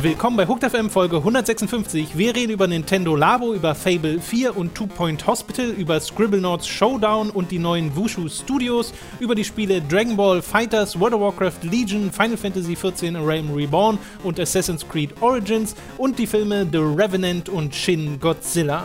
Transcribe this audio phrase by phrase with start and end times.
[0.00, 2.16] Willkommen bei Hooked FM Folge 156.
[2.16, 7.30] Wir reden über Nintendo Labo, über Fable 4 und Two Point Hospital, über Scribblenauts Showdown
[7.30, 12.12] und die neuen Wushu Studios, über die Spiele Dragon Ball Fighters, World of Warcraft Legion,
[12.12, 17.74] Final Fantasy XIV Realm Reborn und Assassin's Creed Origins und die Filme The Revenant und
[17.74, 18.84] Shin Godzilla.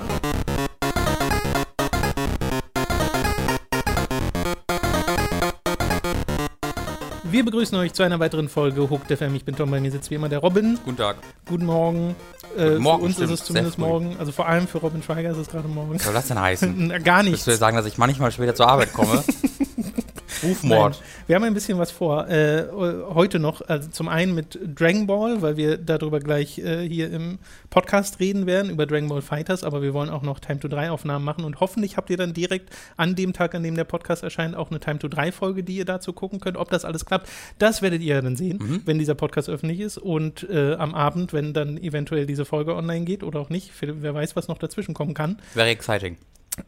[7.33, 9.33] Wir begrüßen euch zu einer weiteren Folge Hooked FM.
[9.33, 10.77] Ich bin Tom, bei mir sitzt wie immer der Robin.
[10.85, 11.15] Guten Tag.
[11.47, 12.15] Guten Morgen.
[12.55, 13.31] Guten Morgen, für uns stimmt.
[13.31, 14.15] ist es zumindest morgen.
[14.19, 15.95] Also vor allem für Robin Schweiger ist es gerade morgen.
[15.95, 16.75] Was soll das denn heißen?
[16.89, 17.37] Na, Gar nichts.
[17.37, 19.23] Willst du dir sagen, dass ich manchmal später zur Arbeit komme?
[20.43, 20.93] Rufmord.
[20.93, 21.01] Nein.
[21.27, 22.27] Wir haben ein bisschen was vor.
[22.29, 27.11] Äh, heute noch, also zum einen mit Dragon Ball, weil wir darüber gleich äh, hier
[27.11, 30.67] im Podcast reden werden, über Dragon Ball Fighters, aber wir wollen auch noch Time to
[30.67, 33.83] 3 Aufnahmen machen und hoffentlich habt ihr dann direkt an dem Tag, an dem der
[33.85, 36.57] Podcast erscheint, auch eine Time to 3 Folge, die ihr dazu gucken könnt.
[36.57, 38.81] Ob das alles klappt, das werdet ihr dann sehen, Mhm.
[38.85, 43.05] wenn dieser Podcast öffentlich ist und äh, am Abend, wenn dann eventuell diese Folge online
[43.05, 43.71] geht oder auch nicht.
[43.81, 45.37] Wer weiß, was noch dazwischen kommen kann.
[45.53, 46.17] Very exciting.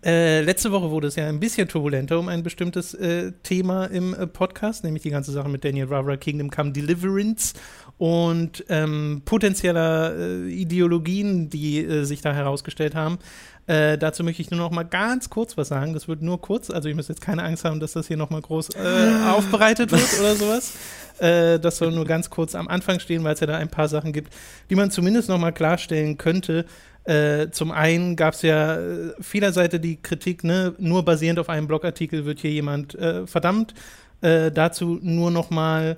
[0.03, 4.15] Äh, letzte Woche wurde es ja ein bisschen turbulenter um ein bestimmtes äh, Thema im
[4.15, 7.53] äh, Podcast, nämlich die ganze Sache mit Daniel Ravra Kingdom Come Deliverance
[7.99, 13.19] und ähm, potenzieller äh, Ideologien, die äh, sich da herausgestellt haben.
[13.67, 15.95] Dazu möchte ich nur noch mal ganz kurz was sagen.
[15.95, 18.29] Das wird nur kurz, also ihr müsst jetzt keine Angst haben, dass das hier noch
[18.29, 20.73] mal groß äh, aufbereitet wird oder sowas.
[21.17, 24.13] Das soll nur ganz kurz am Anfang stehen, weil es ja da ein paar Sachen
[24.13, 24.31] gibt,
[24.69, 26.67] die man zumindest noch mal klarstellen könnte.
[27.05, 31.67] Äh, zum einen gab es ja äh, vielerseits die Kritik, ne, nur basierend auf einem
[31.67, 33.73] Blogartikel wird hier jemand äh, verdammt.
[34.21, 35.97] Äh, dazu nur noch mal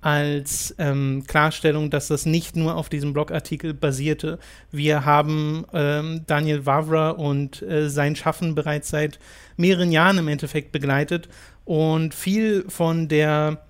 [0.00, 4.38] als ähm, Klarstellung, dass das nicht nur auf diesem Blogartikel basierte.
[4.70, 9.18] Wir haben ähm, Daniel Wavra und äh, sein Schaffen bereits seit
[9.56, 11.28] mehreren Jahren im Endeffekt begleitet
[11.64, 13.65] und viel von der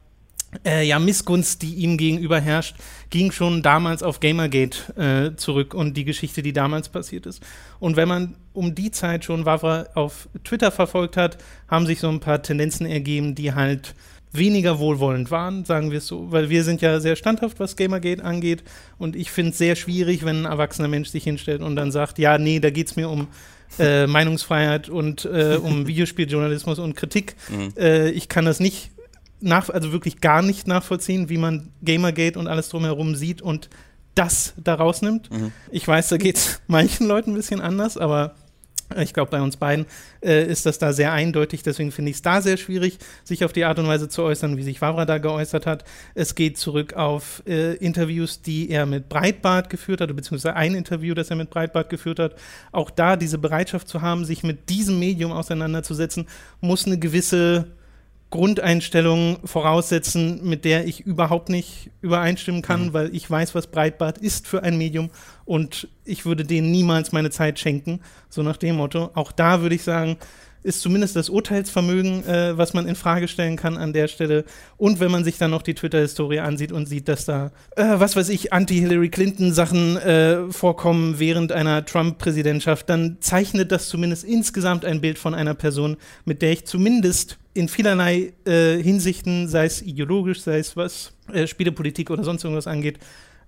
[0.65, 2.77] äh, ja, Missgunst, die ihm gegenüber herrscht,
[3.11, 7.43] ging schon damals auf Gamergate äh, zurück und die Geschichte, die damals passiert ist.
[7.79, 12.09] Und wenn man um die Zeit schon Wavra auf Twitter verfolgt hat, haben sich so
[12.09, 13.95] ein paar Tendenzen ergeben, die halt
[14.33, 16.31] weniger wohlwollend waren, sagen wir es so.
[16.31, 18.65] Weil wir sind ja sehr standhaft, was Gamergate angeht.
[18.99, 22.19] Und ich finde es sehr schwierig, wenn ein erwachsener Mensch sich hinstellt und dann sagt,
[22.19, 23.29] ja, nee, da geht es mir um
[23.79, 27.37] äh, Meinungsfreiheit und äh, um Videospieljournalismus und Kritik.
[27.49, 27.73] Mhm.
[27.77, 28.91] Äh, ich kann das nicht
[29.41, 33.69] nach, also wirklich gar nicht nachvollziehen, wie man Gamergate und alles drumherum sieht und
[34.15, 35.31] das da rausnimmt.
[35.31, 35.53] Mhm.
[35.71, 38.35] Ich weiß, da geht es manchen Leuten ein bisschen anders, aber
[39.03, 39.87] ich glaube, bei uns beiden
[40.23, 41.63] äh, ist das da sehr eindeutig.
[41.65, 44.57] Deswegen finde ich es da sehr schwierig, sich auf die Art und Weise zu äußern,
[44.57, 45.85] wie sich Wavra da geäußert hat.
[46.15, 51.15] Es geht zurück auf äh, Interviews, die er mit Breitbart geführt hat, beziehungsweise ein Interview,
[51.15, 52.37] das er mit Breitbart geführt hat.
[52.71, 56.29] Auch da diese Bereitschaft zu haben, sich mit diesem Medium auseinanderzusetzen,
[56.61, 57.76] muss eine gewisse
[58.37, 62.93] Grundeinstellung voraussetzen, mit der ich überhaupt nicht übereinstimmen kann, Mhm.
[62.93, 65.11] weil ich weiß, was Breitbart ist für ein Medium
[65.45, 69.11] und ich würde denen niemals meine Zeit schenken, so nach dem Motto.
[69.15, 70.17] Auch da würde ich sagen,
[70.67, 74.45] ist zumindest das Urteilsvermögen, äh, was man in Frage stellen kann an der Stelle.
[74.77, 78.17] Und wenn man sich dann noch die Twitter-Historie ansieht und sieht, dass da, äh, was
[78.17, 85.01] weiß ich, Anti-Hillary Clinton-Sachen äh, vorkommen während einer Trump-Präsidentschaft, dann zeichnet das zumindest insgesamt ein
[85.01, 90.43] Bild von einer Person, mit der ich zumindest in vielerlei äh, Hinsichten, sei es ideologisch,
[90.43, 92.99] sei es was äh, Spielepolitik oder sonst irgendwas angeht,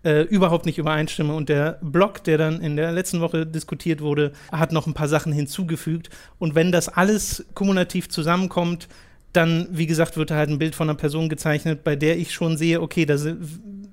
[0.09, 1.35] äh, überhaupt nicht übereinstimme.
[1.35, 5.09] Und der Blog, der dann in der letzten Woche diskutiert wurde, hat noch ein paar
[5.09, 6.09] Sachen hinzugefügt.
[6.39, 8.89] Und wenn das alles kumulativ zusammenkommt,
[9.35, 12.57] dann, wie gesagt, wird halt ein Bild von einer Person gezeichnet, bei der ich schon
[12.57, 13.37] sehe, okay, da se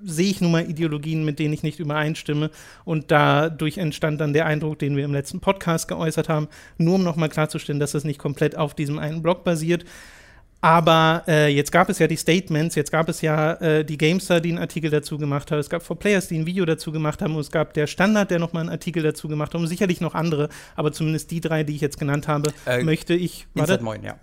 [0.08, 2.52] sehe ich nun mal Ideologien, mit denen ich nicht übereinstimme.
[2.86, 6.47] Und dadurch entstand dann der Eindruck, den wir im letzten Podcast geäußert haben,
[6.78, 9.84] nur um nochmal klarzustellen, dass das nicht komplett auf diesem einen Blog basiert.
[10.66, 14.40] Aber äh, jetzt gab es ja die Statements, jetzt gab es ja äh, die Gamestar,
[14.42, 17.36] die einen Artikel dazu gemacht haben, es gab 4Players, die ein Video dazu gemacht haben
[17.36, 20.16] und es gab der Standard, der nochmal einen Artikel dazu gemacht hat und sicherlich noch
[20.16, 23.46] andere, aber zumindest die drei, die ich jetzt genannt habe, Äh, möchte ich.
[23.53, 24.16] Inside Moin, ja.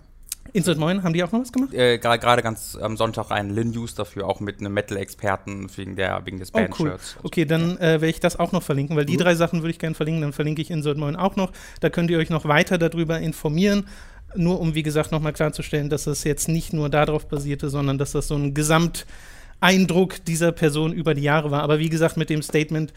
[0.51, 1.73] Insert Moin, haben die auch noch was gemacht?
[1.73, 6.21] Äh, Gerade ganz am Sonntag ein Lin News dafür, auch mit einem Metal-Experten wegen, der-
[6.25, 6.67] wegen des Oh, cool.
[6.67, 7.15] Bandshirts.
[7.23, 9.19] Okay, dann äh, werde ich das auch noch verlinken, weil die Mhm.
[9.19, 10.21] drei Sachen würde ich gerne verlinken.
[10.21, 11.53] Dann verlinke ich Insert Moin auch noch.
[11.79, 13.87] Da könnt ihr euch noch weiter darüber informieren.
[14.35, 18.11] Nur um, wie gesagt, nochmal klarzustellen, dass das jetzt nicht nur darauf basierte, sondern dass
[18.11, 21.63] das so ein Gesamteindruck dieser Person über die Jahre war.
[21.63, 22.93] Aber wie gesagt, mit dem Statement,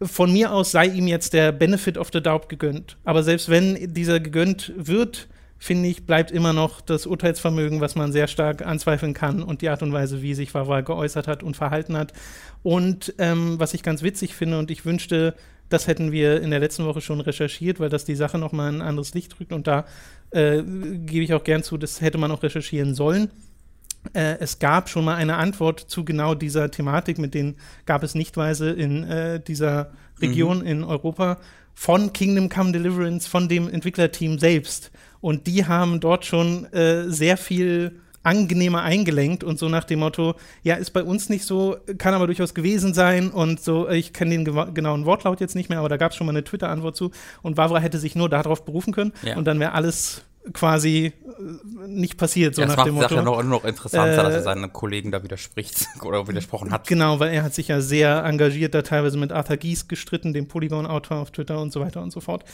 [0.00, 2.96] von mir aus sei ihm jetzt der Benefit of the Doubt gegönnt.
[3.04, 5.28] Aber selbst wenn dieser gegönnt wird,
[5.58, 9.68] finde ich, bleibt immer noch das Urteilsvermögen, was man sehr stark anzweifeln kann und die
[9.68, 12.12] Art und Weise, wie sich Wawa geäußert hat und verhalten hat.
[12.62, 15.34] Und ähm, was ich ganz witzig finde und ich wünschte,
[15.68, 18.82] das hätten wir in der letzten Woche schon recherchiert, weil das die Sache nochmal ein
[18.82, 19.86] anderes Licht drückt und da
[20.30, 23.30] äh, gebe ich auch gern zu, das hätte man auch recherchieren sollen.
[24.12, 27.56] Äh, es gab schon mal eine Antwort zu genau dieser Thematik, mit denen
[27.86, 30.66] gab es nichtweise in äh, dieser Region mhm.
[30.66, 31.38] in Europa
[31.74, 34.90] von Kingdom Come Deliverance, von dem Entwicklerteam selbst.
[35.20, 40.34] Und die haben dort schon äh, sehr viel angenehmer eingelenkt und so nach dem Motto,
[40.62, 44.36] ja, ist bei uns nicht so, kann aber durchaus gewesen sein und so, ich kenne
[44.36, 47.10] den genauen Wortlaut jetzt nicht mehr, aber da gab es schon mal eine Twitter-Antwort zu
[47.42, 49.36] und Vavra hätte sich nur darauf berufen können ja.
[49.36, 50.22] und dann wäre alles
[50.52, 53.14] quasi äh, nicht passiert, so ja, nach dem Motto.
[53.14, 56.86] Das macht noch, noch interessanter, äh, dass er seinen Kollegen da widerspricht oder widersprochen hat.
[56.86, 60.48] Genau, weil er hat sich ja sehr engagiert, da teilweise mit Arthur Gies gestritten, dem
[60.48, 62.44] Polygon-Autor auf Twitter und so weiter und so fort.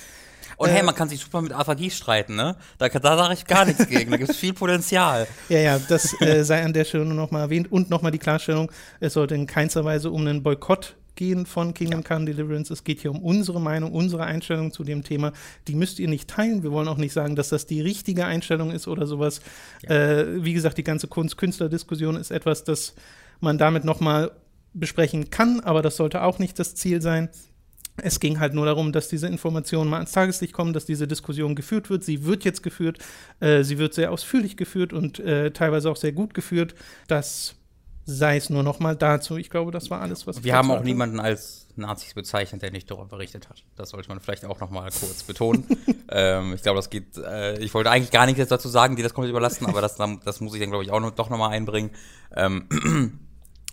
[0.57, 2.57] Und äh, hey, man kann sich super mit Arthur Gies streiten, ne?
[2.79, 5.27] Da, da sage ich gar nichts gegen, da gibt es viel Potenzial.
[5.49, 8.11] Ja, ja, das äh, sei an der Stelle nur noch mal erwähnt und noch mal
[8.11, 8.71] die Klarstellung,
[9.01, 12.09] es sollte in keinster Weise um einen Boykott gehen von Kingdom ja.
[12.09, 12.73] Come Deliverance.
[12.73, 15.33] Es geht hier um unsere Meinung, unsere Einstellung zu dem Thema.
[15.69, 16.63] Die müsst ihr nicht teilen.
[16.63, 19.41] Wir wollen auch nicht sagen, dass das die richtige Einstellung ist oder sowas.
[19.83, 19.91] Ja.
[19.91, 22.95] Äh, wie gesagt, die ganze Kunst-Künstler-Diskussion ist etwas, das
[23.41, 24.33] man damit noch mal
[24.73, 27.29] besprechen kann, aber das sollte auch nicht das Ziel sein.
[27.97, 31.55] Es ging halt nur darum, dass diese Informationen mal ans Tageslicht kommen, dass diese Diskussion
[31.55, 32.03] geführt wird.
[32.05, 32.99] Sie wird jetzt geführt.
[33.41, 36.75] Äh, sie wird sehr ausführlich geführt und äh, teilweise auch sehr gut geführt.
[37.07, 37.55] Das
[38.07, 39.37] sei es nur noch mal dazu.
[39.37, 40.85] Ich glaube, das war alles, was wir haben auch hatte.
[40.85, 43.65] niemanden als Nazis bezeichnet, der nicht darüber berichtet hat.
[43.77, 45.67] Das sollte man vielleicht auch noch mal kurz betonen.
[46.11, 47.17] ähm, ich glaube, das geht.
[47.17, 50.41] Äh, ich wollte eigentlich gar nichts dazu sagen, die das komplett überlassen, aber das, das
[50.41, 51.91] muss ich dann glaube ich auch noch, doch noch mal einbringen.
[52.35, 53.21] Ähm,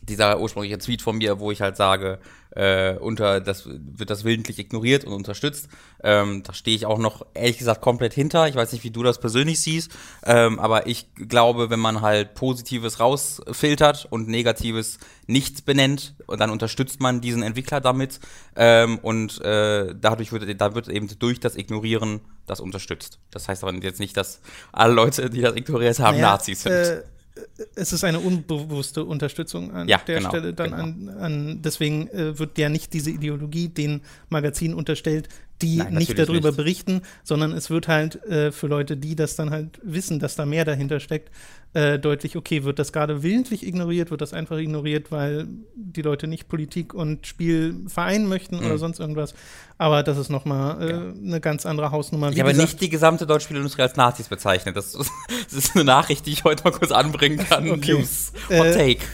[0.01, 2.19] dieser ursprüngliche Tweet von mir, wo ich halt sage,
[2.55, 5.69] äh, unter das wird das willentlich ignoriert und unterstützt.
[6.03, 8.47] Ähm, da stehe ich auch noch ehrlich gesagt komplett hinter.
[8.47, 9.91] Ich weiß nicht, wie du das persönlich siehst,
[10.25, 16.49] ähm, aber ich glaube, wenn man halt Positives rausfiltert und Negatives nicht benennt, und dann
[16.49, 18.19] unterstützt man diesen Entwickler damit
[18.55, 23.19] ähm, und äh, dadurch wird, da wird eben durch das Ignorieren das unterstützt.
[23.31, 26.73] Das heißt aber jetzt nicht, dass alle Leute, die das ignoriert haben, naja, Nazis sind.
[26.73, 27.03] Äh
[27.75, 30.83] es ist eine unbewusste Unterstützung an ja, der genau, Stelle dann genau.
[30.83, 35.29] an, an, deswegen äh, wird ja nicht diese Ideologie den Magazinen unterstellt,
[35.61, 36.57] die Nein, nicht darüber nicht.
[36.57, 40.45] berichten, sondern es wird halt äh, für Leute, die das dann halt wissen, dass da
[40.45, 41.29] mehr dahinter steckt,
[41.73, 46.27] äh, deutlich, okay, wird das gerade willentlich ignoriert, wird das einfach ignoriert, weil die Leute
[46.27, 48.65] nicht Politik und Spiel vereinen möchten mhm.
[48.65, 49.33] oder sonst irgendwas.
[49.77, 51.13] Aber das ist nochmal äh, ja.
[51.25, 52.29] eine ganz andere Hausnummer.
[52.29, 54.75] Wie ich habe nicht die gesamte deutsche Spielindustrie als Nazis bezeichnet.
[54.75, 54.91] Das,
[55.43, 57.69] das, ist eine Nachricht, die ich heute mal kurz anbringen kann.
[57.69, 57.93] Okay.
[57.93, 58.33] News.
[58.49, 59.05] Hot äh, take.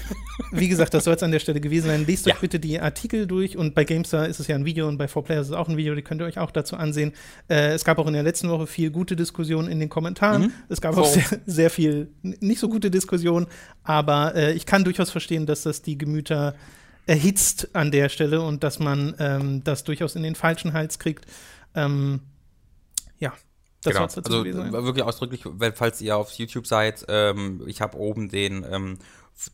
[0.51, 2.05] Wie gesagt, das soll es an der Stelle gewesen sein.
[2.05, 2.33] Lest ja.
[2.33, 5.05] euch bitte die Artikel durch und bei GameStar ist es ja ein Video und bei
[5.05, 7.13] 4Player ist es auch ein Video, die könnt ihr euch auch dazu ansehen.
[7.49, 10.43] Äh, es gab auch in der letzten Woche viel gute Diskussionen in den Kommentaren.
[10.43, 10.51] Mhm.
[10.69, 11.01] Es gab so.
[11.01, 13.47] auch sehr, sehr, viel nicht so gute Diskussionen,
[13.83, 16.55] aber äh, ich kann durchaus verstehen, dass das die Gemüter
[17.07, 21.25] erhitzt an der Stelle und dass man ähm, das durchaus in den falschen Hals kriegt.
[21.73, 22.21] Ähm,
[23.17, 23.33] ja.
[23.83, 24.05] Das genau.
[24.05, 25.43] also wirklich ausdrücklich,
[25.75, 28.97] falls ihr auf YouTube seid, ähm, ich habe oben den ähm,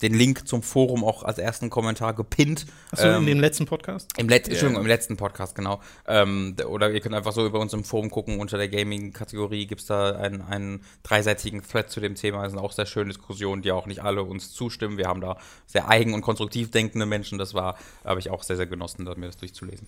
[0.01, 2.65] den Link zum Forum auch als ersten Kommentar gepinnt.
[2.91, 4.11] Achso, ähm, in dem letzten Podcast?
[4.17, 4.53] Im, Let yeah.
[4.53, 5.81] Entschuldigung, im letzten Podcast, genau.
[6.07, 9.81] Ähm, oder ihr könnt einfach so über uns im Forum gucken, unter der Gaming-Kategorie gibt
[9.81, 12.43] es da einen, einen dreiseitigen Thread zu dem Thema.
[12.43, 14.97] Das sind auch sehr schöne Diskussionen, die auch nicht alle uns zustimmen.
[14.97, 15.37] Wir haben da
[15.67, 17.37] sehr eigen und konstruktiv denkende Menschen.
[17.37, 19.87] Das war, habe ich auch sehr, sehr genossen, mir das durchzulesen.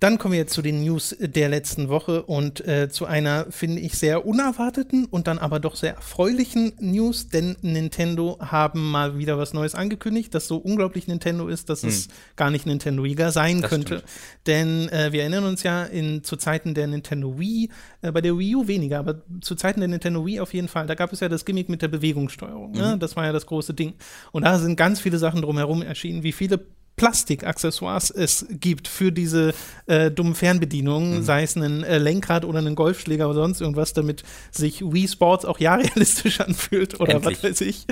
[0.00, 3.80] Dann kommen wir jetzt zu den News der letzten Woche und äh, zu einer, finde
[3.80, 9.38] ich, sehr unerwarteten und dann aber doch sehr erfreulichen News, denn Nintendo haben mal wieder
[9.38, 11.88] was Neues angekündigt, das so unglaublich Nintendo ist, dass hm.
[11.88, 13.98] es gar nicht Nintendo Liga sein das könnte.
[13.98, 14.10] Stimmt.
[14.46, 17.70] Denn äh, wir erinnern uns ja in, zu Zeiten der Nintendo Wii,
[18.02, 20.86] äh, bei der Wii U weniger, aber zu Zeiten der Nintendo Wii auf jeden Fall,
[20.86, 22.72] da gab es ja das Gimmick mit der Bewegungssteuerung.
[22.72, 22.78] Ne?
[22.78, 22.90] Mhm.
[22.90, 22.98] Ne?
[22.98, 23.94] Das war ja das große Ding.
[24.32, 26.60] Und da sind ganz viele Sachen drumherum erschienen, wie viele
[26.96, 29.52] Plastikaccessoires es gibt für diese
[29.86, 31.22] äh, dummen Fernbedienungen, mhm.
[31.22, 35.44] sei es ein äh, Lenkrad oder ein Golfschläger oder sonst irgendwas, damit sich Wii Sports
[35.44, 37.42] auch ja realistisch anfühlt oder Endlich.
[37.42, 37.86] was weiß ich.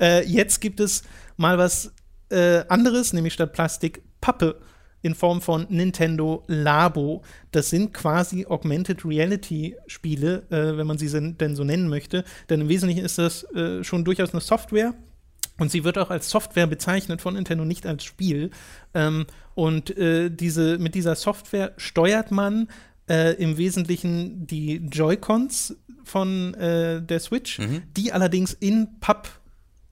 [0.00, 1.02] Äh, jetzt gibt es
[1.36, 1.92] mal was
[2.30, 4.60] äh, anderes, nämlich statt Plastik Pappe
[5.02, 7.22] in Form von Nintendo Labo.
[7.50, 12.24] Das sind quasi Augmented Reality Spiele, äh, wenn man sie denn so nennen möchte.
[12.48, 14.94] Denn im Wesentlichen ist das äh, schon durchaus eine Software,
[15.62, 18.50] und sie wird auch als Software bezeichnet von Nintendo, nicht als Spiel.
[18.94, 22.68] Ähm, und äh, diese, mit dieser Software steuert man
[23.08, 27.84] äh, im Wesentlichen die Joy-Cons von äh, der Switch, mhm.
[27.96, 29.28] die allerdings in Papp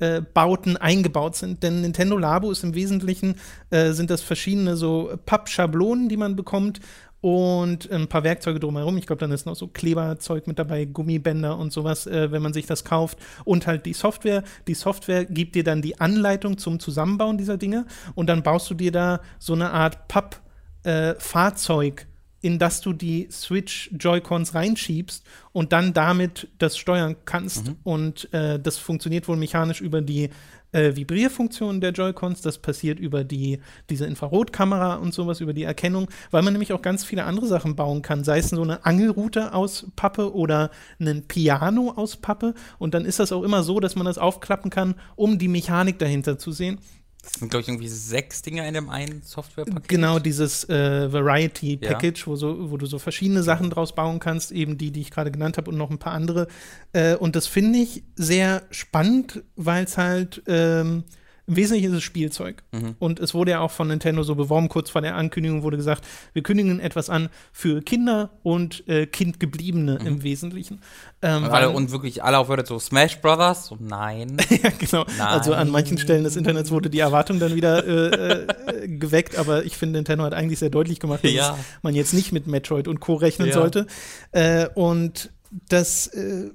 [0.00, 1.62] äh, Bauten eingebaut sind.
[1.62, 3.36] Denn Nintendo Labo ist im Wesentlichen,
[3.70, 6.80] äh, sind das verschiedene so Pappschablonen, die man bekommt
[7.20, 8.96] und ein paar Werkzeuge drumherum.
[8.96, 12.52] Ich glaube, dann ist noch so Kleberzeug mit dabei, Gummibänder und sowas, äh, wenn man
[12.52, 13.18] sich das kauft.
[13.44, 14.42] Und halt die Software.
[14.66, 18.74] Die Software gibt dir dann die Anleitung zum Zusammenbauen dieser Dinge und dann baust du
[18.74, 22.00] dir da so eine Art Papp-Fahrzeug.
[22.02, 22.06] Äh,
[22.42, 27.68] in das du die Switch Joy-Cons reinschiebst und dann damit das steuern kannst.
[27.68, 27.76] Mhm.
[27.84, 30.30] Und äh, das funktioniert wohl mechanisch über die
[30.72, 32.42] äh, Vibrierfunktion der Joy-Cons.
[32.42, 36.82] Das passiert über die, diese Infrarotkamera und sowas, über die Erkennung, weil man nämlich auch
[36.82, 38.24] ganz viele andere Sachen bauen kann.
[38.24, 42.54] Sei es so eine Angelrute aus Pappe oder ein Piano aus Pappe.
[42.78, 45.98] Und dann ist das auch immer so, dass man das aufklappen kann, um die Mechanik
[45.98, 46.78] dahinter zu sehen.
[47.22, 49.88] Das sind, glaube ich, irgendwie sechs Dinge in dem einen Softwarepaket.
[49.88, 52.26] Genau, dieses äh, Variety Package, ja.
[52.26, 55.30] wo, so, wo du so verschiedene Sachen draus bauen kannst, eben die, die ich gerade
[55.30, 56.48] genannt habe und noch ein paar andere.
[56.92, 61.04] Äh, und das finde ich sehr spannend, weil es halt ähm,
[61.50, 62.62] im Wesentlichen ist es Spielzeug.
[62.70, 62.94] Mhm.
[63.00, 66.06] Und es wurde ja auch von Nintendo so beworben, kurz vor der Ankündigung wurde gesagt,
[66.32, 70.06] wir kündigen etwas an für Kinder und äh, Kindgebliebene Mhm.
[70.06, 70.80] im Wesentlichen.
[71.22, 73.66] Ähm, Und, alle, und wirklich alle aufhört so Smash Brothers?
[73.66, 74.36] So, nein.
[74.62, 75.04] ja, genau.
[75.18, 75.26] Nein.
[75.26, 78.44] Also an manchen Stellen des Internets wurde die Erwartung dann wieder äh,
[78.84, 81.58] äh, geweckt, aber ich finde, Nintendo hat eigentlich sehr deutlich gemacht, dass Ja.
[81.82, 83.14] man jetzt nicht mit Metroid und Co.
[83.14, 83.54] rechnen Ja.
[83.54, 83.86] sollte.
[84.30, 85.30] Äh, und
[85.68, 86.50] das, äh,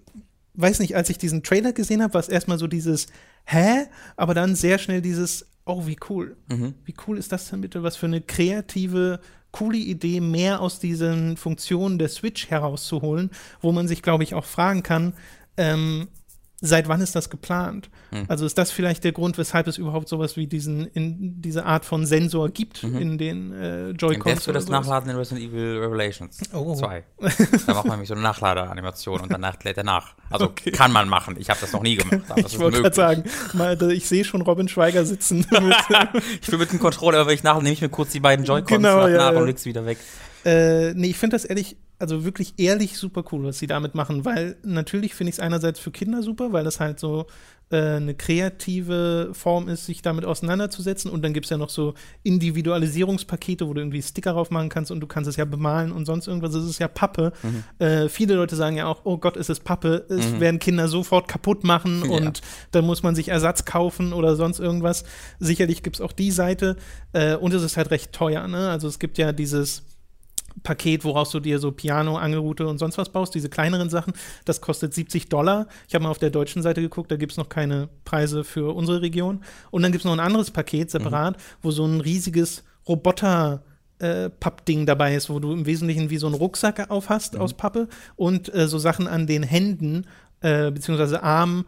[0.54, 3.08] weiß nicht, als ich diesen Trailer gesehen habe, war es erstmal so dieses
[3.46, 3.88] Hä?
[4.16, 6.38] Aber dann sehr schnell dieses, oh, wie cool.
[6.48, 6.76] Mhm.
[6.84, 7.84] Wie cool ist das denn bitte?
[7.84, 9.20] Was für eine kreative,
[9.52, 14.46] coole Idee, mehr aus diesen Funktionen der Switch herauszuholen, wo man sich, glaube ich, auch
[14.46, 15.14] fragen kann,
[15.58, 16.08] ähm,
[16.66, 17.90] seit wann ist das geplant?
[18.12, 18.26] Hm.
[18.28, 21.86] Also ist das vielleicht der Grund, weshalb es überhaupt sowas wie diesen, in, diese Art
[21.86, 22.98] von Sensor gibt Mhm.
[22.98, 24.26] in den äh, Joy-Cons?
[24.26, 24.82] wird oder das sowas?
[24.82, 26.76] Nachladen in Resident Evil Revelations Oh.
[26.76, 27.04] 2.
[27.68, 30.16] Da macht man nämlich so eine Nachladeanimation und danach lädt er nach.
[30.30, 30.72] Also Okay.
[30.72, 31.36] kann man machen.
[31.40, 32.22] Ich habe das noch nie gemacht.
[32.48, 35.46] Ich wollte gerade sagen, mal, ich sehe schon Robin Schweiger sitzen.
[36.42, 38.46] Ich will mit dem Controller, aber wenn ich nach, nehme ich mir kurz die beiden
[38.46, 39.40] Joy-Cons Genau, nach, ja, nach ja.
[39.40, 39.98] und leg's wieder weg.
[40.46, 44.26] Äh, nee, ich finde das ehrlich, also wirklich ehrlich super cool, was sie damit machen,
[44.26, 47.26] weil natürlich finde ich es einerseits für Kinder super, weil das halt so
[47.72, 51.94] äh, eine kreative Form ist, sich damit auseinanderzusetzen und dann gibt es ja noch so
[52.24, 56.06] Individualisierungspakete, wo du irgendwie Sticker drauf machen kannst und du kannst es ja bemalen und
[56.06, 57.32] sonst irgendwas, es ist ja Pappe.
[57.80, 60.40] Äh, viele Leute sagen ja auch, oh Gott, ist es Pappe, es Mhm.
[60.40, 62.18] werden Kinder sofort kaputt machen Ja.
[62.18, 65.04] und dann muss man sich Ersatz kaufen oder sonst irgendwas.
[65.40, 66.76] Sicherlich gibt es auch die Seite
[67.14, 68.70] äh, und es ist halt recht teuer, ne?
[68.70, 69.84] Also es gibt ja dieses
[70.64, 74.14] Paket, woraus du dir so Piano, Angelrute und sonst was baust, diese kleineren Sachen,
[74.46, 75.68] das kostet 70 Dollar.
[75.88, 78.76] Ich habe mal auf der deutschen Seite geguckt, da gibt es noch keine Preise für
[78.76, 79.44] unsere Region.
[79.72, 83.64] Und dann gibt es noch ein anderes Paket separat, wo so ein riesiges Roboter-
[84.00, 87.54] äh, Pappding dabei ist, wo du im Wesentlichen wie so einen Rucksack auf hast aus
[87.54, 90.06] Pappe und äh, so Sachen an den Händen
[90.42, 91.64] äh, beziehungsweise Armen,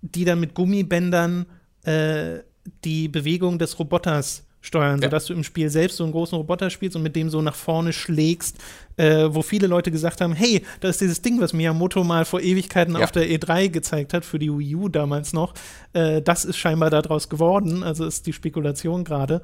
[0.00, 1.46] die dann mit Gummibändern
[1.84, 2.38] äh,
[2.84, 5.08] die Bewegung des Roboters steuern, Ja.
[5.08, 7.54] sodass du im Spiel selbst so einen großen Roboter spielst und mit dem so nach
[7.54, 8.56] vorne schlägst,
[8.96, 12.40] äh, wo viele Leute gesagt haben, hey, da ist dieses Ding, was Miyamoto mal vor
[12.40, 13.04] Ewigkeiten Ja.
[13.04, 15.54] auf der E3 gezeigt hat, für die Wii U damals noch,
[15.92, 19.42] äh, das ist scheinbar daraus geworden, also ist die Spekulation gerade.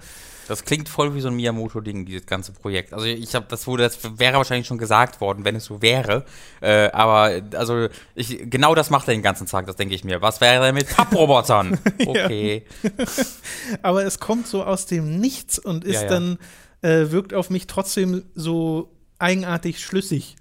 [0.48, 2.94] Das klingt voll wie so ein Miyamoto-Ding, dieses ganze Projekt.
[2.94, 6.24] Also ich habe, das wurde, das wäre wahrscheinlich schon gesagt worden, wenn es so wäre.
[6.62, 10.22] Äh, aber also ich, genau das macht er den ganzen Tag, das denke ich mir.
[10.22, 11.78] Was wäre denn mit Papprobotern?
[12.06, 12.64] Okay.
[13.82, 16.08] aber es kommt so aus dem Nichts und ist Ja, ja.
[16.08, 16.38] dann,
[16.80, 20.36] äh, wirkt auf mich trotzdem so eigenartig schlüssig.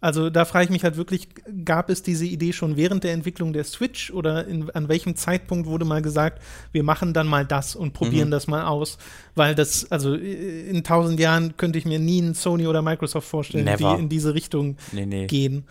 [0.00, 1.28] Also da frage ich mich halt wirklich,
[1.64, 5.68] gab es diese Idee schon während der Entwicklung der Switch oder in, an welchem Zeitpunkt
[5.68, 8.32] wurde mal gesagt, wir machen dann mal das und probieren Mhm.
[8.32, 8.98] das mal aus?
[9.36, 13.28] Weil das, also äh, in tausend Jahren könnte ich mir nie einen Sony oder Microsoft
[13.28, 13.94] vorstellen, Never.
[13.94, 15.26] die in diese Richtung Nee, nee.
[15.28, 15.66] gehen.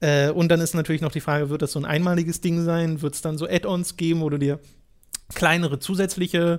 [0.00, 3.02] Äh, und dann ist natürlich noch die Frage, wird das so ein einmaliges Ding sein?
[3.02, 4.58] Wird es dann so Add-ons geben, wo du dir
[5.32, 6.58] kleinere zusätzliche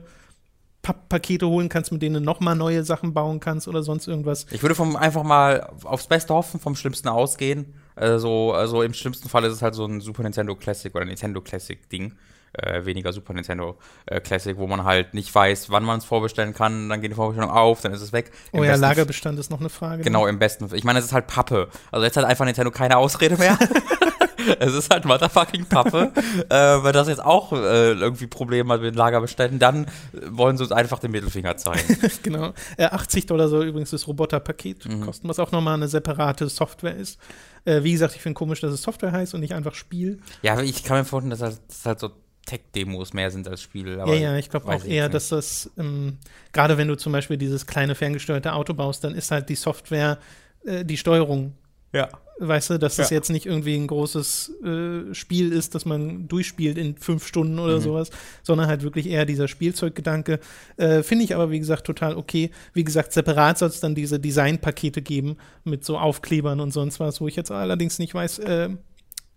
[0.87, 4.07] Pa Pakete holen kannst, mit denen du noch mal neue Sachen bauen kannst oder sonst
[4.07, 4.45] irgendwas?
[4.51, 7.73] Ich würde vom einfach mal aufs Beste hoffen, vom Schlimmsten ausgehen.
[7.97, 11.41] Also, also im schlimmsten Fall ist es halt so ein Super Nintendo Classic oder Nintendo
[11.41, 12.13] Classic Ding.
[12.53, 16.53] Äh, weniger Super Nintendo äh, Classic, wo man halt nicht weiß, wann man es vorbestellen
[16.53, 18.31] kann, dann geht die Vorbestellung auf, dann ist es weg.
[18.53, 20.03] Im Oh ja, Lagerbestand ist noch eine Frage.
[20.03, 20.73] Genau, im besten.
[20.73, 21.67] Ich meine, es ist halt Pappe.
[21.91, 23.59] Also jetzt hat einfach Nintendo keine Ausrede mehr.
[24.59, 26.11] es ist halt motherfucking Pappe.
[26.49, 29.87] äh, weil das jetzt auch äh, irgendwie Probleme hat mit den Lagerbeständen, dann äh,
[30.29, 31.97] wollen sie uns einfach den Mittelfinger zeigen.
[32.23, 32.53] genau.
[32.77, 35.01] Äh, 80 Dollar soll übrigens das Roboterpaket Mhm.
[35.01, 37.19] kosten, was auch noch mal eine separate Software ist.
[37.65, 40.19] Äh, wie gesagt, ich finde komisch, dass es Software heißt und nicht einfach Spiel.
[40.41, 42.11] ja, aber ich kann mir vorstellen, dass halt, dass halt so
[42.45, 43.97] Tech-Demos mehr sind als Spiele.
[43.97, 46.17] Ja, ja, ich glaube auch eher, jetzt dass das, ähm,
[46.53, 50.17] gerade wenn du zum Beispiel dieses kleine ferngesteuerte Auto baust, dann ist halt die Software
[50.65, 51.55] äh, die Steuerung.
[51.91, 52.07] Ja.
[52.39, 53.15] Weißt du, dass das Ja.
[53.17, 57.77] jetzt nicht irgendwie ein großes äh, Spiel ist, das man durchspielt in fünf Stunden oder
[57.77, 57.81] Mhm.
[57.81, 58.11] sowas,
[58.43, 60.39] sondern halt wirklich eher dieser Spielzeuggedanke.
[60.77, 62.51] Äh, Finde ich aber, wie gesagt, total okay.
[62.73, 67.19] Wie gesagt, separat soll es dann diese Designpakete geben mit so Aufklebern und sonst was,
[67.21, 68.69] wo ich jetzt allerdings nicht weiß, äh,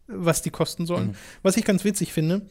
[0.06, 1.08] was die kosten sollen.
[1.08, 1.14] Mhm.
[1.42, 2.42] Was ich ganz witzig finde,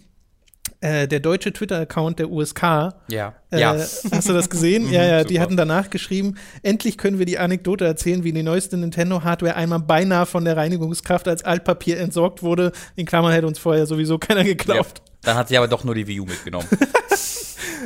[0.82, 2.62] äh, der deutsche Twitter-Account der USK.
[3.10, 3.34] Ja.
[3.52, 3.74] Äh, ja.
[3.76, 4.88] Hast du das gesehen?
[4.88, 5.44] Mhm, ja, ja, die super.
[5.44, 10.26] hatten danach geschrieben, endlich können wir die Anekdote erzählen, wie die neueste Nintendo-Hardware einmal beinahe
[10.26, 12.72] von der Reinigungskraft als Altpapier entsorgt wurde.
[12.96, 14.48] In Klammern hätte uns vorher sowieso keiner ja.
[14.48, 15.02] geglaubt.
[15.22, 16.68] Dann hat sie aber doch nur die Wii U mitgenommen.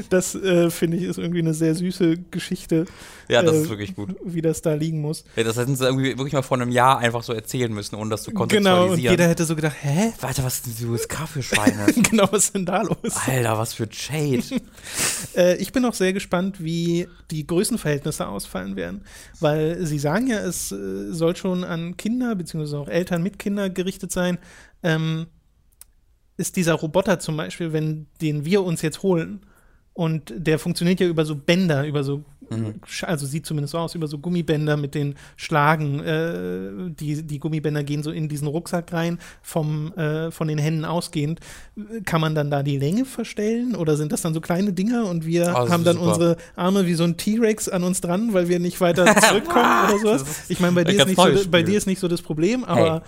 [0.09, 2.85] Das äh, finde ich ist irgendwie eine sehr süße Geschichte,
[3.29, 4.15] Ja, das Äh, ist wirklich gut.
[4.23, 5.23] wie das da liegen muss.
[5.35, 8.09] Ja, das hätten sie irgendwie wirklich mal vor einem Jahr einfach so erzählen müssen, ohne
[8.09, 9.11] das zu Genau, und kontextualisieren.
[9.13, 10.13] jeder hätte so gedacht, hä?
[10.21, 11.85] Warte, was sind die USK für Schweine?
[12.09, 12.97] genau, was ist denn da los?
[13.27, 14.43] Alter, was für Shade.
[15.35, 19.01] Äh, ich bin auch sehr gespannt, wie die Größenverhältnisse ausfallen werden.
[19.39, 23.73] Weil sie sagen ja, es äh, soll schon an Kinder, beziehungsweise auch Eltern mit Kindern
[23.73, 24.37] gerichtet sein.
[24.83, 25.25] Ähm,
[26.37, 29.41] ist dieser Roboter zum Beispiel, wenn den wir uns jetzt holen,
[29.93, 32.23] und der funktioniert ja über so Bänder, über so,
[32.87, 35.99] Sch- also sieht zumindest so aus, über so Gummibänder mit den Schlagen.
[36.01, 40.85] Äh, die, die Gummibänder gehen so in diesen Rucksack rein, vom, äh, von den Händen
[40.85, 41.39] ausgehend.
[42.05, 45.25] Kann man dann da die Länge verstellen oder sind das dann so kleine Dinger und
[45.25, 46.07] wir Oh, haben dann super.
[46.09, 49.97] unsere Arme wie so ein T-Rex an uns dran, weil wir nicht weiter zurückkommen oder
[49.99, 50.25] sowas?
[50.49, 53.01] Ich meine, bei, dir ist so, bei dir ist nicht so das Problem, aber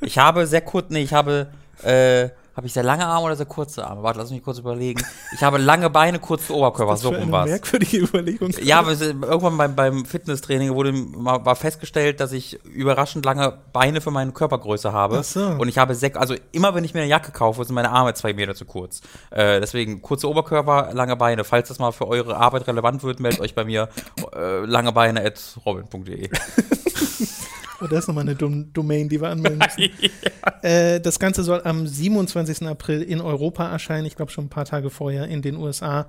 [0.00, 1.48] Ich habe sehr kurz, nee, ich habe,
[1.82, 4.02] äh, habe ich sehr lange Arme oder sehr kurze Arme?
[4.02, 5.00] Warte, lass mich kurz überlegen.
[5.32, 7.48] Ich habe lange Beine, kurzen Oberkörper, so rum war's.
[7.48, 8.52] merkwürdige Überlegung.
[8.60, 14.10] Ja, aber irgendwann beim, beim Fitnesstraining wurde war festgestellt, dass ich überraschend lange Beine für
[14.10, 15.18] meine Körpergröße habe.
[15.20, 15.46] Ach so.
[15.46, 18.14] Und ich habe sechs, also immer wenn ich mir eine Jacke kaufe, sind meine Arme
[18.14, 19.02] zwei Meter zu kurz.
[19.30, 21.44] Äh, deswegen kurze Oberkörper, lange Beine.
[21.44, 23.88] Falls das mal für eure Arbeit relevant wird, meldet euch bei mir
[24.34, 26.28] äh, langebeine.robin.de.
[27.80, 29.92] Oh, das ist nochmal eine Dom Domain, die wir anmelden müssen.
[30.62, 32.66] äh, das Ganze soll am 27.
[32.66, 34.06] April in Europa erscheinen.
[34.06, 36.08] Ich glaube schon ein paar Tage vorher in den USA.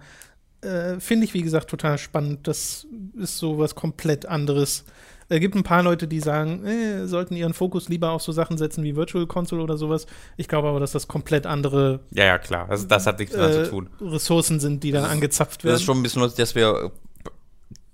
[0.62, 2.48] Äh, Finde ich, wie gesagt, total spannend.
[2.48, 4.84] Das ist so was komplett anderes.
[5.32, 8.58] Es gibt ein paar Leute, die sagen, äh, sollten ihren Fokus lieber auf so Sachen
[8.58, 10.08] setzen wie Virtual Console oder sowas.
[10.38, 12.68] Ich glaube aber, dass das komplett andere Ja, ja, klar.
[12.68, 13.90] Also, das hat nichts damit äh, zu tun.
[14.02, 15.76] Ressourcen sind, die da angezapft Das werden.
[15.76, 16.90] ist schon ein bisschen lustig, dass wir äh,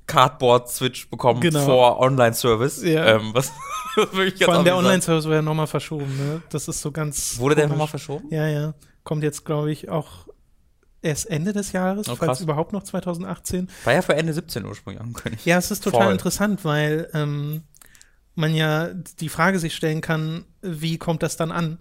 [0.08, 1.66] Cardboard-Switch bekommen Genau.
[1.66, 2.84] vor Online-Service.
[2.84, 3.16] Ja.
[3.18, 3.52] Ähm, was
[3.96, 4.78] wirklich ganz Vor allem der.
[4.78, 6.16] Online-Service wird ja nochmal verschoben.
[6.18, 6.42] Ne?
[6.50, 7.38] Das ist so ganz.
[7.40, 7.72] Wurde der komisch.
[7.74, 8.28] nochmal verschoben?
[8.30, 8.74] Ja, ja.
[9.04, 10.28] Kommt jetzt, glaube ich, auch
[11.02, 13.70] erst Ende des Jahres, Oh, falls überhaupt noch 2018.
[13.84, 15.46] War ja für Ende 17 ursprünglich angekündigt.
[15.46, 16.12] Ja, es ist total Voll.
[16.14, 17.62] interessant, weil ähm,
[18.34, 18.88] man ja
[19.20, 21.78] die Frage sich stellen kann, wie kommt das dann an?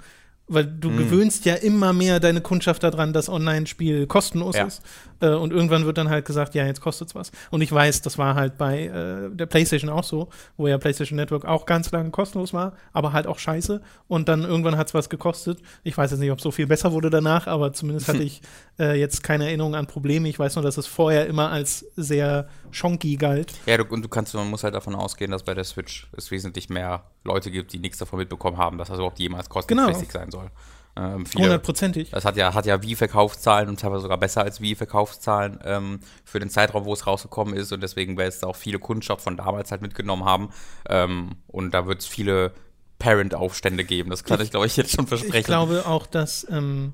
[0.46, 0.98] Weil du Hm.
[0.98, 4.66] gewöhnst ja immer mehr deine Kundschaft daran, dass Online-Spiel kostenlos Ja.
[4.66, 4.82] ist.
[5.24, 7.32] Äh, und irgendwann wird dann halt gesagt, ja, jetzt kostet's was.
[7.50, 11.16] Und ich weiß, das war halt bei äh, der PlayStation auch so, wo ja PlayStation
[11.16, 13.80] Network auch ganz lange kostenlos war, aber halt auch scheiße.
[14.06, 15.60] Und dann irgendwann hat's was gekostet.
[15.82, 18.42] Ich weiß jetzt nicht, ob so viel besser wurde danach, aber zumindest hatte ich
[18.78, 20.28] äh, jetzt keine Erinnerung an Probleme.
[20.28, 23.52] Ich weiß nur, dass es vorher immer als sehr schonky galt.
[23.66, 26.30] Ja, du, und du kannst, man muss halt davon ausgehen, dass bei der Switch es
[26.30, 30.30] wesentlich mehr Leute gibt, die nichts davon mitbekommen haben, dass das überhaupt jemals kostenpflichtig sein
[30.30, 30.50] soll.
[30.96, 32.10] Ähm, Hundertprozentig.
[32.10, 36.50] das hat ja, hat ja Wii-Verkaufszahlen und teilweise sogar besser als Wii-Verkaufszahlen ähm, für den
[36.50, 37.72] Zeitraum, wo es rausgekommen ist.
[37.72, 40.50] Und deswegen werden es auch viele Kundschaft von damals halt mitgenommen haben.
[40.88, 42.52] Ähm, und da wird es viele
[43.00, 44.10] Parent-Aufstände geben.
[44.10, 45.36] Das kann ich, glaube ich, jetzt schon versprechen.
[45.36, 46.92] Ich glaube auch, dass ähm,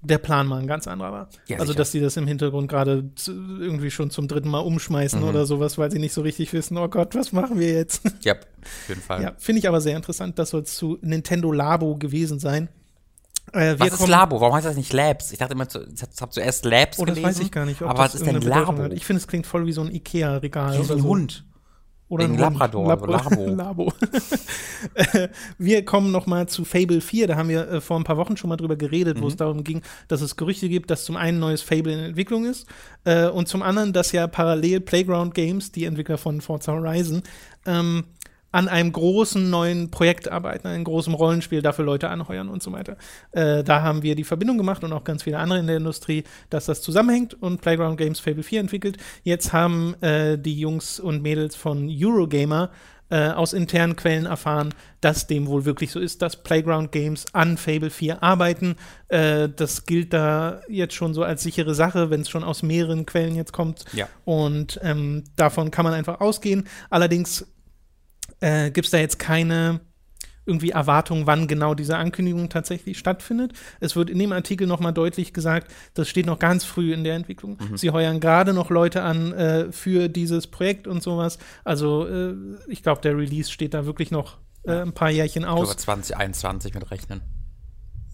[0.00, 1.28] der Plan mal ein ganz anderer war.
[1.46, 1.78] Ja, also, sicher.
[1.78, 5.28] dass die das im Hintergrund gerade irgendwie schon zum dritten Mal umschmeißen Mhm.
[5.28, 8.02] oder sowas, weil sie nicht so richtig wissen, oh Gott, was machen wir jetzt?
[8.22, 9.22] ja, auf jeden Fall.
[9.22, 10.38] ja, finde ich aber sehr interessant.
[10.38, 12.68] Das soll zu Nintendo Labo gewesen sein.
[13.54, 14.40] Äh, Was ist Labo?
[14.40, 15.32] Warum heißt das nicht Labs?
[15.32, 17.24] Ich dachte immer, ich habe zuerst Labs Oh, das gelesen.
[17.28, 17.80] weiß ich gar nicht.
[17.82, 18.76] ob aber was ist denn Labo?
[18.82, 18.92] hat.
[18.92, 20.74] Ich finde, es klingt voll wie so ein Ikea-Regal.
[20.74, 21.08] Wie oder ein so.
[21.08, 21.44] Hund.
[22.08, 22.36] Oder ein.
[22.36, 23.46] Labrador, also Labo.
[23.54, 23.92] Labo.
[24.94, 27.26] Äh, wir kommen noch mal zu Fable 4.
[27.28, 29.22] Da haben wir äh, vor ein paar Wochen schon mal drüber geredet, Mhm.
[29.22, 32.44] wo es darum ging, dass es Gerüchte gibt, dass zum einen neues Fable in Entwicklung
[32.44, 32.66] ist
[33.04, 37.22] äh, und zum anderen, dass ja parallel Playground Games, die Entwickler von Forza Horizon,
[37.66, 38.04] ähm,
[38.54, 42.96] an einem großen neuen Projekt arbeiten, einem großen Rollenspiel, dafür Leute anheuern und so weiter.
[43.32, 46.22] Äh, da haben wir die Verbindung gemacht und auch ganz viele andere in der Industrie,
[46.50, 48.98] dass das zusammenhängt und Playground Games Fable 4 entwickelt.
[49.24, 52.70] Jetzt haben äh, die Jungs und Mädels von Eurogamer
[53.10, 57.56] äh, aus internen Quellen erfahren, dass dem wohl wirklich so ist, dass Playground Games an
[57.56, 58.76] Fable 4 arbeiten.
[59.08, 63.04] Äh, das gilt da jetzt schon so als sichere Sache, wenn es schon aus mehreren
[63.04, 63.84] Quellen jetzt kommt.
[63.92, 64.08] Ja.
[64.24, 66.68] Und ähm, davon kann man einfach ausgehen.
[66.88, 67.46] Allerdings
[68.40, 69.80] äh, gibt es da jetzt keine
[70.46, 73.52] irgendwie Erwartung, wann genau diese Ankündigung tatsächlich stattfindet.
[73.80, 77.14] Es wird in dem Artikel nochmal deutlich gesagt, das steht noch ganz früh in der
[77.14, 77.58] Entwicklung.
[77.76, 81.38] Sie heuern gerade noch Leute an äh, für dieses Projekt und sowas.
[81.64, 82.34] Also äh,
[82.68, 85.68] ich glaube, der Release steht da wirklich noch äh, ein paar Jährchen Ich aus.
[85.68, 87.22] glaube 2021 mit rechnen.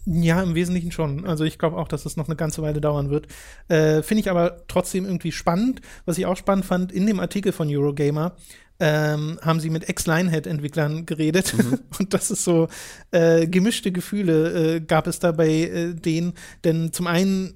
[0.05, 1.27] Ja, im Wesentlichen schon.
[1.27, 3.27] Also ich glaube auch, dass es noch eine ganze Weile dauern wird.
[3.67, 5.81] Äh, Finde ich aber trotzdem irgendwie spannend.
[6.05, 8.35] Was ich auch spannend fand, in dem Artikel von Eurogamer
[8.83, 11.53] ähm, haben sie mit Ex-Lionhead-Entwicklern geredet.
[11.99, 12.67] Und das ist so,
[13.11, 16.33] äh, gemischte Gefühle äh, gab es da bei äh, denen.
[16.63, 17.53] Denn zum einen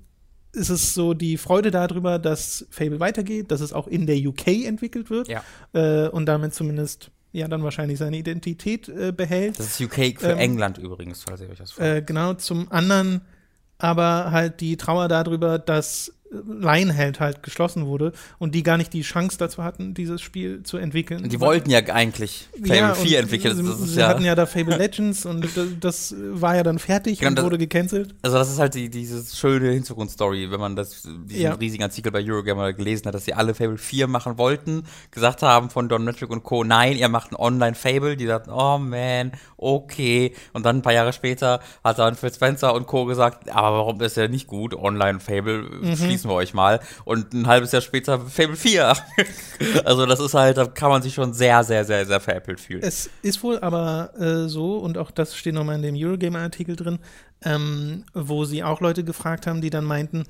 [0.53, 4.65] ist es so die Freude darüber, dass Fable weitergeht, dass es auch in der UK
[4.65, 5.43] entwickelt wird Ja.
[5.73, 9.59] äh, und damit zumindest ja dann wahrscheinlich seine Identität äh, behält.
[9.59, 11.89] Das ist UK für Ähm, England übrigens, falls ihr euch das fragt.
[11.97, 13.21] Äh, genau, zum anderen
[13.77, 19.03] aber halt die Trauer darüber, dass Lionhead halt geschlossen wurde und die gar nicht die
[19.03, 21.29] Chance dazu hatten, dieses Spiel zu entwickeln.
[21.29, 23.55] die wollten ja eigentlich Fable Ja, 4 und entwickeln.
[23.55, 25.47] Sie, ist sie ja, hatten ja da Fable Legends und
[25.81, 28.15] das, war ja dann fertig Genau, und das- wurde gecancelt.
[28.21, 31.53] also das ist halt die, diese schöne Hintergrundstory, wenn man das, diesen Ja.
[31.53, 35.69] riesigen Artikel bei Eurogamer gelesen hat, dass sie alle Fable 4 machen wollten, gesagt haben
[35.69, 40.33] von Don Metric und Co., nein, ihr macht ein Online-Fable, die sagten, oh man, okay.
[40.53, 43.05] Und dann ein paar Jahre später hat dann Phil Spencer und Co.
[43.05, 46.14] gesagt, aber warum ist ja nicht gut, Online-Fable, Mhm.
[46.15, 46.79] Schließen wir euch mal.
[47.03, 48.93] Und ein halbes Jahr später Fable 4.
[49.85, 52.81] also das ist halt, da kann man sich schon sehr, sehr, sehr, sehr veräppelt fühlen.
[52.83, 56.99] Es ist wohl aber äh, so, und auch das steht nochmal in dem Eurogamer-Artikel drin,
[57.43, 60.23] ähm, wo sie auch Leute gefragt haben, die dann meinten,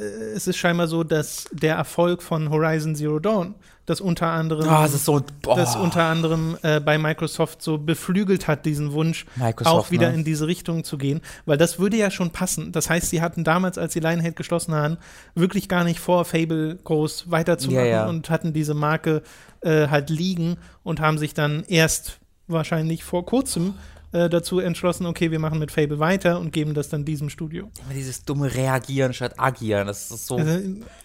[0.00, 3.54] es ist scheinbar so, dass der Erfolg von Horizon Zero Dawn,
[3.86, 8.66] das unter anderem, es ist so, das unter anderem äh, bei Microsoft so beflügelt hat,
[8.66, 10.16] diesen Wunsch, Microsoft, auch wieder ne?
[10.16, 12.72] in diese Richtung zu gehen, weil das würde ja schon passen.
[12.72, 14.96] Das heißt, sie hatten damals, als sie Lionhead geschlossen haben,
[15.34, 18.06] wirklich gar nicht vor, Fable groß weiterzumachen Ja, ja.
[18.06, 19.22] und hatten diese Marke
[19.60, 23.74] äh, halt liegen und haben sich dann erst wahrscheinlich vor kurzem
[24.14, 27.70] äh, dazu entschlossen, okay, wir machen mit Fable weiter und geben das dann diesem Studio.
[27.84, 30.36] Immer dieses dumme Reagieren statt Agieren, das ist so.
[30.36, 30.60] Also,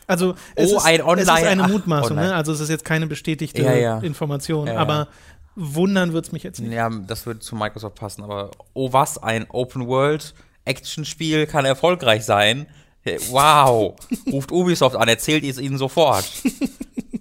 [0.07, 2.29] also es, Oh, ist, ein es Online- ist eine ach, Mutmaßung, online.
[2.29, 2.35] ne?
[2.35, 3.99] also es ist jetzt keine bestätigte Ja, ja.
[3.99, 5.07] Information, Ja, aber
[5.55, 6.71] wundern wird es mich jetzt nicht.
[6.71, 10.33] Ja, das würde zu Microsoft passen, aber oh was, ein Open World
[10.65, 12.67] Action-Spiel kann erfolgreich sein.
[13.31, 13.95] Wow,
[14.31, 16.25] ruft Ubisoft an, erzählt es ihnen sofort.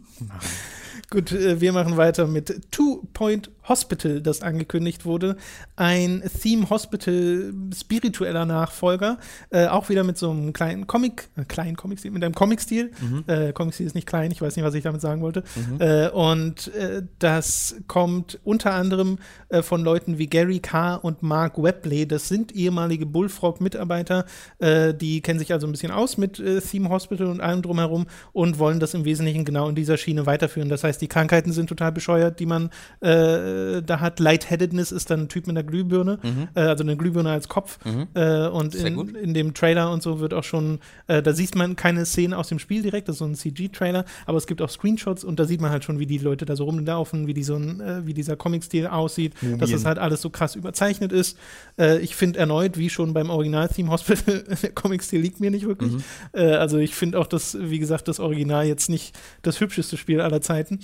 [1.11, 5.37] Gut, äh, wir machen weiter mit Two Point Hospital, das angekündigt wurde.
[5.77, 9.18] Ein Theme Hospital spiritueller Nachfolger,
[9.51, 12.90] äh, auch wieder mit so einem kleinen Comic, äh, kleinen Comic-Stil, mit einem Comic-Stil.
[13.27, 15.44] Äh, Comic-Stil ist nicht klein, ich weiß nicht, was ich damit sagen wollte.
[15.79, 19.18] Äh, und äh, das kommt unter anderem
[19.49, 22.07] äh, von Leuten wie Gary Carr und Mark Webley.
[22.07, 24.27] Das sind ehemalige Bullfrog-Mitarbeiter,
[24.61, 28.81] die kennen sich also ein bisschen aus mit Theme Hospital und allem drumherum und wollen
[28.81, 30.68] das im Wesentlichen genau in dieser Schiene weiterführen.
[30.68, 34.20] Das heißt, die Krankheiten sind total bescheuert, die man äh, da hat.
[34.20, 36.18] Lightheadedness ist dann ein Typ mit einer Glühbirne,
[36.54, 37.78] äh, also eine Glühbirne als Kopf.
[38.14, 41.76] Äh, und in, in dem Trailer und so wird auch schon, äh, da sieht man
[41.76, 44.70] keine Szenen aus dem Spiel direkt, das ist so ein CG-Trailer, aber es gibt auch
[44.70, 47.42] Screenshots und da sieht man halt schon, wie die Leute da so rumlaufen, wie, die
[47.42, 51.38] so ein, äh, wie dieser Comic-Stil aussieht, dass das halt alles so krass überzeichnet ist.
[51.78, 55.92] Äh, ich finde erneut, wie schon beim Original-Theme Hospital, der Comic-Stil liegt mir nicht wirklich.
[56.32, 60.20] Äh, also ich finde auch das, wie gesagt, das Original jetzt nicht das hübscheste Spiel
[60.20, 60.80] aller Zeiten.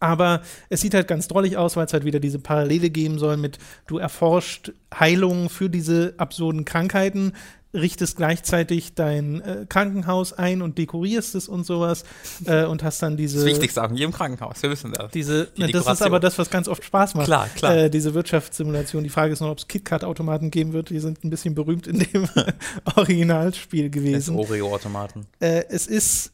[0.00, 3.36] Aber es sieht halt ganz drollig aus, weil es halt wieder diese Parallele geben soll
[3.36, 7.32] mit, du erforscht Heilungen für diese absurden Krankheiten,
[7.74, 12.04] richtest gleichzeitig dein äh, Krankenhaus ein und dekorierst es und sowas
[12.46, 13.38] äh, und hast dann diese.
[13.38, 15.10] Das Wichtigste auch in jedem Krankenhaus, wir wissen das.
[15.12, 17.26] Diese, Die ne, das ist aber das, was ganz oft Spaß macht.
[17.26, 17.76] Klar, klar.
[17.76, 19.04] Äh, diese Wirtschaftssimulation.
[19.04, 20.90] Die Frage ist noch, ob es KitKat-Automaten geben wird.
[20.90, 22.28] Die sind ein bisschen berühmt in dem
[22.96, 24.36] Originalspiel gewesen.
[24.36, 25.26] Oreo-Automaten.
[25.40, 26.32] Äh, es ist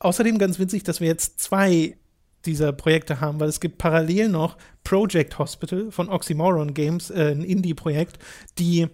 [0.00, 1.96] außerdem ganz witzig, dass wir jetzt zwei
[2.46, 7.42] dieser Projekte haben, weil es gibt parallel noch Project Hospital von Oxymoron Games, äh, ein
[7.42, 8.18] Indie-Projekt,
[8.58, 8.88] die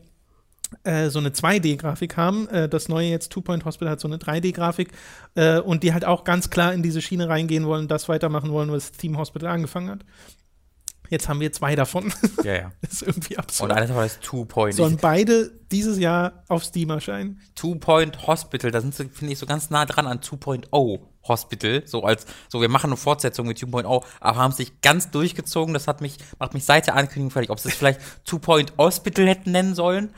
[0.85, 2.49] äh, so eine 2D-Grafik haben.
[2.49, 4.93] Äh, das neue jetzt Two Point Hospital hat so eine 3D-Grafik
[5.35, 8.71] äh, und die halt auch ganz klar in diese Schiene reingehen wollen, das weitermachen wollen,
[8.71, 10.05] was Theme Hospital angefangen hat.
[11.09, 12.13] Jetzt haben wir zwei davon.
[12.45, 12.73] Ja, ja.
[12.81, 13.73] das ist irgendwie Und absurd.
[13.73, 14.75] eines davon ist Two Point.
[14.75, 17.41] Sollen beide dieses Jahr auf Steam erscheinen?
[17.57, 21.83] Two Point Hospital, da sind sie, finde ich, so ganz nah dran an 2.0 Hospital.
[21.87, 25.75] So als, so wir machen eine Fortsetzung mit 2.0, aber haben sich ganz durchgezogen.
[25.75, 27.51] Das hat mich, macht mich seit der Ankündigung fertig.
[27.51, 28.67] Ob sie es vielleicht 2.
[28.79, 30.11] Hospital hätten nennen sollen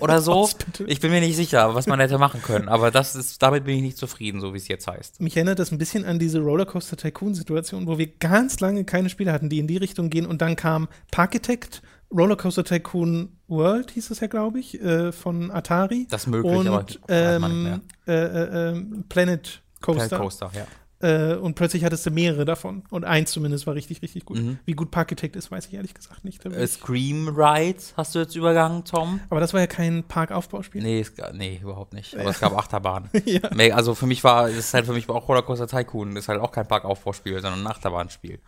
[0.00, 0.48] oder so.
[0.86, 2.68] Ich bin mir nicht sicher, was man hätte machen können.
[2.68, 5.20] Aber das ist, damit bin ich nicht zufrieden, so wie es jetzt heißt.
[5.20, 9.32] Mich erinnert das ein bisschen an diese Rollercoaster Tycoon-Situation, wo wir ganz lange keine Spiele
[9.32, 10.26] hatten, die in die Richtung gehen.
[10.26, 16.06] Und dann kam Parkitect, Rollercoaster Tycoon World, hieß es ja, glaube ich, äh, von Atari.
[16.10, 20.08] Das möglich, und, aber ähm, äh, äh, ähm, Planet Coaster.
[20.08, 20.66] Planet Coaster, ja.
[20.98, 22.82] Äh, und plötzlich hattest du mehrere davon.
[22.88, 24.38] Und eins zumindest war richtig, richtig gut.
[24.38, 24.58] Mhm.
[24.64, 26.44] Wie gut Parkitect ist, weiß ich ehrlich gesagt nicht.
[26.46, 29.20] Äh, Scream Ride hast du jetzt übergangen, Tom?
[29.28, 30.82] Aber das war ja kein Parkaufbauspiel.
[30.82, 32.16] Nee, es, nee, überhaupt nicht.
[32.18, 33.10] Aber es gab Achterbahnen.
[33.26, 33.40] Ja.
[33.74, 36.52] Also für mich war, es ist halt für mich auch Rollercoaster Tycoon, ist halt auch
[36.52, 38.38] kein Parkaufbauspiel, sondern ein Achterbahnspiel.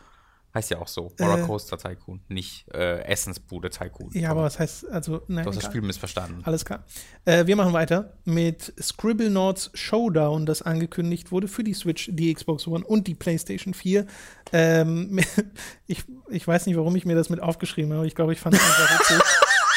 [0.59, 1.13] Heißt ja auch so.
[1.19, 1.25] Äh.
[1.25, 4.11] Rollercoaster Tycoon, nicht äh, Essensbude Tycoon.
[4.13, 5.67] Ja, aber was heißt, also, nein, Du hast das.
[5.67, 6.41] Spiel missverstanden.
[6.43, 6.83] Alles klar.
[7.27, 12.67] Äh, wir machen weiter mit Scribblenauts Showdown, das angekündigt wurde für die Switch, die Xbox
[12.67, 14.05] One und die PlayStation 4.
[14.53, 15.21] Ähm,
[15.87, 18.09] ich, ich weiß nicht, warum ich mir das mit aufgeschrieben habe.
[18.09, 19.23] Ich glaube, ich fand es einfach witzig.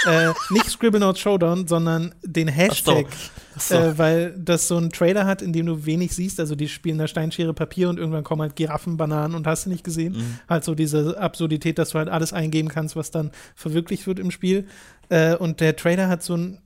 [0.06, 3.08] Äh, nicht Scribblenauts Showdown, sondern den Hashtag.
[3.56, 3.76] Ach so.
[3.76, 6.40] Äh, weil das so einen Trailer hat, in dem du wenig siehst.
[6.40, 9.70] Also die spielen da Steinschere Papier und irgendwann kommen halt Giraffen, Bananen und hast du
[9.70, 10.14] nicht gesehen.
[10.14, 10.40] Mhm.
[10.50, 14.32] Halt so diese Absurdität, dass du halt alles eingeben kannst, was dann verwirklicht wird im
[14.32, 14.68] Spiel.
[15.10, 16.60] Äh, und der Trailer hat so einen,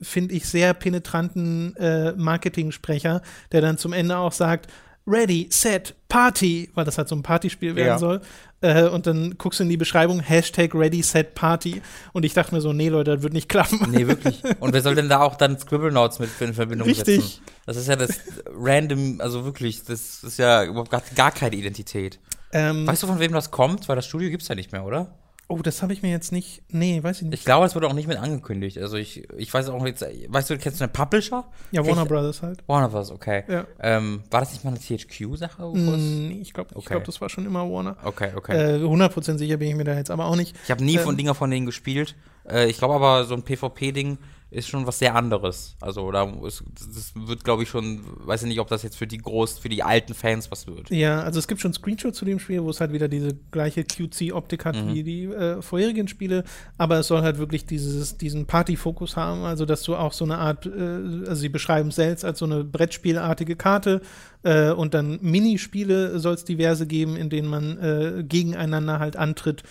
[0.00, 4.70] finde ich, sehr penetranten äh, Marketing-Sprecher, der dann zum Ende auch sagt,
[5.06, 7.98] Ready, Set, Party, weil das halt so ein Partyspiel werden Ja.
[7.98, 8.20] soll.
[8.60, 11.80] Äh, und dann guckst du in die Beschreibung, Hashtag Ready, Set, Party.
[12.12, 13.80] Und ich dachte mir so, nee, Leute, das wird nicht klappen.
[13.90, 14.42] Nee, wirklich.
[14.60, 17.22] Und wer soll denn da auch dann Scribblenauts mit in Verbindung Richtig.
[17.22, 17.42] setzen?
[17.64, 18.20] Das ist ja das
[18.54, 22.18] random, also wirklich, das ist ja überhaupt gar, gar keine Identität.
[22.52, 23.88] Ähm, Weißt du, von wem das kommt?
[23.88, 25.16] Weil das Studio gibt's ja nicht mehr, oder?
[25.50, 26.62] Oh, das habe ich mir jetzt nicht.
[26.70, 27.34] Nee, weiß ich nicht.
[27.40, 28.78] Ich glaube, das wurde auch nicht mit angekündigt.
[28.78, 31.44] Also ich, ich weiß auch jetzt, weißt du, kennst du einen Publisher?
[31.72, 32.62] ja, Warner ich- Brothers halt.
[32.66, 33.44] Warner Bros., okay.
[33.48, 33.66] Ja.
[33.80, 35.62] Ähm, war das nicht mal eine THQ-Sache?
[35.66, 36.94] Mm, ich glaube, ich Okay.
[36.94, 37.96] glaub, das war schon immer Warner.
[38.04, 38.76] Okay, okay.
[38.76, 40.56] Äh, 100% sicher bin ich mir da jetzt aber auch nicht.
[40.64, 42.14] ich habe nie ähm, von Dinger von denen gespielt.
[42.48, 44.18] Äh, ich glaube aber, so ein PvP-Ding
[44.50, 45.76] ist schon was sehr anderes.
[45.80, 49.06] Also da ist, das wird, glaube ich, schon, weiß ich nicht, ob das jetzt für
[49.06, 50.90] die groß, für die alten Fans was wird.
[50.90, 53.84] Ja, also es gibt schon Screenshots zu dem Spiel, wo es halt wieder diese gleiche
[53.84, 54.94] QC-Optik hat Mhm.
[54.94, 56.42] wie die äh, vorherigen Spiele,
[56.78, 60.38] aber es soll halt wirklich dieses, diesen Party-Fokus haben, also dass du auch so eine
[60.38, 64.00] Art, äh, also sie beschreiben es selbst als so eine Brettspielartige Karte
[64.42, 69.62] äh, und dann Minispiele soll es diverse geben, in denen man äh, gegeneinander halt antritt,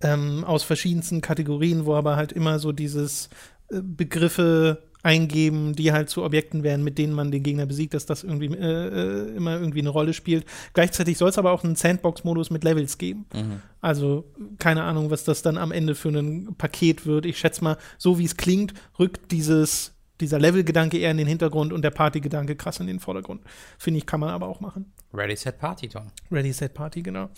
[0.00, 3.30] ähm, aus verschiedensten Kategorien, wo aber halt immer so dieses
[3.70, 8.24] Begriffe eingeben, die halt zu Objekten werden, mit denen man den Gegner besiegt, dass das
[8.24, 8.88] irgendwie äh,
[9.30, 10.44] äh, immer irgendwie eine Rolle spielt.
[10.72, 13.26] Gleichzeitig soll es aber auch einen Sandbox-Modus mit Levels geben.
[13.80, 14.24] Also
[14.58, 17.26] keine Ahnung, was das dann am Ende für ein Paket wird.
[17.26, 21.72] Ich schätze mal, so wie es klingt, rückt dieses dieser Level-Gedanke eher in den Hintergrund
[21.72, 23.42] und der Party-Gedanke krass in den Vordergrund.
[23.78, 24.92] Finde ich, kann man aber auch machen.
[25.14, 26.08] Ready, Set, Party, Tom.
[26.30, 27.30] Ready Set Party, genau.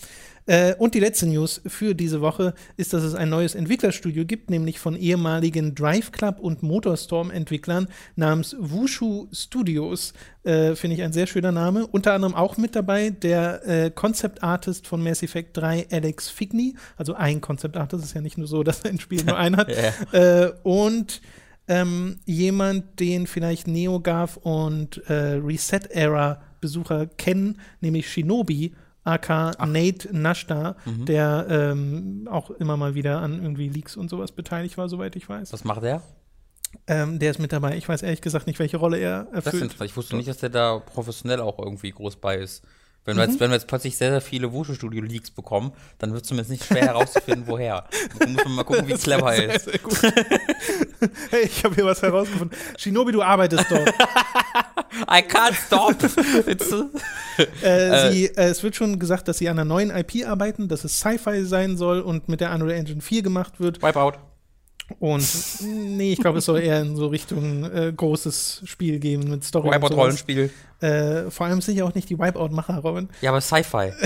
[0.45, 4.49] Äh, und die letzte News für diese Woche ist, dass es ein neues Entwicklerstudio gibt,
[4.49, 10.13] nämlich von ehemaligen Drive Club und Motorstorm-Entwicklern namens Wushu Studios.
[10.43, 11.87] Äh, Finde ich ein sehr schöner Name.
[11.87, 16.75] Unter anderem auch mit dabei der äh, Concept Artist von Mass Effect 3, Alex Figney.
[16.97, 19.69] Also ein Concept Artist, ist ja nicht nur so, dass ein Spiel nur einen hat.
[19.69, 20.45] Ja.
[20.47, 21.21] Äh, und
[21.71, 25.39] ähm, jemand, den vielleicht NeoGAF und äh,
[26.01, 31.05] Reset-Era-Besucher kennen, nämlich Shinobi, aka Nate Nashta, Mhm.
[31.05, 35.27] der ähm, auch immer mal wieder an irgendwie Leaks und sowas beteiligt war, soweit ich
[35.27, 35.51] weiß.
[35.53, 36.01] Was macht der?
[36.87, 37.75] Ähm, der ist mit dabei.
[37.77, 39.63] Ich weiß ehrlich gesagt nicht, welche Rolle er Das ist erfüllt.
[39.63, 39.89] interessant.
[39.89, 42.63] Ich wusste nicht, dass der da professionell auch irgendwie groß bei ist.
[43.03, 43.19] Wenn Mhm.
[43.21, 46.51] wir, jetzt, wenn wir jetzt plötzlich sehr, sehr viele Wushu-Studio-Leaks bekommen, dann wird es zumindest
[46.51, 47.85] nicht schwer herauszufinden, woher.
[48.19, 49.65] Da muss man mal gucken, wie clever er Sehr, ist.
[49.65, 50.01] sehr gut.
[51.31, 52.55] hey, ich habe hier was herausgefunden.
[52.77, 53.89] Shinobi, du arbeitest dort.
[55.09, 55.95] I can't stop!
[56.47, 56.71] It's,
[57.63, 60.83] Äh, sie, äh, es wird schon gesagt, dass sie an einer neuen IP arbeiten, dass
[60.83, 63.81] es Sci-Fi sein soll und mit der Unreal Engine 4 gemacht wird.
[63.81, 64.13] Wipeout.
[64.99, 65.25] Und
[65.63, 69.69] nee, ich glaube, es soll eher in so Richtung äh, großes Spiel gehen mit Story.
[69.69, 70.49] Wipeout-Rollenspiel.
[70.79, 73.09] Äh, vor allem sind ja auch nicht die Wipeout-Macher, Robin.
[73.21, 73.91] Ja, aber Sci-Fi.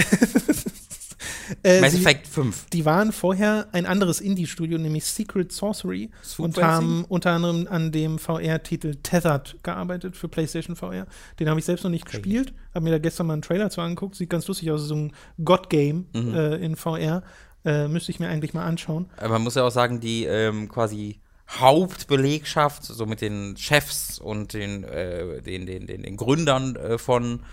[1.63, 2.65] Äh, Mass Effect 5.
[2.73, 7.91] die waren vorher ein anderes Indie-Studio, nämlich Secret Sorcery, Swoop und haben unter anderem an
[7.91, 11.05] dem VR-Titel Tethered gearbeitet für PlayStation VR.
[11.39, 13.81] Den habe ich selbst noch nicht gespielt, habe mir da gestern mal einen Trailer zu
[13.81, 14.15] angeguckt.
[14.15, 16.33] Sieht ganz lustig aus, so ein God-Game Mhm.
[16.33, 17.21] äh, in VR.
[17.65, 19.09] Äh, müsste ich mir eigentlich mal anschauen.
[19.17, 24.53] Aber man muss ja auch sagen, die ähm, quasi Hauptbelegschaft, so mit den Chefs und
[24.53, 27.43] den, äh, den, den, den, den Gründern äh, von,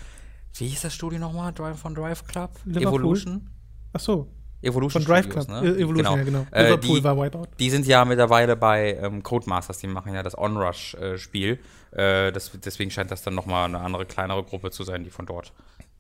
[0.54, 1.52] wie hieß das Studio nochmal?
[1.52, 2.50] Drive von Drive Club?
[2.64, 3.00] Liverpool.
[3.00, 3.50] Evolution?
[3.92, 4.28] Ach so,
[4.62, 5.62] Evolution von Drive Studios, Club.
[5.62, 5.68] ne?
[5.70, 6.46] Äh, Evolution, ja, genau.
[6.50, 7.48] Äh, Liverpool die, war Wipeout.
[7.58, 11.58] die sind ja mittlerweile bei ähm, Codemasters, die machen ja das Onrush-Spiel.
[11.90, 15.26] Äh, das, deswegen scheint das dann nochmal eine andere, kleinere Gruppe zu sein, die von
[15.26, 15.52] dort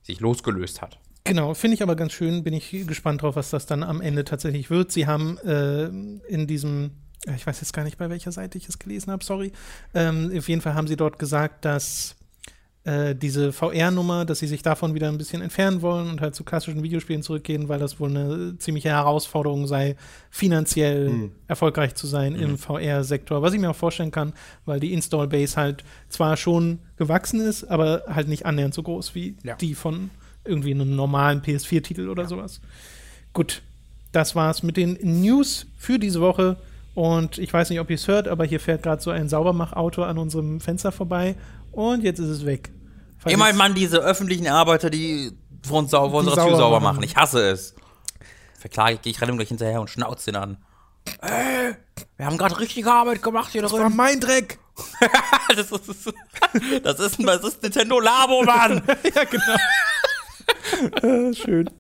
[0.02, 0.98] sich losgelöst hat.
[1.24, 2.42] Genau, finde ich aber ganz schön.
[2.42, 4.90] Bin ich gespannt drauf, was das dann am Ende tatsächlich wird.
[4.92, 5.84] Sie haben äh,
[6.28, 6.90] in diesem,
[7.26, 9.52] ja, ich weiß jetzt gar nicht, bei welcher Seite ich es gelesen habe, sorry.
[9.94, 12.16] Ähm, auf jeden Fall haben sie dort gesagt, dass
[12.84, 16.42] äh, diese VR-Nummer, dass sie sich davon wieder ein bisschen entfernen wollen und halt zu
[16.42, 19.94] klassischen Videospielen zurückgehen, weil das wohl eine ziemliche Herausforderung sei,
[20.30, 23.40] finanziell erfolgreich zu sein im VR-Sektor.
[23.42, 24.32] Was ich mir auch vorstellen kann,
[24.64, 29.36] weil die Install-Base halt zwar schon gewachsen ist, aber halt nicht annähernd so groß wie
[29.44, 29.54] Ja.
[29.54, 30.10] die von
[30.44, 32.60] irgendwie einem normalen PS4-Titel oder sowas.
[33.32, 33.62] Gut,
[34.12, 36.56] das war's mit den News für diese Woche.
[36.94, 40.02] Und ich weiß nicht, ob ihr es hört, aber hier fährt gerade so ein Saubermachauto
[40.02, 41.36] an unserem Fenster vorbei
[41.70, 42.70] und jetzt ist es weg.
[43.18, 46.56] Falls Immer Mann, diese öffentlichen Arbeiter, die vor, uns sau vor Die unserer sauber Tür
[46.58, 46.96] sauber machen.
[46.96, 47.04] machen.
[47.04, 47.74] Ich hasse es.
[48.58, 50.58] verklage ich, gehe ich renne gleich hinterher und schnauze ihn an.
[51.22, 51.74] Ey,
[52.18, 53.96] wir haben gerade richtige Arbeit gemacht hier Das war drin.
[53.96, 54.58] mein Dreck.
[55.56, 56.12] das, ist,
[56.82, 58.82] das, ist, das ist Nintendo Labo, Mann.
[59.14, 59.44] ja, genau.
[61.02, 61.70] Äh, Schön.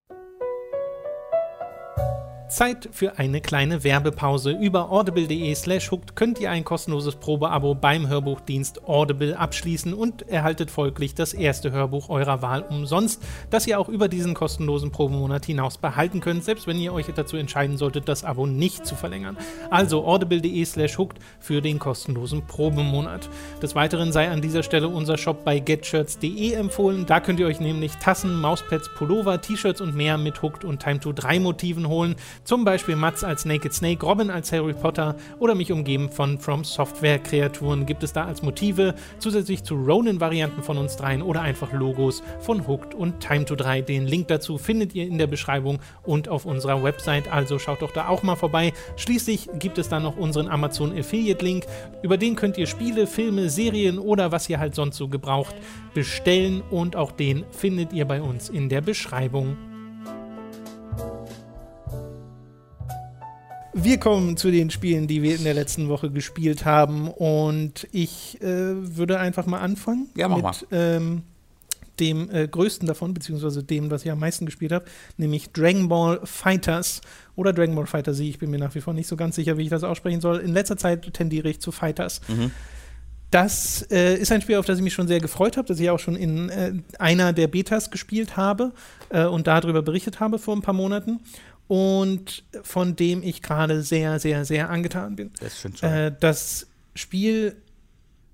[2.54, 4.50] Zeit für eine kleine Werbepause.
[4.50, 10.70] Über audible.de slash hooked könnt ihr ein kostenloses Probeabo beim Hörbuchdienst Audible abschließen und erhaltet
[10.70, 15.78] folglich das erste Hörbuch eurer Wahl umsonst, das ihr auch über diesen kostenlosen Probemonat hinaus
[15.78, 19.38] behalten könnt, selbst wenn ihr euch dazu entscheiden solltet, das Abo nicht zu verlängern.
[19.70, 23.30] Also audible.de slash hooked für den kostenlosen Probemonat.
[23.62, 27.06] Des Weiteren sei an dieser Stelle unser Shop bei getshirts.de empfohlen.
[27.06, 31.00] Da könnt ihr euch nämlich Tassen, Mauspads, Pullover, T-Shirts und mehr mit Hooked und Time
[31.00, 32.14] to 3 Motiven holen.
[32.44, 36.64] Zum Beispiel Mats als Naked Snake, Robin als Harry Potter oder mich umgeben von From
[36.64, 41.72] Software Kreaturen gibt es da als Motive, zusätzlich zu Ronin-Varianten von uns dreien oder einfach
[41.72, 43.82] Logos von Hooked und Time to 3.
[43.82, 47.92] Den Link dazu findet ihr in der Beschreibung und auf unserer Website, also schaut doch
[47.92, 48.72] da auch mal vorbei.
[48.96, 51.66] Schließlich gibt es da noch unseren Amazon Affiliate Link,
[52.02, 55.54] über den könnt ihr Spiele, Filme, Serien oder was ihr halt sonst so gebraucht
[55.94, 59.56] bestellen und auch den findet ihr bei uns in der Beschreibung.
[63.74, 67.08] Wir kommen zu den Spielen, die wir in der letzten Woche gespielt haben.
[67.08, 68.46] Und ich äh,
[68.96, 70.54] würde einfach mal anfangen Ja, mach mit mal.
[70.70, 71.22] ähm,
[72.00, 74.84] dem äh, größten davon, beziehungsweise dem, was ich am meisten gespielt habe,
[75.16, 77.00] nämlich Dragon Ball Fighters
[77.36, 78.20] oder Dragon Ball Fighter Z.
[78.26, 80.38] Ich bin mir nach wie vor nicht so ganz sicher, wie ich das aussprechen soll.
[80.38, 82.20] In letzter Zeit tendiere ich zu Fighters.
[83.30, 85.88] Das äh, ist ein Spiel, auf das ich mich schon sehr gefreut habe, das ich
[85.88, 88.72] auch schon in äh, einer der Betas gespielt habe
[89.08, 91.20] äh, und darüber berichtet habe vor ein paar Monaten
[91.68, 95.30] und von dem ich gerade sehr, sehr, sehr angetan bin.
[95.40, 95.82] Das stimmt.
[95.82, 97.56] Äh, das Spiel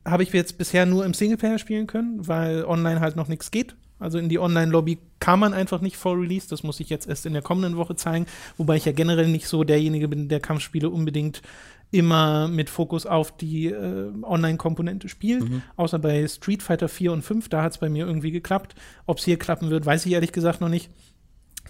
[0.05, 3.77] habe ich jetzt bisher nur im Singleplayer spielen können, weil online halt noch nichts geht.
[4.01, 6.49] Also in die Online-Lobby kam man einfach nicht vor Release.
[6.49, 8.27] Das muss ich jetzt erst in der kommenden Woche zeigen.
[8.57, 11.43] Wobei ich ja generell nicht so derjenige bin, der Kampfspiele unbedingt
[11.91, 15.45] immer mit Fokus auf die äh, Online-Komponente spielt.
[15.77, 18.75] Außer bei Street Fighter 4 und 5, da hat es bei mir irgendwie geklappt.
[19.07, 20.91] Ob es hier klappen wird, weiß ich ehrlich gesagt noch nicht.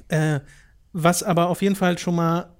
[0.08, 0.40] Äh,
[0.92, 2.50] was aber auf jeden Fall schon mal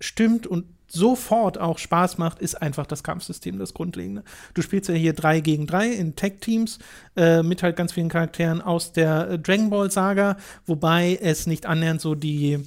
[0.00, 4.22] stimmt und sofort auch Spaß macht, ist einfach das Kampfsystem, das Grundlegende.
[4.54, 6.78] Du spielst ja hier 3 gegen 3 in Tag-Teams
[7.16, 11.66] äh, mit halt ganz vielen Charakteren aus der äh, Dragon Ball Saga, wobei es nicht
[11.66, 12.60] annähernd so die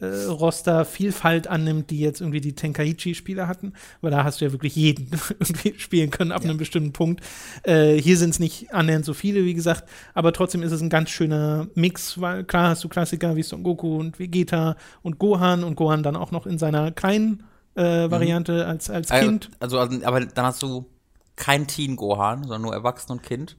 [0.00, 4.74] äh, Roster-Vielfalt annimmt, die jetzt irgendwie die Tenkaichi-Spieler hatten, weil da hast du ja wirklich
[4.76, 7.24] jeden irgendwie spielen können ab einem bestimmten Punkt.
[7.64, 10.88] Äh, hier sind es nicht annähernd so viele, wie gesagt, aber trotzdem ist es ein
[10.90, 15.64] ganz schöner Mix, weil klar hast du Klassiker wie Son Goku und Vegeta und Gohan
[15.64, 19.50] und Gohan dann auch noch in seiner kleinen äh, Variante als, als Also- Kind.
[19.60, 20.86] Also, also, aber dann hast du
[21.36, 23.56] kein Teen Gohan, sondern nur Erwachsen und Kind.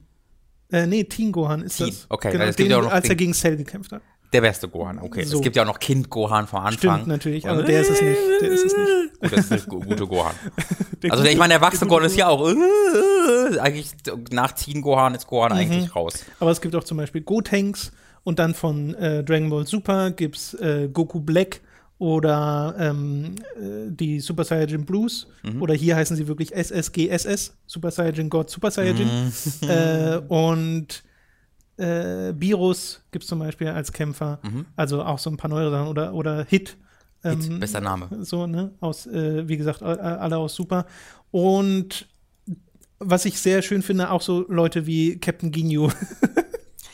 [0.70, 2.06] Äh, nee, Teen Gohan ist Teen, das.
[2.08, 4.02] okay, genau, gibt den, ja als er gegen Cell gekämpft hat.
[4.32, 5.24] Der beste Gohan, okay.
[5.24, 5.36] So.
[5.38, 6.78] Es gibt ja auch noch Kind Gohan vom Anfang.
[6.78, 8.18] Stimmt natürlich, aber der ist es nicht.
[8.40, 9.12] Der ist es nicht.
[9.20, 10.34] Gut, das ist nicht gu- gute Gohan.
[11.02, 13.90] Der Also gute- ich meine, der erwachsene der Gohan ist ja auch äh, eigentlich
[14.30, 15.58] nach Teen Gohan ist Gohan Mhm.
[15.58, 16.24] eigentlich raus.
[16.40, 17.92] Aber es gibt auch zum Beispiel Gotenks
[18.24, 21.60] und dann von äh, Dragon Ball Super gibt es äh, Goku Black
[21.98, 25.26] oder ähm, äh, die Super Saiyajin Blues.
[25.42, 25.60] Mhm.
[25.62, 29.08] Oder hier heißen sie wirklich SSGSS, Super Saiyajin God Super Saiyajin.
[29.62, 29.68] Mhm.
[29.68, 31.02] äh, und
[31.82, 34.40] äh, Virus gibt es zum Beispiel als Kämpfer.
[34.76, 35.88] Also auch so ein paar neue Sachen.
[35.88, 36.76] Oder, oder Hit.
[37.22, 37.30] Mhm.
[37.30, 38.08] Hit, ähm, bester Name.
[38.20, 38.72] so, ne?
[38.80, 40.86] Aus, äh, wie gesagt, alle aus Super.
[41.30, 42.08] Und
[42.98, 45.90] was ich sehr schön finde, auch so Leute wie Captain Ginyu.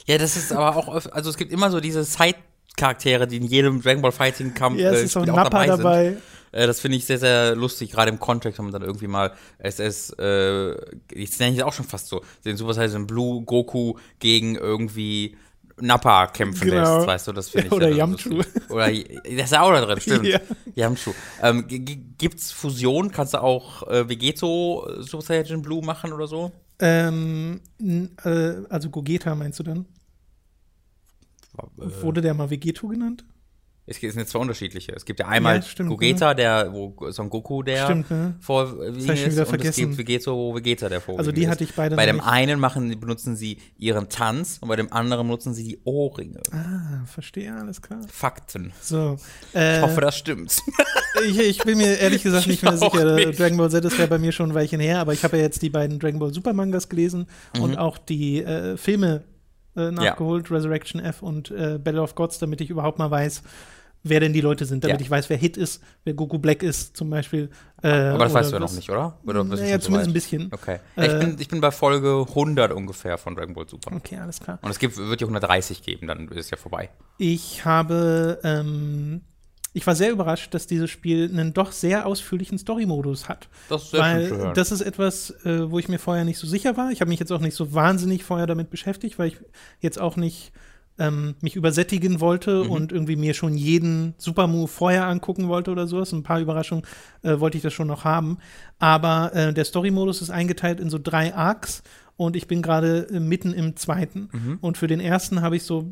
[0.09, 3.83] Ja, das ist aber auch, also es gibt immer so diese Side-Charaktere, die in jedem
[3.83, 5.68] Dragon Ball Fighting Kampf ja, es äh, ist auch Nappa sind.
[5.68, 6.16] dabei.
[6.53, 9.33] Äh, das finde ich sehr, sehr lustig, gerade im Kontext, wenn man dann irgendwie mal
[9.59, 10.73] SS, äh,
[11.13, 15.37] ich nenne ich auch schon fast so, den Super Saiyan Blue Goku gegen irgendwie
[15.81, 16.97] Nappa kämpfen Genau.
[16.97, 18.29] lässt, weißt du, das finde ich Oder sehr Yamchu.
[18.31, 18.71] lustig.
[18.71, 20.27] Oder, das ist ja auch da drin, stimmt.
[20.27, 20.41] Ja.
[20.75, 21.13] Yamchu.
[21.43, 23.11] Ähm, gibt's Fusion?
[23.13, 26.51] Kannst du auch äh, Vegeto äh, Super Saiyan Blue machen oder so?
[26.81, 27.61] Ähm,
[28.25, 29.87] äh, also Gogeta meinst du dann?
[31.59, 33.25] Äh, Wurde der mal Vegeto genannt?
[33.88, 34.92] Es gibt- es sind zwei unterschiedliche.
[34.94, 38.35] Es gibt ja einmal Ja, stimmt, Gogeta, der, wo Son Goku der Stimmt, ne?
[38.40, 39.81] vorwiegend ist, und es vergessen.
[39.87, 41.48] gibt Vegeto, wo Vegeta der vorwiegend Also die ist.
[41.51, 42.27] hatte ich beide Bei dem nicht.
[42.27, 46.40] einen machen, benutzen sie ihren Tanz und bei dem anderen benutzen sie die Ohrringe.
[46.53, 48.01] Ah, verstehe, alles klar.
[48.12, 48.72] Fakten.
[48.81, 49.16] So.
[49.55, 50.57] Äh, Ich hoffe, das stimmt.
[51.27, 53.14] ich, ich bin mir ehrlich gesagt nicht mehr sicher.
[53.14, 53.38] nicht.
[53.40, 55.42] Dragon Ball Z ist ja bei mir schon ein Weilchen her, aber ich habe ja
[55.44, 57.62] jetzt die beiden Dragon Ball Super Mangas gelesen Mhm.
[57.62, 59.24] und auch die äh, Filme
[59.77, 63.42] äh, nachgeholt, Resurrection F und äh, Battle of Gods, damit ich überhaupt mal weiß,
[64.03, 65.05] wer denn die Leute sind, damit Ja.
[65.05, 67.51] ich weiß, wer Hit ist, wer Goku Black ist zum Beispiel.
[67.83, 69.19] Äh, Aber das weißt du ja noch nicht, oder?
[69.27, 70.49] oder Naja, zumindest ein bisschen.
[70.53, 70.79] Okay.
[70.96, 73.94] Äh, ich, bin, ich bin bei Folge 100 ungefähr von Dragon Ball Super.
[73.94, 74.59] Okay, alles klar.
[74.63, 76.90] Und es gibt, wird ja 130 geben, dann ist es ja vorbei.
[77.19, 79.23] Ich habe ähm,
[79.75, 83.49] ich war sehr überrascht, dass dieses Spiel einen doch sehr ausführlichen Story-Modus hat.
[83.69, 84.55] Das ist sehr Weil schön zu hören.
[84.55, 86.90] das ist etwas, äh, wo ich mir vorher nicht so sicher war.
[86.90, 89.37] Ich habe mich jetzt auch nicht so wahnsinnig vorher damit beschäftigt, weil ich
[89.81, 90.53] jetzt auch nicht
[90.99, 92.71] ähm, mich übersättigen wollte Mhm.
[92.71, 96.13] und irgendwie mir schon jeden Supermove vorher angucken wollte oder sowas.
[96.13, 96.85] Ein paar Überraschungen
[97.23, 98.38] äh, wollte ich das schon noch haben.
[98.79, 101.83] Aber äh, der Story-Modus ist eingeteilt in so drei Arcs
[102.17, 104.29] und ich bin gerade äh, mitten im zweiten.
[104.33, 104.59] Mhm.
[104.61, 105.90] Und für den ersten habe ich so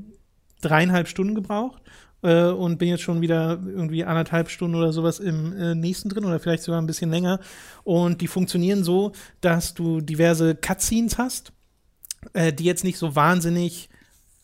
[0.63, 1.83] dreieinhalb Stunden gebraucht
[2.23, 6.25] äh, und bin jetzt schon wieder irgendwie anderthalb Stunden oder sowas im äh, nächsten drin
[6.25, 7.41] oder vielleicht sogar ein bisschen länger.
[7.85, 11.53] Und die funktionieren so, dass du diverse Cutscenes hast,
[12.33, 13.89] äh, die jetzt nicht so wahnsinnig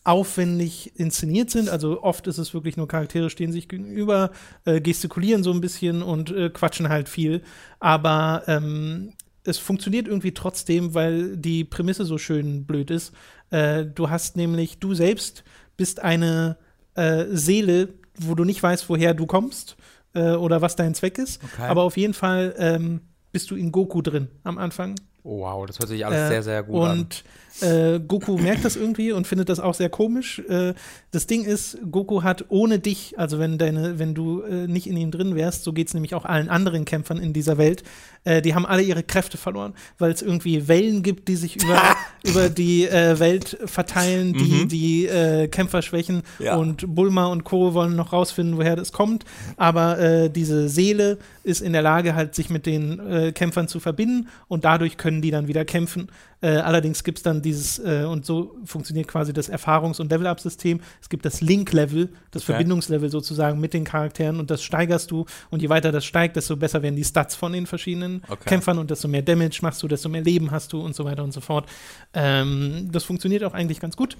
[0.03, 1.69] aufwendig inszeniert sind.
[1.69, 4.31] Also oft ist es wirklich nur Charaktere stehen sich gegenüber,
[4.65, 7.41] äh, gestikulieren so ein bisschen und äh, quatschen halt viel.
[7.79, 9.13] Aber ähm,
[9.45, 13.13] es funktioniert irgendwie trotzdem, weil die Prämisse so schön blöd ist.
[13.49, 15.43] Äh, du hast nämlich, du selbst
[15.77, 16.57] bist eine
[16.95, 19.75] äh, Seele, wo du nicht weißt, woher du kommst
[20.13, 21.41] äh, oder was dein Zweck ist.
[21.43, 21.63] Okay.
[21.63, 23.01] Aber auf jeden Fall ähm,
[23.31, 24.95] bist du in Goku drin am Anfang.
[25.23, 26.99] Wow, das hört sich alles Äh, sehr, sehr gut an.
[26.99, 27.23] und
[27.61, 30.39] äh, Goku merkt das irgendwie und findet das auch sehr komisch.
[30.49, 30.73] Äh,
[31.11, 34.97] das Ding ist, Goku hat ohne dich, also wenn deine, wenn du äh, nicht in
[34.97, 37.83] ihm drin wärst, so geht es nämlich auch allen anderen Kämpfern in dieser Welt,
[38.23, 41.79] äh, die haben alle ihre Kräfte verloren, weil es irgendwie Wellen gibt, die sich über,
[42.23, 44.67] über die äh, Welt verteilen, die Mhm.
[44.69, 46.55] die äh, Kämpfer schwächen Ja.
[46.55, 47.73] und Bulma und Co.
[47.73, 49.25] wollen noch rausfinden, woher das kommt.
[49.57, 54.65] Aber diese Seele ist in der Lage, halt sich mit den Kämpfern zu verbinden und
[54.65, 56.07] dadurch können die dann wieder kämpfen.
[56.43, 60.81] Äh, allerdings gibt es dann dieses, äh, und so funktioniert quasi das Erfahrungs- und Level-Up-System.
[61.01, 62.51] Es gibt das Link-Level, das Okay.
[62.51, 65.25] Verbindungslevel sozusagen mit den Charakteren und das steigerst du.
[65.51, 68.43] Und je weiter das steigt, desto besser werden die Stats von den verschiedenen Okay.
[68.49, 71.23] Kämpfern und desto mehr Damage machst du, desto mehr Leben hast du und so weiter
[71.23, 71.65] und so fort.
[72.13, 74.17] Ähm, das funktioniert auch eigentlich ganz gut.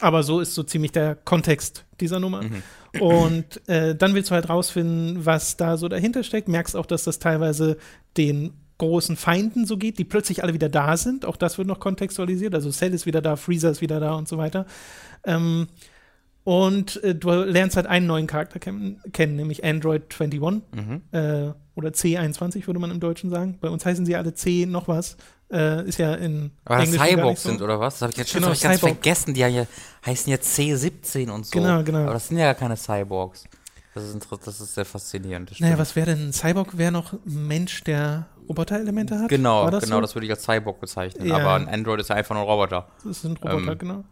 [0.00, 2.44] Aber so ist so ziemlich der Kontext dieser Nummer.
[2.44, 2.62] Mhm.
[2.98, 6.48] Und äh, dann willst du halt rausfinden, was da so dahinter steckt.
[6.48, 7.76] Merkst auch, dass das teilweise
[8.16, 8.54] den
[8.88, 11.24] großen Feinden so geht, die plötzlich alle wieder da sind.
[11.24, 12.54] Auch das wird noch kontextualisiert.
[12.54, 14.66] Also Cell ist wieder da, Freezer ist wieder da und so weiter.
[15.24, 15.68] Ähm,
[16.44, 20.40] und äh, du lernst halt einen neuen Charakter kennen, kennen nämlich Android 21
[20.72, 21.02] Mhm.
[21.12, 23.58] äh, oder C21 würde man im Deutschen sagen.
[23.60, 25.16] Bei uns heißen sie alle C noch was.
[25.50, 27.50] Äh, ist ja in Aber Englisch Cyborgs so.
[27.50, 27.94] sind, oder was?
[27.94, 29.34] Das habe ich jetzt Genau, hab ich ganz vergessen.
[29.34, 29.66] Die ja,
[30.04, 31.52] heißen ja C17 und so.
[31.58, 32.00] Genau, genau.
[32.04, 33.44] Aber das sind ja gar keine Cyborgs.
[33.94, 35.50] Das ist, das ist sehr faszinierend.
[35.50, 35.80] das Naja, stimmt.
[35.80, 36.78] was wäre denn ein Cyborg?
[36.78, 39.28] Wäre noch ein Mensch, der Roboterelemente hat?
[39.28, 40.00] Genau, das genau, so?
[40.02, 41.26] das würde ich als Cyborg bezeichnen.
[41.26, 41.36] Ja.
[41.36, 42.88] Aber ein Android ist ja einfach nur ein Roboter.
[43.04, 44.04] Das sind Roboter, ähm, genau.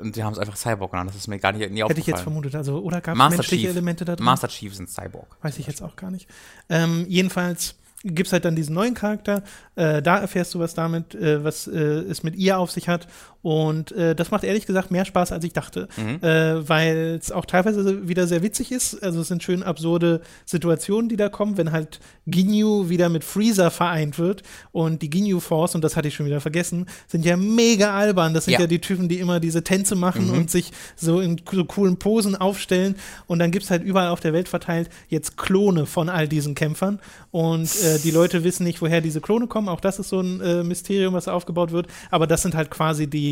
[0.00, 1.10] Und die haben es einfach Cyborg genannt.
[1.10, 2.22] Das ist mir gar nicht nie Hätte ich jetzt aufgefallen.
[2.24, 2.54] vermutet.
[2.56, 3.70] Also, oder gab es Master menschliche Chief.
[3.70, 4.24] Elemente da drin?
[4.24, 5.36] Master Chief sind Cyborg.
[5.42, 6.28] Weiß ich jetzt auch gar nicht.
[6.68, 9.42] Ähm, jedenfalls gibt es halt dann diesen neuen Charakter.
[9.74, 13.06] Äh, da erfährst du was damit, äh, was äh, es mit ihr auf sich hat.
[13.42, 15.88] Und äh, das macht ehrlich gesagt mehr Spaß, als ich dachte.
[15.96, 16.22] Mhm.
[16.26, 19.02] Äh, Weil es auch teilweise wieder sehr witzig ist.
[19.02, 23.70] Also es sind schön absurde Situationen, die da kommen, wenn halt Ginyu wieder mit Freezer
[23.70, 24.42] vereint wird.
[24.72, 28.34] Und die Ginyu Force, und das hatte ich schon wieder vergessen, sind ja mega albern.
[28.34, 28.66] Das sind ja, Ja.
[28.66, 30.38] die Typen, die immer diese Tänze machen Mhm.
[30.38, 32.96] und sich so in so coolen Posen aufstellen.
[33.26, 36.54] Und dann gibt es halt überall auf der Welt verteilt jetzt Klone von all diesen
[36.54, 36.98] Kämpfern.
[37.30, 39.68] Und äh, die Leute wissen nicht, woher diese Klone kommen.
[39.68, 41.86] Auch das ist so ein äh, Mysterium, was aufgebaut wird.
[42.10, 43.25] Aber das sind halt quasi die,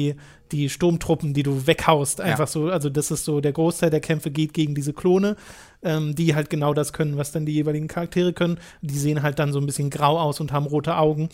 [0.52, 2.20] die Sturmtruppen, die du weghaust.
[2.20, 2.68] Einfach so.
[2.68, 5.36] Also, das ist so, der Großteil der Kämpfe geht gegen diese Klone,
[5.82, 8.58] ähm, die halt genau das können, was dann die jeweiligen Charaktere können.
[8.82, 11.28] Die sehen halt dann so ein bisschen grau aus und haben rote Augen.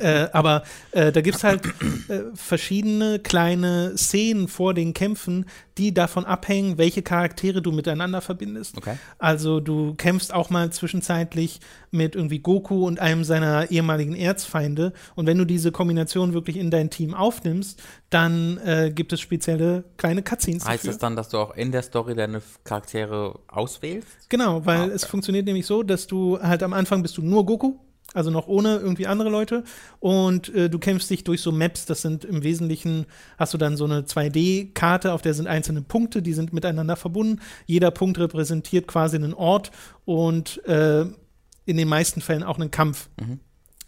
[0.00, 1.64] Äh, aber äh, da gibt es halt
[2.08, 5.46] äh, verschiedene kleine Szenen vor den Kämpfen,
[5.78, 8.76] die davon abhängen, welche Charaktere du miteinander verbindest.
[8.76, 8.96] Okay.
[9.18, 14.92] Also du kämpfst auch mal zwischenzeitlich mit irgendwie Goku und einem seiner ehemaligen Erzfeinde.
[15.16, 19.84] Und wenn du diese Kombination wirklich in dein Team aufnimmst, dann äh, gibt es spezielle
[19.96, 20.90] kleine Cutscenes Heißt dafür.
[20.92, 24.28] das dann, dass du auch in der Story deine Charaktere auswählst?
[24.28, 24.92] Genau, weil Ah, okay.
[24.94, 27.74] es funktioniert nämlich so, dass du halt am Anfang bist du nur Goku,
[28.14, 29.64] also noch ohne irgendwie andere Leute
[30.00, 33.04] und äh, du kämpfst dich durch so Maps, das sind im Wesentlichen,
[33.36, 37.40] hast du dann so eine 2D-Karte, auf der sind einzelne Punkte, die sind miteinander verbunden.
[37.66, 39.70] Jeder Punkt repräsentiert quasi einen Ort
[40.06, 41.02] und äh,
[41.66, 43.40] in den meisten Fällen auch einen Kampf Mhm.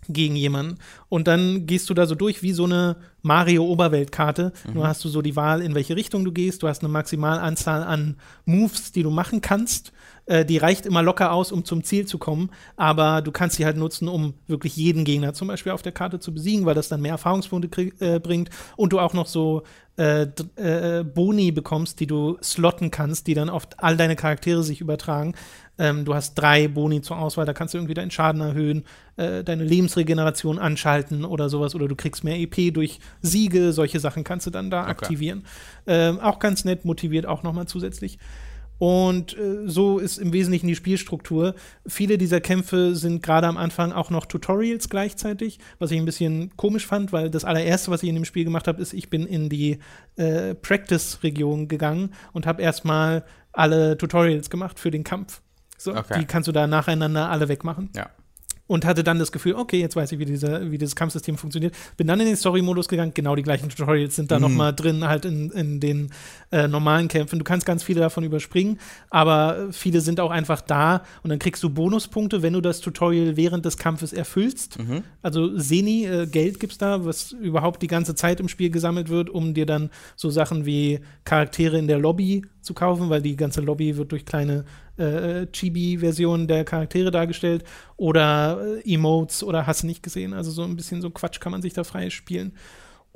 [0.09, 0.78] Gegen jemanden.
[1.09, 4.52] Und dann gehst du da so durch wie so eine Mario-Oberweltkarte.
[4.72, 6.62] Nur hast du so die Wahl, in welche Richtung du gehst.
[6.62, 9.92] Du hast eine Maximalanzahl an Moves, die du machen kannst.
[10.26, 12.50] Äh, die reicht immer locker aus, um zum Ziel zu kommen.
[12.76, 16.20] Aber du kannst sie halt nutzen, um wirklich jeden Gegner zum Beispiel auf der Karte
[16.20, 18.50] zu besiegen, weil das dann mehr Erfahrungspunkte äh, bringt.
[18.76, 19.62] Und du auch noch so
[19.97, 24.62] äh, d- äh, Boni bekommst, die du slotten kannst, die dann auf all deine Charaktere
[24.62, 25.34] sich übertragen.
[25.78, 28.84] Ähm, du hast drei Boni zur Auswahl, da kannst du irgendwie deinen Schaden erhöhen,
[29.16, 34.24] äh, deine Lebensregeneration anschalten oder sowas, oder du kriegst mehr EP durch Siege, solche Sachen
[34.24, 34.90] kannst du dann da Okay.
[34.90, 35.44] aktivieren.
[35.86, 38.18] Ähm, auch ganz nett, motiviert auch nochmal zusätzlich.
[38.79, 41.55] Und äh, so ist im Wesentlichen die Spielstruktur.
[41.87, 46.55] Viele dieser Kämpfe sind gerade am Anfang auch noch Tutorials gleichzeitig, was ich ein bisschen
[46.57, 49.27] komisch fand, weil das allererste, was ich in dem Spiel gemacht habe, ist, ich bin
[49.27, 49.79] in die
[50.16, 55.41] äh, Practice-Region gegangen und habe erstmal alle Tutorials gemacht für den Kampf.
[55.79, 56.20] So, Okay.
[56.20, 58.11] Die kannst du da nacheinander alle wegmachen Ja.
[58.66, 61.74] Und hatte dann das Gefühl, okay, jetzt weiß ich, wie, dieser, wie dieses Kampfsystem funktioniert.
[61.96, 64.42] Bin dann in den Story-Modus gegangen, genau die gleichen Tutorials sind da Mhm.
[64.42, 66.10] noch mal drin, halt in, in den
[66.50, 67.38] äh, normalen Kämpfen.
[67.38, 68.78] Du kannst ganz viele davon überspringen,
[69.10, 73.36] aber viele sind auch einfach da und dann kriegst du Bonuspunkte, wenn du das Tutorial
[73.36, 74.78] während des Kampfes erfüllst.
[74.78, 75.02] Mhm.
[75.22, 79.30] Also Seni, äh, Geld gibt's da, was überhaupt die ganze Zeit im Spiel gesammelt wird,
[79.30, 83.60] um dir dann so Sachen wie Charaktere in der Lobby zu kaufen, weil die ganze
[83.60, 84.64] Lobby wird durch kleine
[84.99, 87.64] äh, Chibi-Versionen der Charaktere dargestellt
[87.97, 90.32] oder äh, Emotes oder hast nicht gesehen.
[90.32, 92.53] Also so ein bisschen so Quatsch kann man sich da frei spielen.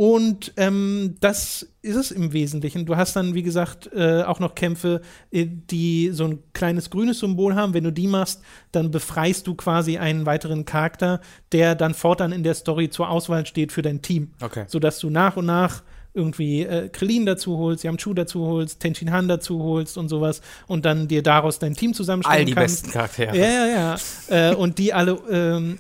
[0.01, 2.87] Und ähm, das ist es im Wesentlichen.
[2.87, 7.19] Du hast dann, wie gesagt, äh, auch noch Kämpfe, äh, die so ein kleines grünes
[7.19, 7.75] Symbol haben.
[7.75, 8.41] Wenn du die machst,
[8.73, 11.21] dann befreist du quasi einen weiteren Charakter,
[11.53, 14.31] der dann fortan in der Story zur Auswahl steht für dein Team.
[14.41, 14.65] Okay.
[14.69, 15.83] Sodass du nach und nach
[16.15, 20.85] irgendwie äh, Krillin dazu holst, Yamchu dazu holst, Tenshin Han dazu holst und sowas und
[20.85, 22.83] dann dir daraus dein Team zusammenstellen All die kannst.
[22.85, 23.37] besten Charaktere.
[23.37, 23.97] Ja, ja,
[24.29, 24.51] ja.
[24.51, 25.79] äh, und die alle ähm,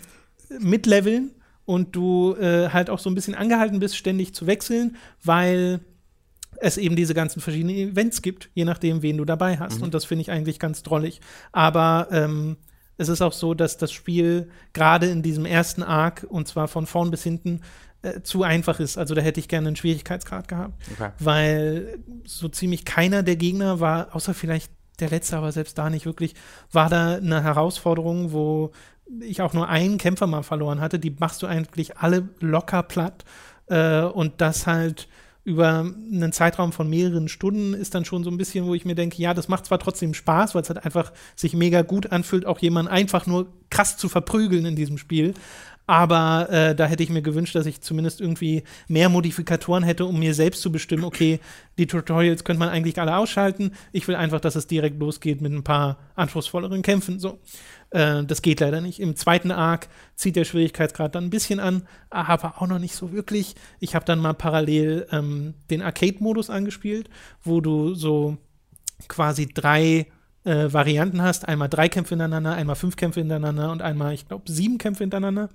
[0.59, 1.33] mitleveln
[1.65, 5.81] und du äh, halt auch so ein bisschen angehalten bist, ständig zu wechseln, weil
[6.61, 9.83] es eben diese ganzen verschiedenen Events gibt, je nachdem, wen du dabei hast.
[9.83, 11.21] Und das finde ich eigentlich ganz drollig.
[11.53, 12.57] Aber ähm,
[12.99, 16.87] es ist auch so, dass das Spiel gerade in diesem ersten Arc, und zwar von
[16.87, 17.63] vorn bis hinten,
[18.03, 18.99] äh, zu einfach ist.
[18.99, 21.11] Also da hätte ich gerne einen Schwierigkeitsgrad gehabt Okay.
[21.19, 24.71] weil so ziemlich keiner der Gegner war, außer vielleicht
[25.01, 26.35] der letzte, aber selbst da nicht wirklich,
[26.73, 28.73] war da eine Herausforderung, wo
[29.21, 30.99] ich auch nur einen Kämpfer mal verloren hatte.
[30.99, 33.25] Die machst du eigentlich alle locker platt
[33.67, 35.09] äh, und das halt
[35.43, 38.95] über einen Zeitraum von mehreren Stunden ist dann schon so ein bisschen, wo ich mir
[38.95, 42.45] denke, ja, das macht zwar trotzdem Spaß, weil es halt einfach sich mega gut anfühlt,
[42.45, 45.33] auch jemanden einfach nur krass zu verprügeln in diesem Spiel.
[45.91, 50.21] Aber äh, da hätte ich mir gewünscht, dass ich zumindest irgendwie mehr Modifikatoren hätte, um
[50.21, 51.41] mir selbst zu bestimmen, okay,
[51.79, 53.73] die Tutorials könnte man eigentlich alle ausschalten.
[53.91, 57.19] Ich will einfach, dass es direkt losgeht mit ein paar anspruchsvolleren Kämpfen.
[57.19, 57.41] So.
[57.91, 59.01] Äh, das geht leider nicht.
[59.01, 63.11] Im zweiten Arc zieht der Schwierigkeitsgrad dann ein bisschen an, aber auch noch nicht so
[63.11, 63.57] wirklich.
[63.81, 67.11] Ich habe dann mal parallel ähm, den Arcade-Modus angespielt,
[67.43, 68.37] wo du so
[69.09, 70.07] quasi drei
[70.45, 71.49] äh, Varianten hast.
[71.49, 75.49] Einmal drei Kämpfe hintereinander, einmal fünf Kämpfe hintereinander und einmal, ich glaube, sieben Kämpfe hintereinander.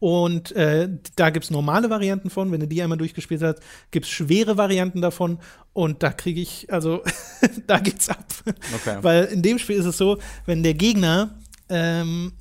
[0.00, 2.50] Und äh, da gibt es normale Varianten von.
[2.50, 5.38] Wenn du die einmal durchgespielt hast, gibt es schwere Varianten davon.
[5.74, 7.02] Und da kriege ich, also,
[7.66, 8.24] da geht's ab.
[8.74, 8.98] Okay.
[9.02, 11.38] Weil in dem Spiel ist es so, wenn der Gegner
[11.68, 12.32] ähm,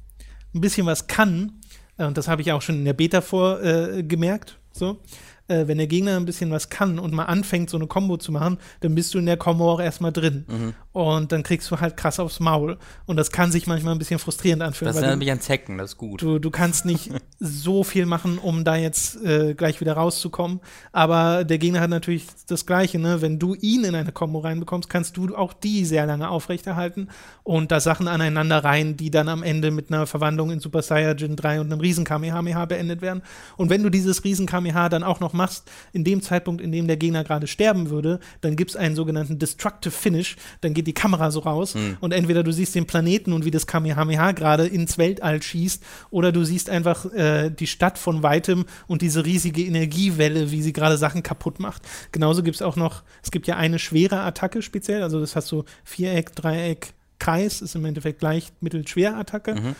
[0.56, 1.60] ein bisschen was kann,
[1.98, 5.02] äh, und das habe ich auch schon in der Beta vorgemerkt, äh, gemerkt, so,
[5.50, 8.32] äh, wenn der Gegner ein bisschen was kann und mal anfängt, so eine Combo zu
[8.32, 10.46] machen, dann bist du in der Combo auch erstmal drin.
[10.48, 10.74] Mhm.
[10.92, 12.78] Und dann kriegst du halt krass aufs Maul.
[13.06, 14.90] Und das kann sich manchmal ein bisschen frustrierend anfühlen.
[14.90, 16.22] Das erinnert du- mich an Zecken, das ist gut.
[16.22, 20.60] Du, du kannst nicht so viel machen, um da jetzt äh, gleich wieder rauszukommen.
[20.92, 23.00] Aber der Gegner hat natürlich das Gleiche.
[23.00, 23.22] Ne?
[23.22, 27.10] Wenn du ihn in eine Combo reinbekommst, kannst du auch die sehr lange aufrechterhalten
[27.44, 31.36] und da Sachen aneinander rein, die dann am Ende mit einer Verwandlung in Super Saiyajin
[31.36, 33.22] 3 und einem riesen Kamehameha beendet werden.
[33.58, 36.88] Und wenn du dieses riesen Kamehameha dann auch noch machst, in dem Zeitpunkt, in dem
[36.88, 40.36] der Gegner gerade sterben würde, dann gibt es einen sogenannten Destructive Finish.
[40.62, 43.66] Dann geht die Kamera so raus und entweder du siehst den Planeten und wie das
[43.66, 49.02] Kamehameha gerade ins Weltall schießt oder du siehst einfach äh, die Stadt von weitem und
[49.02, 51.82] diese riesige Energiewelle, wie sie gerade Sachen kaputt macht.
[52.12, 55.52] Genauso gibt es auch noch, es gibt ja eine schwere Attacke speziell, also das hast
[55.52, 59.76] du Viereck, Dreieck, Kreis, ist im Endeffekt gleich mittelschwer Attacke.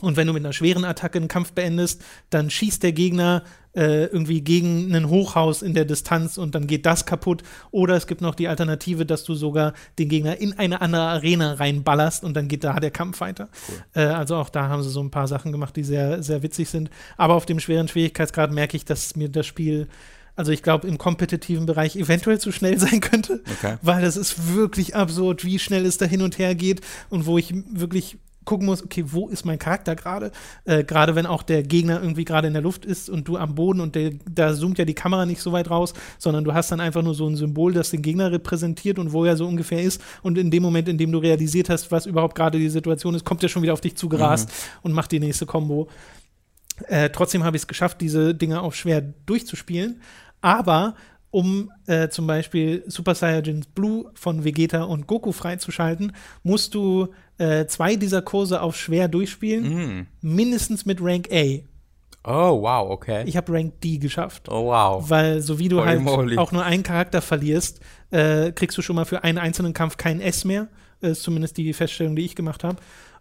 [0.00, 3.44] Und wenn du mit einer schweren Attacke einen Kampf beendest, dann schießt der Gegner
[3.74, 7.42] äh, irgendwie gegen ein Hochhaus in der Distanz und dann geht das kaputt.
[7.70, 11.54] Oder es gibt noch die Alternative, dass du sogar den Gegner in eine andere Arena
[11.54, 13.48] reinballerst und dann geht da der Kampf weiter.
[13.94, 16.68] Äh, also auch da haben sie so ein paar Sachen gemacht, die sehr, sehr witzig
[16.68, 16.90] sind.
[17.16, 19.88] Aber auf dem schweren Schwierigkeitsgrad merke ich, dass mir das Spiel,
[20.36, 23.76] also ich glaube, im kompetitiven Bereich eventuell zu schnell sein könnte Okay.
[23.82, 27.38] weil das ist wirklich absurd, wie schnell es da hin und her geht und wo
[27.38, 30.32] ich wirklich gucken muss, okay, wo ist mein Charakter gerade?
[30.64, 33.54] Äh, gerade wenn auch der Gegner irgendwie gerade in der Luft ist und du am
[33.54, 36.72] Boden und der, da zoomt ja die Kamera nicht so weit raus, sondern du hast
[36.72, 39.82] dann einfach nur so ein Symbol, das den Gegner repräsentiert und wo er so ungefähr
[39.82, 40.02] ist.
[40.22, 43.24] Und in dem Moment, in dem du realisiert hast, was überhaupt gerade die Situation ist,
[43.24, 44.50] kommt er schon wieder auf dich zugerast
[44.82, 45.88] und macht die nächste Combo.
[46.88, 50.00] Äh, trotzdem habe ich es geschafft, diese Dinge auf schwer durchzuspielen.
[50.40, 50.94] Aber
[51.32, 56.12] um äh, zum Beispiel Super Saiyajin Blue von Vegeta und Goku freizuschalten,
[56.42, 57.08] musst du
[57.42, 60.06] äh, zwei dieser Kurse auf schwer durchspielen, Mhm.
[60.20, 61.60] mindestens mit Rank A.
[62.24, 63.24] Oh, wow, okay.
[63.26, 64.48] Ich habe Rank D geschafft.
[64.48, 65.10] oh, wow.
[65.10, 66.38] Weil so wie du Holy halt moly.
[66.38, 67.80] auch nur einen Charakter verlierst,
[68.10, 70.68] äh, kriegst du schon mal für einen einzelnen Kampf kein S mehr.
[71.02, 72.76] Äh, Ist zumindest die Feststellung, die ich gemacht habe.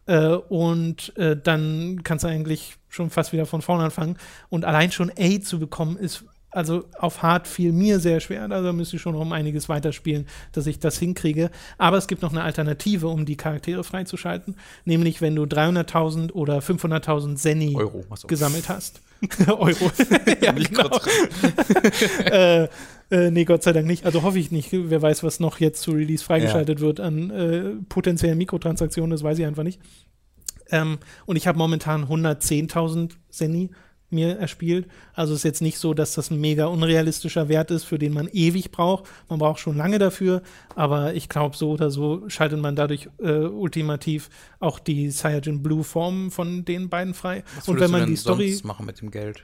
[0.06, 4.18] Äh, und äh, dann kannst du eigentlich schon fast wieder von vorne anfangen.
[4.50, 8.44] Und allein schon A zu bekommen, ist also auf Hard fiel mir sehr schwer.
[8.44, 11.50] Also da müsste ich schon noch um einiges weiterspielen, dass ich das hinkriege.
[11.78, 14.56] Aber es gibt noch eine Alternative, um die Charaktere freizuschalten.
[14.84, 18.06] Nämlich, wenn du 300.000 oder 500.000 Senni Euro.
[18.28, 19.02] Gesammelt hast.
[19.48, 19.92] Euro.
[20.42, 21.00] ja, genau.
[22.26, 22.68] äh,
[23.12, 24.06] äh, nee, Gott sei Dank nicht.
[24.06, 24.70] Also hoffe ich nicht.
[24.72, 29.40] Wer weiß, was noch jetzt zu Release freigeschaltet wird an äh, potenziellen Mikrotransaktionen, das weiß
[29.40, 29.80] ich einfach nicht.
[30.72, 33.72] Ähm, und ich habe momentan 110.000 Senni
[34.12, 34.88] mir erspielt.
[35.14, 38.28] Also ist jetzt nicht so, dass das ein mega unrealistischer Wert ist, für den man
[38.32, 39.06] ewig braucht.
[39.30, 40.42] Man braucht schon lange dafür,
[40.76, 45.84] aber ich glaube, so oder so schaltet man dadurch äh, ultimativ auch die Cyanogen Blue
[45.84, 47.44] Form von den beiden frei.
[47.56, 49.44] Was und wenn man du denn die Story sonst machen mit dem Geld?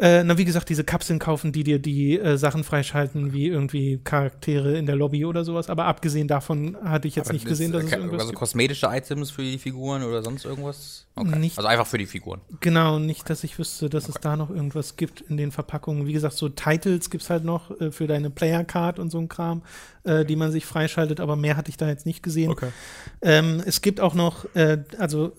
[0.00, 4.00] Äh, na, wie gesagt, diese Kapseln kaufen, die dir die äh, Sachen freischalten, wie irgendwie
[4.02, 5.68] Charaktere in der Lobby oder sowas.
[5.68, 8.32] Aber abgesehen davon hatte ich jetzt Aber nicht das- gesehen, dass es äh, irgendwas Also
[8.32, 11.06] kosmetische Items für die Figuren oder sonst irgendwas?
[11.16, 11.38] Okay.
[11.38, 12.40] Nicht- Also einfach für die Figuren.
[12.60, 16.06] Genau, nicht, dass ich wüsste, dass es da noch irgendwas gibt in den Verpackungen.
[16.06, 19.28] Wie gesagt, so Titles gibt es halt noch äh, für deine Player-Card und so ein
[19.28, 19.62] Kram,
[20.04, 22.54] äh, die man sich freischaltet, aber mehr hatte ich da jetzt nicht gesehen.
[23.22, 25.32] Ähm, es gibt auch noch, äh, also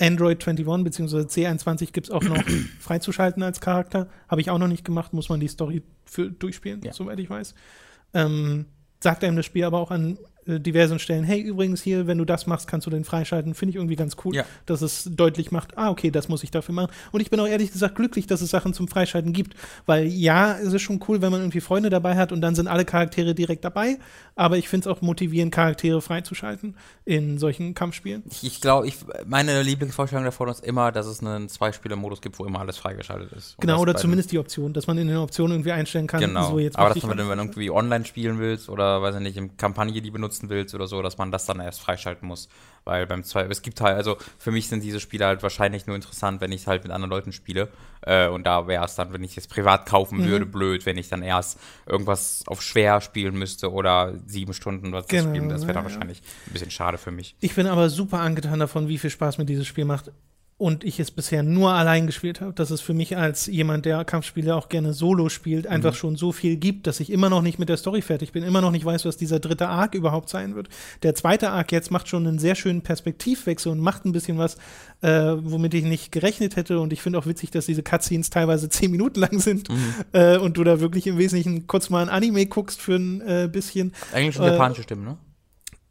[0.00, 1.16] Android 21 bzw.
[1.26, 2.42] C21 gibt es auch noch
[2.80, 4.08] freizuschalten als Charakter.
[4.28, 6.92] Habe ich auch noch nicht gemacht, muss man die Story für durchspielen, Ja.
[6.92, 7.54] soweit ich weiß.
[8.14, 8.66] Ähm,
[9.00, 12.24] sagt einem das Spiel aber auch an äh, diversen Stellen, hey, übrigens hier, wenn du
[12.24, 13.54] das machst, kannst du den freischalten.
[13.54, 14.44] Finde ich irgendwie ganz cool, Ja.
[14.66, 16.90] dass es deutlich macht, ah, okay, das muss ich dafür machen.
[17.12, 19.54] Und ich bin auch ehrlich gesagt glücklich, dass es Sachen zum Freischalten gibt.
[19.86, 22.66] Weil ja, es ist schon cool, wenn man irgendwie Freunde dabei hat und dann sind
[22.68, 23.98] alle Charaktere direkt dabei.
[24.34, 28.22] Aber ich finde es auch motivierend, Charaktere freizuschalten in solchen Kampfspielen.
[28.42, 32.60] Ich, glaube, ich, meine Lieblingsvorstellung davon ist immer, dass es einen Zwei-Spieler-Modus gibt, wo immer
[32.60, 33.56] alles freigeschaltet ist.
[33.60, 36.50] Genau, oder zumindest die Option, dass man in den Optionen irgendwie einstellen kann, Genau.
[36.50, 39.36] so jetzt Aber dass man, wenn du irgendwie online spielen willst oder, weiß ich nicht,
[39.36, 40.10] im Kampagne die
[40.40, 42.48] benutzen willst oder so, dass man das dann erst freischalten muss.
[42.84, 45.94] Weil beim zwei, es gibt halt, also für mich sind diese Spiele halt wahrscheinlich nur
[45.94, 47.68] interessant, wenn ich es halt mit anderen Leuten spiele.
[48.02, 50.24] Äh, und da wäre es dann, wenn ich es privat kaufen Mhm.
[50.24, 55.06] würde, blöd, wenn ich dann erst irgendwas auf schwer spielen müsste oder sieben Stunden was
[55.06, 55.48] Genau, spielen.
[55.48, 57.36] Das wäre dann ja, wahrscheinlich ein bisschen schade für mich.
[57.40, 60.10] Ich bin aber super angetan davon, wie viel Spaß mir dieses Spiel macht.
[60.58, 64.04] Und ich es bisher nur allein gespielt habe, dass es für mich als jemand, der
[64.04, 65.72] Kampfspiele auch gerne solo spielt, Mhm.
[65.72, 68.44] einfach schon so viel gibt, dass ich immer noch nicht mit der Story fertig bin,
[68.44, 70.68] immer noch nicht weiß, was dieser dritte Arc überhaupt sein wird.
[71.02, 74.56] Der zweite Arc jetzt macht schon einen sehr schönen Perspektivwechsel und macht ein bisschen was,
[75.00, 76.78] äh, womit ich nicht gerechnet hätte.
[76.78, 79.94] Und ich finde auch witzig, dass diese Cutscenes teilweise zehn Minuten lang sind Mhm.
[80.12, 83.48] äh, und du da wirklich im Wesentlichen kurz mal ein Anime guckst für ein äh,
[83.50, 83.92] bisschen.
[84.14, 85.16] Und Äh, japanische Stimmen, ne?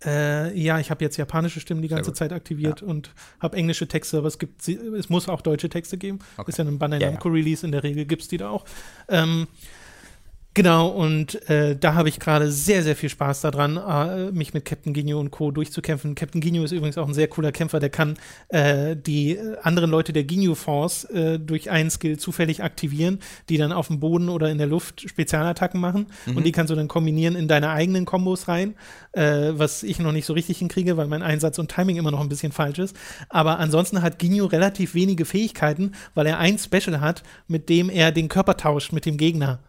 [0.03, 2.11] Äh, ja, ich habe jetzt japanische Stimmen die ganze.
[2.13, 5.97] Zeit aktiviert und habe englische Texte, aber es gibt, sie- es muss auch deutsche Texte
[5.97, 6.19] geben.
[6.37, 6.49] Okay.
[6.49, 7.11] Ist ja ein Bandai Ja, ja.
[7.11, 8.65] Namco Release, in der Regel gibt es die da auch.
[9.09, 9.47] Ähm,
[10.53, 14.65] genau, und äh, da habe ich gerade sehr, sehr viel Spaß daran, äh, mich mit
[14.65, 15.51] Captain Ginyu und Co.
[15.51, 16.15] durchzukämpfen.
[16.15, 18.17] Captain Ginyu ist übrigens auch ein sehr cooler Kämpfer, der kann
[18.49, 23.57] äh, die äh, anderen Leute der Ginyu Force äh, durch einen Skill zufällig aktivieren, die
[23.57, 26.07] dann auf dem Boden oder in der Luft Spezialattacken machen.
[26.27, 28.75] Und die kannst du dann kombinieren in deine eigenen Kombos rein,
[29.13, 32.21] äh, was ich noch nicht so richtig hinkriege, weil mein Einsatz und Timing immer noch
[32.21, 32.95] ein bisschen falsch ist.
[33.29, 38.11] Aber ansonsten hat Ginyu relativ wenige Fähigkeiten, weil er ein Special hat, mit dem er
[38.11, 39.59] den Körper tauscht mit dem Gegner.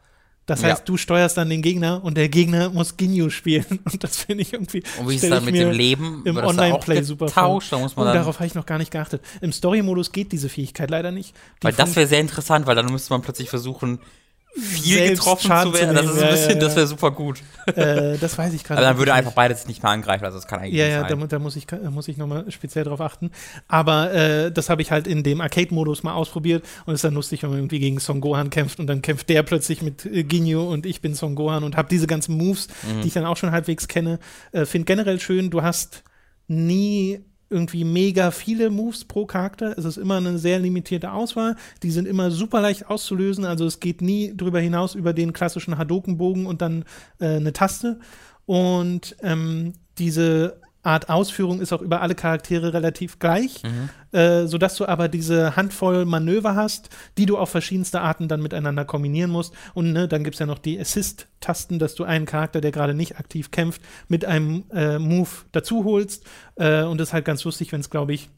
[0.52, 0.68] Das Ja.
[0.68, 3.64] heißt, du steuerst dann den Gegner und der Gegner muss Ginyu spielen.
[3.90, 4.82] Und das finde ich irgendwie.
[5.00, 6.20] Und wie ist dann mit dem Leben?
[6.26, 7.72] Im Online-Play super getauscht?
[7.72, 9.22] Da muss man Oh, dann, darauf habe ich noch gar nicht geachtet.
[9.40, 11.34] Im Story-Modus geht diese Fähigkeit leider nicht.
[11.62, 13.98] Die weil das wäre sehr interessant, weil dann müsste man plötzlich versuchen,
[14.54, 15.96] viel getroffen Schaden zu zu werden.
[15.96, 16.60] Das nehmen, ist ein ja, bisschen, ja, ja.
[16.60, 17.40] das wäre super gut.
[17.74, 18.80] äh, das weiß ich gerade.
[18.80, 21.02] Aber dann würde einfach beides nicht mehr angreifen, also das kann eigentlich Ja, nicht ja,
[21.02, 21.18] da, sein.
[21.18, 23.30] mu- da muss ich, da muss ich nochmal speziell drauf achten.
[23.68, 27.42] Aber äh, das habe ich halt in dem Arcade-Modus mal ausprobiert und ist dann lustig,
[27.42, 30.62] wenn man irgendwie gegen Son Gohan kämpft und dann kämpft der plötzlich mit äh, Ginyu
[30.62, 33.00] und ich bin Son Gohan und habe diese ganzen Moves, Mhm.
[33.02, 34.18] die ich dann auch schon halbwegs kenne.
[34.52, 36.02] Äh, Finde generell schön, du hast
[36.48, 37.20] nie
[37.52, 39.76] irgendwie mega viele Moves pro Charakter.
[39.78, 41.56] Es ist immer eine sehr limitierte Auswahl.
[41.82, 43.44] Die sind immer super leicht auszulösen.
[43.44, 46.84] Also es geht nie drüber hinaus über den klassischen Hadoken-Bogen und dann
[47.20, 48.00] äh, eine Taste.
[48.46, 53.62] Und ähm, diese Art Ausführung ist auch über alle Charaktere relativ gleich,
[54.10, 58.84] äh, sodass du aber diese Handvoll Manöver hast, die du auf verschiedenste Arten dann miteinander
[58.84, 59.54] kombinieren musst.
[59.74, 62.94] Und ne, dann gibt es ja noch die Assist-Tasten, dass du einen Charakter, der gerade
[62.94, 66.24] nicht aktiv kämpft, mit einem äh, Move dazu holst.
[66.56, 68.28] Äh, und das ist halt ganz lustig, wenn es, glaube ich,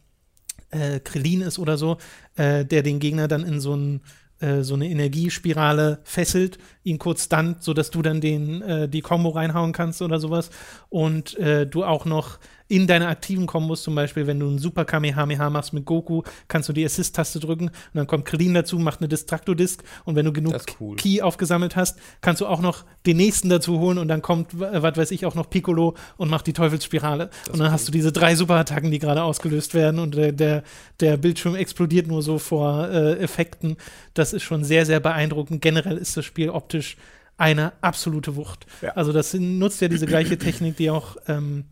[0.71, 1.99] äh, Krillin ist oder so,
[2.37, 4.03] äh, der den Gegner dann in so, ein,
[4.41, 9.31] äh, so eine Energiespirale fesselt, ihn kurz stunt, sodass du dann den, äh, die Combo
[9.31, 10.51] reinhauen kannst oder sowas.
[10.89, 14.85] Und äh, du auch noch in deine aktiven Kombos, zum Beispiel, wenn du einen Super
[14.85, 19.01] Kamehameha machst mit Goku, kannst du die Assist-Taste drücken und dann kommt Krillin dazu, macht
[19.01, 20.97] eine Destructo-Disc und wenn du genug cool.
[20.97, 24.83] Key aufgesammelt hast, kannst du auch noch den nächsten dazu holen und dann kommt, äh,
[24.83, 27.29] was weiß ich, auch noch Piccolo und macht die Teufelsspirale.
[27.53, 30.63] Und dann hast du diese drei Superattacken, die gerade ausgelöst werden und der, der,
[31.01, 33.77] der Bildschirm explodiert nur so vor äh, Effekten.
[34.15, 35.61] Das ist schon sehr, sehr beeindruckend.
[35.61, 36.97] Generell ist das Spiel optisch
[37.37, 38.67] eine absolute Wucht.
[38.81, 38.93] Ja.
[38.93, 41.65] Also das nutzt ja diese gleiche Technik, die auch ähm,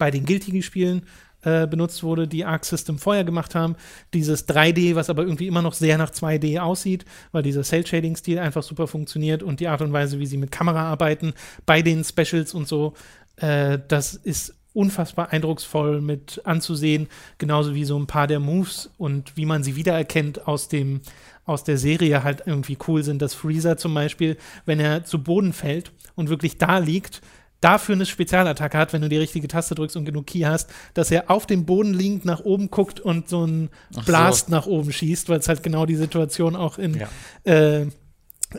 [0.00, 1.02] bei den Guilty-Spielen
[1.42, 3.76] äh, benutzt wurde, die Arc System vorher gemacht haben.
[4.12, 8.64] Dieses 3D, was aber irgendwie immer noch sehr nach 2D aussieht, weil dieser Cell-Shading-Stil einfach
[8.64, 11.34] super funktioniert und die Art und Weise, wie sie mit Kamera arbeiten,
[11.64, 12.94] bei den Specials und so,
[13.36, 19.36] äh, das ist unfassbar eindrucksvoll mit anzusehen, genauso wie so ein paar der Moves und
[19.36, 21.00] wie man sie wiedererkennt aus dem
[21.46, 24.36] aus der Serie halt irgendwie cool sind, dass Freezer zum Beispiel,
[24.66, 27.22] wenn er zu Boden fällt und wirklich da liegt,
[27.60, 31.10] dafür eine Spezialattacke hat, wenn du die richtige Taste drückst und genug Key hast, dass
[31.10, 34.52] er auf dem Boden liegend nach oben guckt und so einen Ach Blast so.
[34.52, 37.08] nach oben schießt, weil es halt genau die Situation auch in, Ja.
[37.44, 37.82] äh,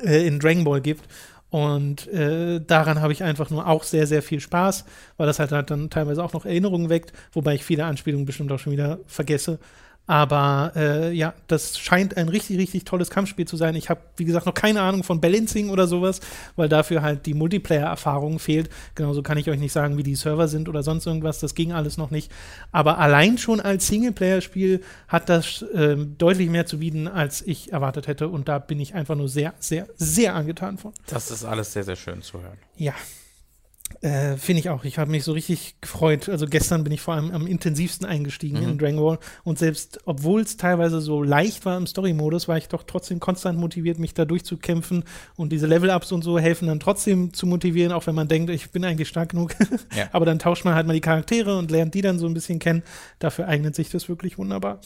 [0.03, 1.03] äh, in Dragon Ball gibt.
[1.49, 4.85] Und äh, daran habe ich einfach nur auch sehr, sehr viel Spaß,
[5.17, 8.51] weil das halt, halt dann teilweise auch noch Erinnerungen weckt, wobei ich viele Anspielungen bestimmt
[8.53, 9.59] auch schon wieder vergesse.
[10.07, 13.75] Aber äh, ja, das scheint ein richtig, richtig tolles Kampfspiel zu sein.
[13.75, 16.19] Ich habe, wie gesagt, noch keine Ahnung von Balancing oder sowas,
[16.55, 18.69] weil dafür halt die Multiplayer-Erfahrung fehlt.
[18.95, 21.39] Genauso kann ich euch nicht sagen, wie die Server sind oder sonst irgendwas.
[21.39, 22.31] Das ging alles noch nicht.
[22.71, 28.07] Aber allein schon als Singleplayer-Spiel hat das ähm, deutlich mehr zu bieten, als ich erwartet
[28.07, 28.27] hätte.
[28.27, 30.93] Und da bin ich einfach nur sehr, sehr, sehr angetan von.
[31.07, 32.57] Das ist alles sehr, sehr schön zu hören.
[32.75, 32.93] Ja.
[34.01, 34.83] Äh, Finde ich auch.
[34.83, 36.29] Ich habe mich so richtig gefreut.
[36.29, 38.69] Also gestern bin ich vor allem am intensivsten eingestiegen Mhm.
[38.69, 39.19] in Dragon Ball.
[39.43, 43.59] Und selbst, obwohl es teilweise so leicht war im Story-Modus, war ich doch trotzdem konstant
[43.59, 45.03] motiviert, mich da durchzukämpfen.
[45.35, 48.71] Und diese Level-Ups und so helfen dann trotzdem zu motivieren, auch wenn man denkt, ich
[48.71, 49.55] bin eigentlich stark genug.
[49.95, 50.07] Ja.
[50.13, 52.59] Aber dann tauscht man halt mal die Charaktere und lernt die dann so ein bisschen
[52.59, 52.83] kennen.
[53.19, 54.79] Dafür eignet sich das wirklich wunderbar.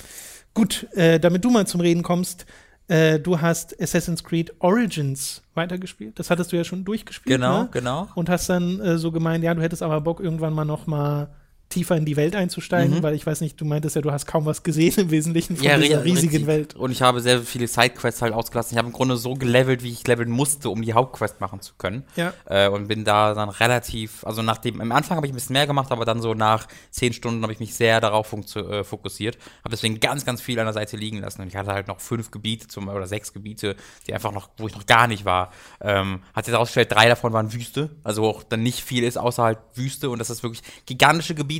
[0.53, 2.45] Gut, äh, damit du mal zum Reden kommst,
[2.87, 6.19] äh, du hast Assassin's Creed Origins weitergespielt.
[6.19, 7.37] Das hattest du ja schon durchgespielt.
[7.37, 7.69] Genau, ne?
[7.71, 8.07] genau.
[8.15, 11.29] und hast dann äh, so gemeint, ja, du hättest aber Bock, irgendwann mal noch mal
[11.69, 13.03] tiefer in die Welt einzusteigen, Mhm.
[13.03, 15.65] weil ich weiß nicht, du meintest ja, du hast kaum was gesehen im Wesentlichen von
[15.65, 16.47] Ja, dieser ri- riesigen richtig.
[16.47, 16.75] Welt.
[16.75, 18.73] Und ich habe sehr viele Sidequests halt ausgelassen.
[18.73, 21.73] Ich habe im Grunde so gelevelt, wie ich leveln musste, um die Hauptquest machen zu
[21.77, 22.03] können.
[22.15, 22.33] Ja.
[22.45, 25.53] Äh, und bin da dann relativ, also nach dem, am Anfang habe ich ein bisschen
[25.53, 29.37] mehr gemacht, aber dann so nach zehn Stunden habe ich mich sehr darauf äh, fokussiert.
[29.63, 31.41] Habe deswegen ganz, ganz viel an der Seite liegen lassen.
[31.41, 33.75] Und ich hatte halt noch fünf Gebiete zum, oder sechs Gebiete,
[34.07, 35.51] die einfach noch, wo ich noch gar nicht war.
[35.81, 37.89] Ähm, hat sich herausgestellt, drei davon waren Wüste.
[38.03, 40.09] Also auch dann nicht viel ist außer halt Wüste.
[40.11, 41.54] Und das ist wirklich gigantische Gebiete,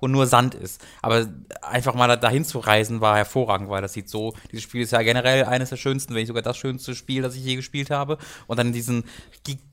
[0.00, 0.84] wo nur Sand ist.
[1.02, 1.26] Aber
[1.62, 4.92] einfach mal da, dahin zu reisen war hervorragend, weil das sieht so, dieses Spiel ist
[4.92, 7.90] ja generell eines der schönsten, wenn nicht sogar das schönste Spiel, das ich je gespielt
[7.90, 8.18] habe.
[8.46, 9.04] Und dann diesen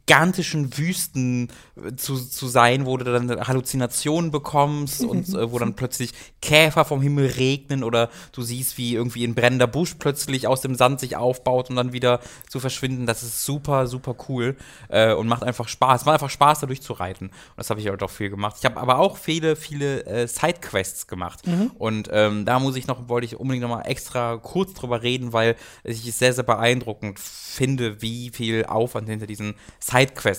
[0.06, 5.76] gigantischen Wüsten äh, zu, zu sein, wo du dann Halluzinationen bekommst und äh, wo dann
[5.76, 10.62] plötzlich Käfer vom Himmel regnen oder du siehst, wie irgendwie ein brennender Busch plötzlich aus
[10.62, 13.06] dem Sand sich aufbaut und dann wieder zu verschwinden.
[13.08, 14.56] Das ist super, super cool
[14.90, 16.02] äh, und macht einfach Spaß.
[16.02, 17.28] Es macht einfach Spaß, da durchzureiten.
[17.30, 18.58] Und das habe ich halt auch viel gemacht.
[18.60, 21.42] Ich habe aber auch viele, viele äh, Sidequests gemacht.
[21.80, 25.34] Und ähm, da muss ich noch, wollte ich unbedingt noch mal extra kurz drüber reden,
[25.34, 29.95] weil ich es sehr, sehr beeindruckend finde, wie viel Aufwand hinter diesen Sidequests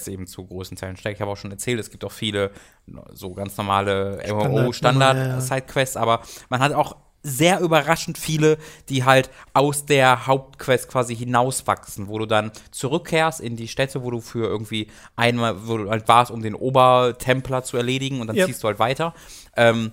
[0.09, 1.17] eben zu großen Teilen steckt.
[1.17, 2.51] Ich habe auch schon erzählt, es gibt auch viele
[3.13, 4.63] so ganz normale Standard- ja, ja.
[4.63, 8.57] MMO-Standard-Sidequests, aber man hat auch sehr überraschend viele,
[8.89, 14.13] die halt aus der Hauptquest quasi hinauswachsen, wo du dann zurückkehrst in die Städte, wo
[14.13, 14.87] du für irgendwie
[15.17, 18.47] einmal, wo du halt warst, um den Obertempler zu erledigen und dann Ja.
[18.47, 19.13] ziehst du halt weiter.
[19.57, 19.91] Ähm,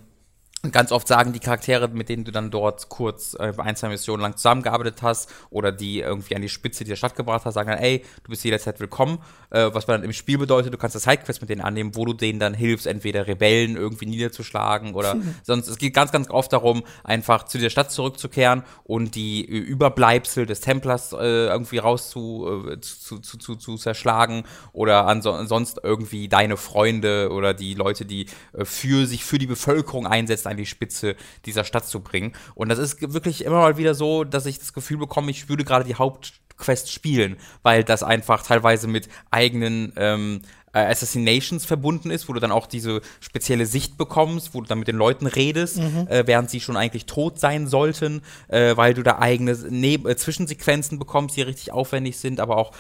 [0.72, 4.22] ganz oft sagen die Charaktere, mit denen du dann dort kurz äh, ein, zwei Missionen
[4.22, 7.80] lang zusammengearbeitet hast oder die irgendwie an die Spitze dieser Stadt gebracht hast, sagen dann,
[7.80, 9.20] ey, du bist jederzeit willkommen.
[9.50, 12.14] Äh, was dann im Spiel bedeutet, du kannst das Sidequest mit denen annehmen, wo du
[12.14, 15.68] denen dann hilfst, entweder Rebellen irgendwie niederzuschlagen oder sonst.
[15.68, 20.46] Es geht ganz, ganz oft darum, einfach zu dieser Stadt zurückzukehren und die äh, Überbleibsel
[20.46, 26.30] des Templers äh, irgendwie rauszu äh, zu, zu, zu, zu zerschlagen oder anso sonst irgendwie
[26.30, 30.66] deine Freunde oder die Leute, die äh, für sich für die Bevölkerung einsetzen, an die
[30.66, 32.34] Spitze dieser Stadt zu bringen.
[32.56, 35.64] Und das ist wirklich immer mal wieder so, dass ich das Gefühl bekomme, ich würde
[35.64, 40.42] gerade die Hauptquest spielen, weil das einfach teilweise mit eigenen ähm,
[40.74, 44.80] äh, Assassinations verbunden ist, wo du dann auch diese spezielle Sicht bekommst, wo du dann
[44.80, 49.04] mit den Leuten redest, äh, während sie schon eigentlich tot sein sollten, äh, weil du
[49.04, 52.72] da eigene Neb äh, Zwischensequenzen bekommst, die richtig aufwendig sind, aber auch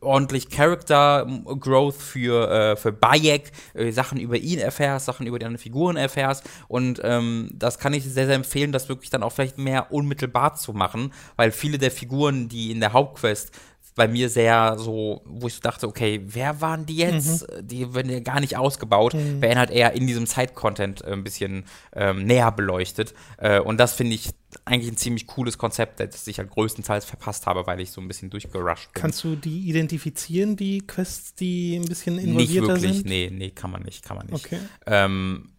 [0.00, 1.26] ordentlich Character
[1.60, 5.96] Growth für, äh, für Bayek, äh, Sachen über ihn erfährst, Sachen über die anderen Figuren
[5.96, 6.44] erfährst.
[6.68, 10.54] Und ähm, das kann ich sehr, sehr empfehlen, das wirklich dann auch vielleicht mehr unmittelbar
[10.54, 13.52] zu machen, weil viele der Figuren, die in der Hauptquest
[13.94, 17.48] bei mir sehr so, wo ich so dachte, okay, wer waren die jetzt?
[17.48, 17.66] Mhm.
[17.66, 21.64] Die werden ja gar nicht ausgebaut, werden halt eher in diesem Side-Content äh, ein bisschen
[21.94, 23.14] ähm, näher beleuchtet.
[23.36, 24.30] Äh, und das finde ich
[24.64, 28.08] eigentlich ein ziemlich cooles Konzept, das ich halt größtenteils verpasst habe, weil ich so ein
[28.08, 29.00] bisschen durchgerusht bin.
[29.00, 33.06] Kannst du die identifizieren, die Quests, die ein bisschen nicht involvierter wirklich, sind?
[33.06, 34.46] nee, nee, kann man nicht, kann man nicht.
[34.46, 34.58] Okay.
[34.86, 35.51] Ähm,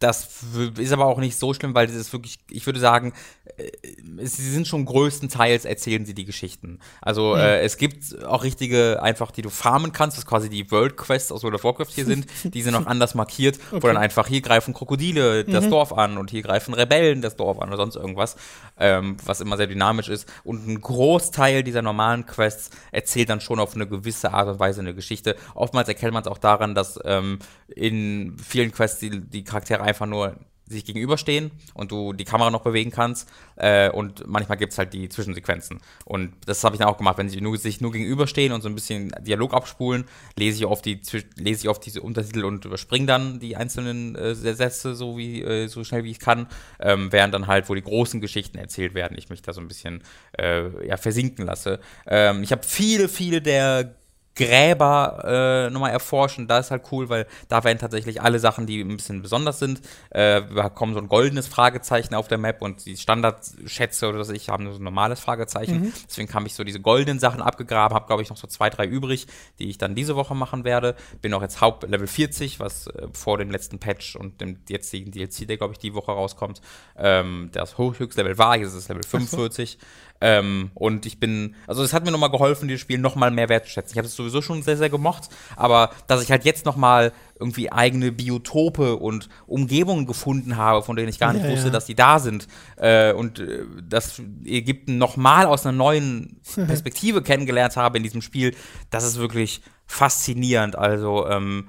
[0.00, 0.28] das
[0.78, 3.12] ist aber auch nicht so schlimm, weil das ist wirklich, ich würde sagen,
[3.58, 3.70] äh,
[4.26, 6.78] sie sind schon größtenteils erzählen sie die Geschichten.
[7.02, 7.40] Also Mhm.
[7.40, 11.30] äh, es gibt auch richtige, einfach, die du farmen kannst, das quasi die World Quests
[11.30, 13.88] aus World of Warcraft hier sind, die sind noch anders markiert, wo Okay.
[13.88, 15.70] dann einfach hier greifen Krokodile das Mhm.
[15.70, 18.36] Dorf an und hier greifen Rebellen das Dorf an oder sonst irgendwas,
[18.78, 20.26] ähm, was immer sehr dynamisch ist.
[20.44, 24.80] Und ein Großteil dieser normalen Quests erzählt dann schon auf eine gewisse Art und Weise
[24.80, 25.36] eine Geschichte.
[25.54, 27.38] Oftmals erkennt man es auch daran, dass ähm,
[27.68, 30.36] in vielen Quests die, die Charaktere einfach nur
[30.70, 33.28] sich gegenüberstehen und du die Kamera noch bewegen kannst.
[33.56, 35.80] Äh, und manchmal gibt es halt die Zwischensequenzen.
[36.04, 38.68] Und das habe ich dann auch gemacht, wenn sie nur, sich nur gegenüberstehen und so
[38.68, 40.04] ein bisschen Dialog abspulen,
[40.36, 41.00] lese ich auf die
[41.36, 45.66] lese ich auf diese Untertitel und überspringe dann die einzelnen äh, Sätze so wie äh,
[45.66, 46.46] so schnell wie ich kann,
[46.78, 49.68] ähm, während dann halt, wo die großen Geschichten erzählt werden, ich mich da so ein
[49.68, 50.02] bisschen
[50.38, 51.80] äh, ja, versinken lasse.
[52.06, 53.96] Ähm, ich habe viele, viele der
[54.40, 56.48] Gräber äh, nochmal erforschen.
[56.48, 59.82] Da ist halt cool, weil da werden tatsächlich alle Sachen, die ein bisschen besonders sind.
[60.08, 64.30] Äh, wir bekommen so ein goldenes Fragezeichen auf der Map und die Standardschätze oder was
[64.30, 65.92] ich haben nur so ein normales Fragezeichen.
[66.08, 68.86] Deswegen habe ich so diese goldenen Sachen abgegraben, habe glaube ich noch so zwei, drei
[68.86, 69.26] übrig,
[69.58, 70.96] die ich dann diese Woche machen werde.
[71.20, 75.46] Bin auch jetzt Hauptlevel 40, was äh, vor dem letzten Patch und dem jetzigen DLC,
[75.46, 76.62] der glaube ich die Woche rauskommt,
[76.96, 78.56] ähm, das Höchstlevel war.
[78.56, 79.78] Jetzt ist es Level 45.
[80.20, 83.92] Ähm, und ich bin, also es hat mir nochmal geholfen, dieses Spiel nochmal mehr wertzuschätzen.
[83.92, 87.72] Ich habe es sowieso schon sehr, sehr gemocht, aber dass ich halt jetzt nochmal irgendwie
[87.72, 91.72] eigene Biotope und Umgebungen gefunden habe, von denen ich gar nicht Ja, wusste, ja.
[91.72, 97.76] dass die da sind äh, und äh, dass Ägypten nochmal aus einer neuen Perspektive kennengelernt
[97.76, 98.54] habe in diesem Spiel,
[98.90, 100.76] das ist wirklich faszinierend.
[100.76, 101.68] Also ähm,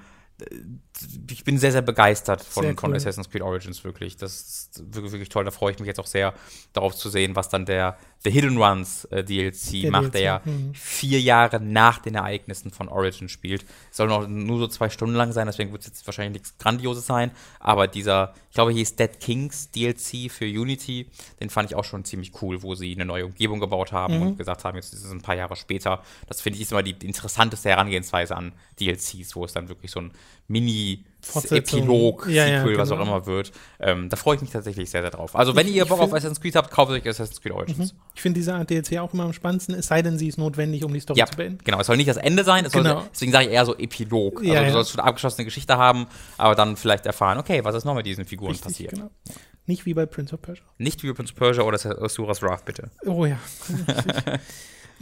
[1.29, 2.95] ich bin sehr, sehr begeistert von, Sehr von cool.
[2.95, 4.17] Assassin's Creed Origins, wirklich.
[4.17, 5.45] Das ist wirklich, wirklich toll.
[5.45, 6.33] Da freue ich mich jetzt auch sehr
[6.73, 10.41] darauf zu sehen, was dann der, der Hidden Runs äh, DLC Der macht, DLC, ja
[10.45, 10.73] mhm.
[10.73, 13.65] vier Jahre nach den Ereignissen von Origin spielt.
[13.89, 17.05] Soll noch nur so zwei Stunden lang sein, deswegen wird es jetzt wahrscheinlich nichts Grandioses
[17.05, 17.31] sein.
[17.59, 21.07] Aber dieser, ich glaube, hier ist Dead Kings DLC für Unity,
[21.39, 24.21] den fand ich auch schon ziemlich cool, wo sie eine neue Umgebung gebaut haben Mhm.
[24.21, 26.03] und gesagt haben, jetzt ist es ein paar Jahre später.
[26.27, 29.99] Das finde ich ist immer die interessanteste Herangehensweise an DLCs, wo es dann wirklich so
[30.01, 30.11] ein
[30.47, 31.03] Mini-.
[31.51, 33.17] Epilog, Ja, ja, Sequel, was auch genau.
[33.17, 33.51] immer wird.
[33.79, 35.35] Ähm, da freue ich mich tatsächlich sehr, sehr drauf.
[35.35, 37.93] Also, wenn Ich- ihr Bock auf Assassin's Creed habt, kauft euch Assassin's Creed Origins.
[38.15, 40.83] Ich finde diese Art DLC auch immer am spannendsten, es sei denn, sie ist notwendig,
[40.83, 41.59] um die Story Ja, zu beenden.
[41.63, 41.79] genau.
[41.79, 43.03] Es soll nicht das Ende sein, es soll, Genau.
[43.13, 44.39] deswegen sage ich eher so Epilog.
[44.39, 44.71] Also, Ja, du ja.
[44.73, 46.07] sollst schon eine abgeschlossene Geschichte haben,
[46.37, 48.91] aber dann vielleicht erfahren, okay, was ist noch mit diesen Figuren Richtig, passiert.
[48.93, 49.11] genau.
[49.67, 50.63] Nicht wie bei Prince of Persia.
[50.79, 52.89] Nicht wie Prince of Persia oder Asuras Wrath, bitte.
[53.05, 53.37] Oh ja.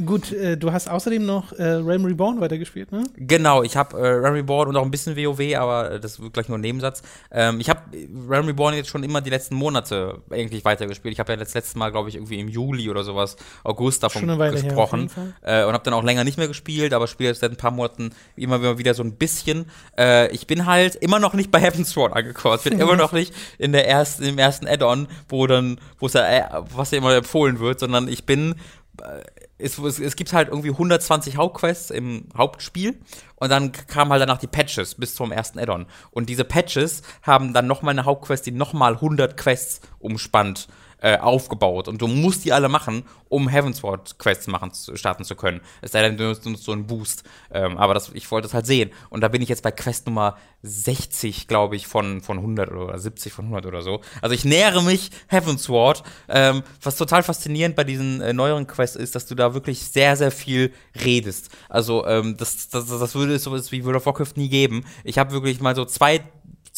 [0.06, 3.04] Gut, äh, du hast außerdem noch äh, Realm Reborn weitergespielt, ne?
[3.18, 6.34] Genau, ich habe äh, Realm Reborn und auch ein bisschen WoW, aber äh, das wird
[6.34, 7.02] gleich nur ein Nebensatz.
[7.32, 7.82] Ähm, ich habe
[8.30, 11.12] Realm Reborn jetzt schon immer die letzten Monate eigentlich weitergespielt.
[11.14, 14.30] Ich habe ja das letzte Mal, glaube ich, irgendwie im Juli oder sowas, August davon
[14.30, 15.10] her, gesprochen.
[15.10, 15.34] Fall.
[15.41, 17.72] äh, und habe dann auch länger nicht mehr gespielt, aber spiele jetzt seit ein paar
[17.72, 19.66] Monaten immer wieder- so ein bisschen.
[19.97, 22.56] Äh, ich bin halt immer noch nicht bei Heaven's Sword angekommen.
[22.58, 26.14] Ich bin immer noch nicht in der ersten, im ersten Add-on, wo dann, wo es
[26.14, 26.43] ja, äh,
[26.76, 28.56] was ja immer empfohlen wird, sondern ich bin
[29.02, 29.22] äh,
[29.60, 32.97] es, es, gibt halt irgendwie 120 Hauptquests im Hauptspiel
[33.36, 35.86] und dann kamen halt danach die Patches bis zum ersten Add-on.
[36.12, 40.70] Und diese Patches haben dann nochmal eine Hauptquest, die nochmal 100 Quests umspannt,
[41.02, 41.88] äh, aufgebaut.
[41.88, 45.62] Und du musst die alle machen, um Heavensward Quests machen, zu, starten zu können.
[45.82, 47.24] Es sei denn, du nutzt so einen Boost.
[47.52, 48.91] Ähm, aber das, ich wollte das halt sehen.
[49.10, 52.97] Und da bin ich jetzt bei Quest Nummer 60, glaube ich, von, von 100 oder
[52.97, 54.02] 70 von 100 oder so.
[54.22, 56.04] Also ich nähere mich Heavensward.
[56.28, 60.16] Ähm, was total faszinierend bei diesen äh, neueren Quests ist, dass du da wirklich sehr,
[60.16, 60.74] sehr viel
[61.04, 61.50] redest.
[61.70, 64.84] Also ähm, das, das, das würde es sowas wie World of Warcraft nie geben.
[65.04, 66.24] Ich habe wirklich mal so zwei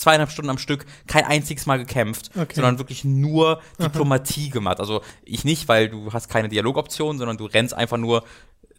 [0.01, 2.55] zweieinhalb Stunden am Stück kein einziges Mal gekämpft, Okay.
[2.55, 4.79] sondern wirklich nur Diplomatie gemacht.
[4.79, 8.23] Also ich nicht, weil du hast keine Dialogoption, sondern du rennst einfach nur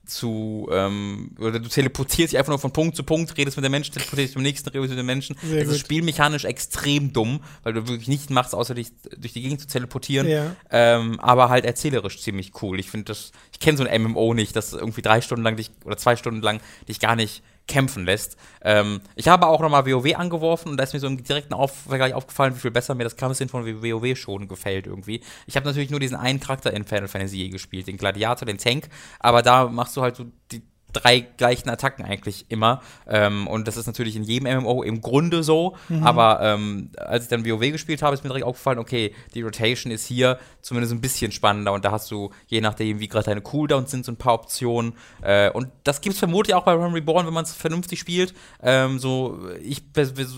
[0.04, 3.70] zu, ähm, oder du teleportierst dich einfach nur von Punkt zu Punkt, redest mit den
[3.70, 5.36] Menschen, teleportierst dich zum nächsten, redest mit den Menschen.
[5.42, 5.80] Sehr das ist gut.
[5.86, 10.28] spielmechanisch extrem dumm, weil du wirklich nichts machst, außer dich durch die Gegend zu teleportieren.
[10.28, 10.56] Ja.
[10.70, 12.80] Ähm, aber halt erzählerisch ziemlich cool.
[12.80, 15.70] Ich finde das, ich kenne so ein MMO nicht, das irgendwie drei Stunden lang dich,
[15.84, 16.58] oder zwei Stunden lang
[16.88, 18.36] dich gar nicht kämpfen lässt.
[18.62, 21.74] Ähm, ich habe auch nochmal WoW angeworfen und da ist mir so im direkten auf
[21.74, 25.22] Vergleich aufgefallen, wie viel besser mir das Kampfsystem von WoW schon gefällt irgendwie.
[25.46, 28.88] Ich habe natürlich nur diesen einen Charakter in Final Fantasy gespielt, den Gladiator, den Tank,
[29.20, 30.62] aber da machst du halt so die
[30.92, 32.82] drei gleichen Attacken eigentlich immer.
[33.06, 35.76] Ähm, und das ist natürlich in jedem MMO im Grunde so.
[35.88, 36.04] Mhm.
[36.04, 39.92] Aber ähm, als ich dann WoW gespielt habe, ist mir direkt aufgefallen, okay, die Rotation
[39.92, 41.72] ist hier zumindest ein bisschen spannender.
[41.72, 44.94] Und da hast du, je nachdem, wie gerade deine Cooldowns sind, so ein paar Optionen.
[45.22, 48.34] Äh, und das gibt es vermutlich auch bei Run Reborn, wenn man es vernünftig spielt.
[48.62, 49.82] Ähm, so, ich,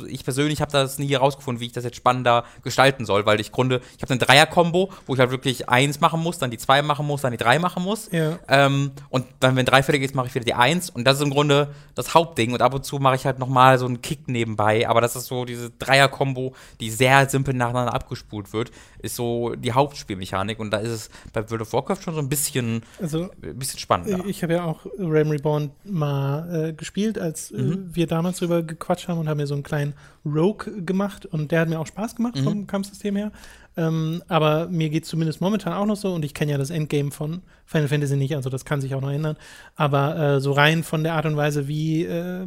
[0.07, 3.53] ich persönlich habe das nie herausgefunden, wie ich das jetzt spannender gestalten soll, weil ich
[3.53, 6.83] Grunde, ich habe eine Dreier-Kombo, wo ich halt wirklich eins machen muss, dann die zwei
[6.83, 8.11] machen muss, dann die drei machen muss.
[8.11, 8.39] Ja.
[8.49, 10.91] Ähm, und dann, wenn drei fertig ist, mache ich wieder die eins.
[10.91, 12.53] Und das ist im Grunde das Hauptding.
[12.53, 14.89] Und ab und zu mache ich halt nochmal so einen Kick nebenbei.
[14.89, 18.71] Aber das ist so diese Dreier-Kombo, die sehr simpel nacheinander abgespult wird,
[19.05, 20.59] ist so die Hauptspielmechanik.
[20.59, 23.79] Und da ist es bei World of Warcraft schon so ein bisschen, also, ein bisschen
[23.79, 24.25] spannender.
[24.27, 27.91] Ich habe ja auch Realm Reborn mal äh, gespielt, als äh, mhm.
[27.93, 29.95] wir damals drüber gequatscht haben und haben mir so einen kleinen
[30.25, 31.27] Rogue gemacht.
[31.27, 32.45] Und der hat mir auch Spaß gemacht mhm.
[32.45, 33.33] vom Kampfsystem her.
[33.77, 36.71] Ähm, aber mir geht es zumindest momentan auch noch so und ich kenne ja das
[36.71, 39.37] Endgame von Final Fantasy nicht, also das kann sich auch noch ändern.
[39.75, 42.47] Aber äh, so rein von der Art und Weise, wie äh,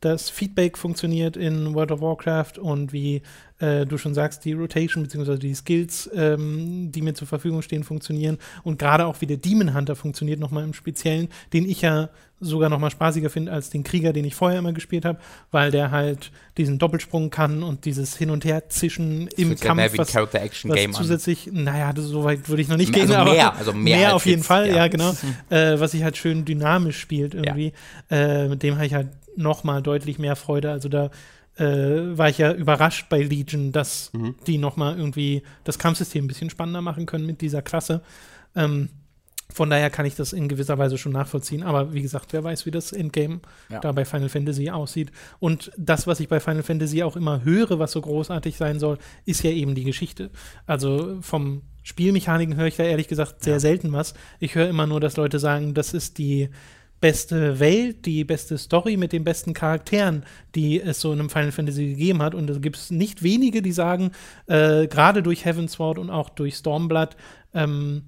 [0.00, 3.22] das Feedback funktioniert in World of Warcraft und wie
[3.58, 5.38] äh, du schon sagst, die Rotation bzw.
[5.38, 9.74] die Skills, ähm, die mir zur Verfügung stehen, funktionieren und gerade auch wie der Demon
[9.74, 13.82] Hunter funktioniert, nochmal im Speziellen, den ich ja sogar noch mal spaßiger finde als den
[13.82, 15.18] Krieger, den ich vorher immer gespielt habe,
[15.50, 19.76] weil der halt diesen Doppelsprung kann und dieses Hin- und Her-Zischen im Kampf.
[19.76, 21.64] Mehr wie ein Character Action Game was zusätzlich, an.
[21.64, 24.14] naja, das, so weit würde ich noch nicht also gehen, mehr, aber also mehr, mehr
[24.14, 25.16] auf jeden jetzt, Fall, ja, ja genau.
[25.48, 27.72] äh, was sich halt schön dynamisch spielt irgendwie.
[28.10, 28.16] Ja.
[28.16, 30.70] Äh, mit dem habe ich halt noch mal deutlich mehr Freude.
[30.70, 31.10] Also da
[31.56, 34.34] äh, war ich ja überrascht bei Legion, dass mhm.
[34.46, 38.02] die noch mal irgendwie das Kampfsystem ein bisschen spannender machen können mit dieser Klasse.
[38.54, 38.90] Ähm,
[39.48, 41.62] von daher kann ich das in gewisser Weise schon nachvollziehen.
[41.62, 43.80] Aber wie gesagt, wer weiß, wie das Endgame ja.
[43.80, 45.12] da bei Final Fantasy aussieht.
[45.38, 48.98] Und das, was ich bei Final Fantasy auch immer höre, was so großartig sein soll,
[49.24, 50.30] ist ja eben die Geschichte.
[50.66, 53.60] Also vom Spielmechaniken höre ich da ehrlich gesagt sehr ja.
[53.60, 54.14] selten was.
[54.40, 56.50] Ich höre immer nur, dass Leute sagen, das ist die
[57.00, 60.24] beste Welt, die beste Story mit den besten Charakteren,
[60.54, 62.34] die es so in einem Final Fantasy gegeben hat.
[62.34, 64.12] Und es gibt nicht wenige, die sagen,
[64.46, 67.16] äh, gerade durch Heavensward und auch durch Stormblood,
[67.54, 68.04] ähm,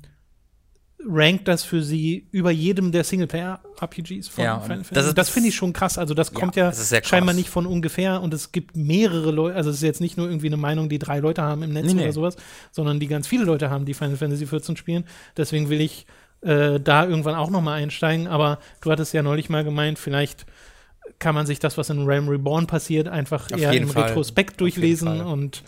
[1.06, 4.94] rankt das für sie über jedem der Singleplayer-RPGs von ja, Final Fantasy.
[4.94, 5.96] Das, das finde ich schon krass.
[5.96, 9.70] Also das kommt ja, ja scheinbar nicht von ungefähr und es gibt mehrere Leute, also
[9.70, 11.92] es ist jetzt nicht nur irgendwie eine Meinung, die drei Leute haben im Netz nee,
[11.92, 12.10] oder nee.
[12.10, 12.36] sowas,
[12.72, 15.04] sondern die ganz viele Leute haben, die Final Fantasy 14 spielen.
[15.36, 16.06] Deswegen will ich
[16.42, 18.26] äh, da irgendwann auch noch mal einsteigen.
[18.26, 20.46] Aber du hattest ja neulich mal gemeint, vielleicht
[21.18, 24.04] kann man sich das, was in Realm Reborn passiert, einfach Auf eher im Fall.
[24.04, 25.62] Retrospekt durchlesen und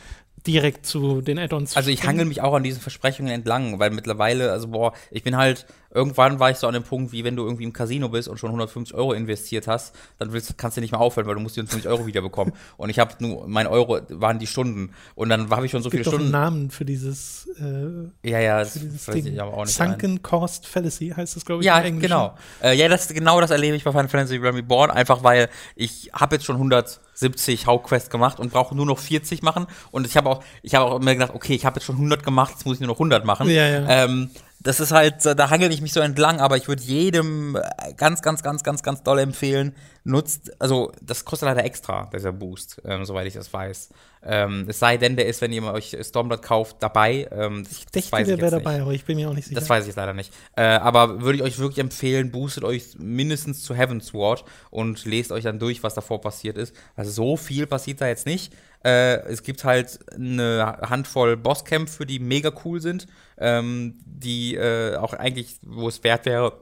[0.47, 1.77] direkt zu den Add-ons.
[1.77, 5.37] Also ich hangel mich auch an diesen Versprechungen entlang, weil mittlerweile, also boah, ich bin
[5.37, 8.29] halt irgendwann war ich so an dem Punkt, wie wenn du irgendwie im Casino bist
[8.29, 11.41] und schon 150 Euro investiert hast, dann willst, kannst du nicht mehr aufhören, weil du
[11.41, 12.55] musst die 50 Euro wiederbekommen.
[12.77, 14.93] und ich habe nur, mein Euro waren die Stunden.
[15.15, 16.23] Und dann habe ich schon so viele Stunden.
[16.23, 17.49] Einen Namen für dieses.
[17.59, 19.27] Äh, ja, ja, das weiß Ding.
[19.27, 19.75] ich aber auch nicht.
[19.75, 20.23] Sunken ein.
[20.23, 21.67] Cost Fallacy heißt das, glaube ich.
[21.67, 22.37] Ja, genau.
[22.63, 26.37] Äh, ja, das, genau das erlebe ich bei Final Fantasy Reborn, einfach weil ich habe
[26.37, 29.67] jetzt schon 170 Hauptquests gemacht und brauche nur noch 40 machen.
[29.91, 32.23] Und ich habe auch, ich habe auch immer gedacht, okay, ich habe jetzt schon 100
[32.23, 33.49] gemacht, jetzt muss ich nur noch 100 machen.
[33.49, 34.05] Ja, ja.
[34.05, 34.31] Ähm,
[34.61, 37.59] das ist halt, da hangel ich mich so entlang, aber ich würde jedem
[37.97, 42.81] ganz, ganz, ganz, ganz, ganz doll empfehlen, nutzt, also das kostet leider extra, dieser Boost,
[42.85, 43.89] ähm, soweit ich das weiß.
[44.23, 47.29] Ähm, es sei denn, der ist, wenn ihr euch Stormblood kauft, dabei.
[47.31, 49.59] Ähm, das, ich dachte, der wäre dabei, aber ich bin mir auch nicht sicher.
[49.59, 50.33] Das weiß ich leider nicht.
[50.57, 55.33] Äh, aber würde ich euch wirklich empfehlen, boostet euch mindestens zu Heaven's Ward und lest
[55.33, 56.75] euch dann durch, was davor passiert ist.
[56.97, 58.53] Also so viel passiert da jetzt nicht.
[58.85, 63.07] Äh, es gibt halt eine Handvoll Bosskämpfe, die mega cool sind,
[63.39, 66.59] ähm, die äh, auch eigentlich, wo es wert wäre,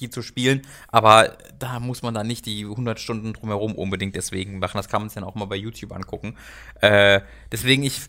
[0.00, 0.62] die zu spielen.
[0.88, 4.76] Aber da muss man dann nicht die 100 Stunden drumherum unbedingt deswegen machen.
[4.76, 6.36] Das kann man sich dann auch mal bei YouTube angucken.
[6.80, 7.20] Äh,
[7.52, 8.00] deswegen, ich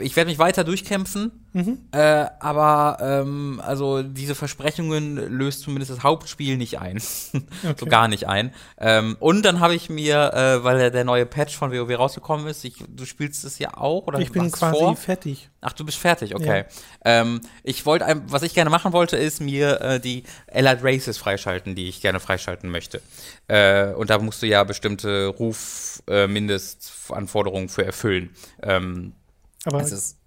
[0.00, 1.78] ich werde mich weiter durchkämpfen, mhm.
[1.92, 6.96] äh, aber ähm, also diese Versprechungen löst zumindest das Hauptspiel nicht ein.
[7.32, 7.74] okay.
[7.78, 8.52] So gar nicht ein.
[8.78, 12.64] Ähm, und dann habe ich mir, äh, weil der, neue Patch von WoW rausgekommen ist,
[12.64, 14.96] ich, du spielst es ja auch oder Ich bin quasi vor?
[14.96, 15.48] fertig.
[15.62, 16.64] Ach, du bist fertig, okay.
[17.04, 17.04] Ja.
[17.04, 21.74] Ähm, ich wollte, was ich gerne machen wollte, ist mir äh, die Allied Races freischalten,
[21.74, 23.00] die ich gerne freischalten möchte.
[23.48, 28.30] Äh, und da musst du ja bestimmte Ruf-Mindestanforderungen äh, für erfüllen.
[28.62, 29.14] Ähm,
[29.64, 30.18] aber ist,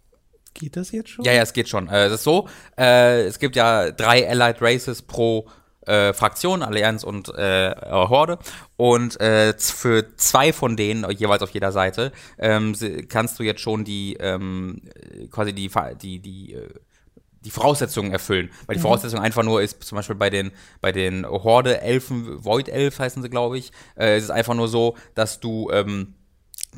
[0.53, 1.25] geht das jetzt schon?
[1.25, 1.87] Ja, ja, es geht schon.
[1.87, 5.47] Äh, es ist so, äh, es gibt ja drei Allied Races pro
[5.85, 8.39] äh, Fraktion, Allianz und äh, Horde.
[8.77, 12.75] Und äh, für zwei von denen, jeweils auf jeder Seite, ähm,
[13.09, 14.81] kannst du jetzt schon die ähm,
[15.29, 15.69] quasi die
[16.01, 16.69] die die äh,
[17.43, 18.49] die Voraussetzungen erfüllen.
[18.65, 18.83] Weil die mhm.
[18.83, 23.57] Voraussetzung einfach nur ist, zum Beispiel bei den, bei den Horde-Elfen, Void-Elf heißen sie, glaube
[23.57, 26.15] ich, äh, ist es einfach nur so, dass du ähm,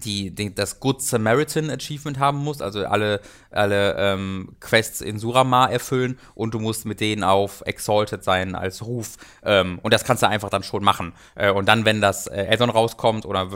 [0.04, 3.22] die, die, das Good Samaritan Achievement haben musst, also alle,
[3.52, 8.86] alle ähm, Quests in Suramar erfüllen und du musst mit denen auf Exalted sein als
[8.86, 9.18] Ruf.
[9.44, 11.14] Ähm, und das kannst du einfach dann schon machen.
[11.36, 13.50] Äh, und dann, wenn das äh, Addon rauskommt oder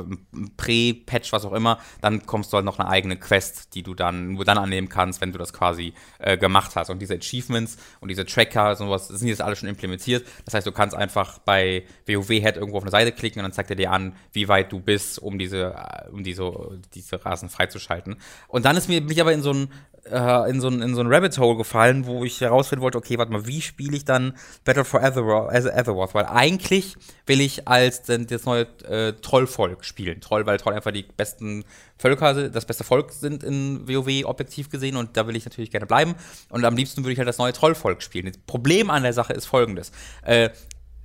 [0.58, 4.34] Pre-Patch, was auch immer, dann kommst du halt noch eine eigene Quest, die du dann
[4.34, 6.90] nur dann annehmen kannst, wenn du das quasi äh, gemacht hast.
[6.90, 10.26] Und diese Achievements und diese Tracker sowas sind jetzt alle schon implementiert.
[10.46, 13.70] Das heißt, du kannst einfach bei WoW-Head irgendwo auf eine Seite klicken und dann zeigt
[13.70, 18.18] er dir an, wie weit du bist, um diese, äh, um diese, Rasen freizuschalten.
[18.48, 19.70] Und dann ist mir, bin ich aber in so ein
[20.06, 23.18] äh, in so ein, in so ein Rabbit Hole gefallen, wo ich herausfinden wollte, okay,
[23.18, 26.14] warte mal, wie spiele ich dann Battle for Azeroth?
[26.14, 30.22] Weil eigentlich will ich als das neue äh, Trollvolk spielen.
[30.22, 31.66] Troll, weil Troll einfach die besten
[31.98, 35.86] Völker, das beste Volk sind in WoW objektiv gesehen und da will ich natürlich gerne
[35.86, 36.16] bleiben.
[36.50, 38.28] Und am liebsten würde ich halt das neue Trollvolk spielen.
[38.28, 39.92] Das Problem an der Sache ist folgendes.
[40.24, 40.50] Äh,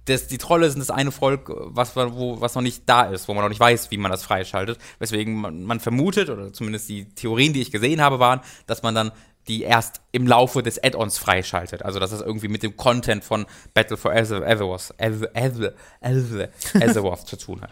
[0.06, 3.34] das, die Trolle sind das eine Volk, was, wo, was noch nicht da ist, wo
[3.34, 4.78] man noch nicht weiß, wie man das freischaltet.
[4.98, 8.94] Weswegen man, man vermutet, oder zumindest die Theorien, die ich gesehen habe, waren, dass man
[8.94, 9.12] dann
[9.48, 11.82] die erst im Laufe des Add-ons freischaltet.
[11.82, 14.94] Also dass das irgendwie mit dem Content von Battle for Azeroth,
[17.26, 17.70] zu tun hat.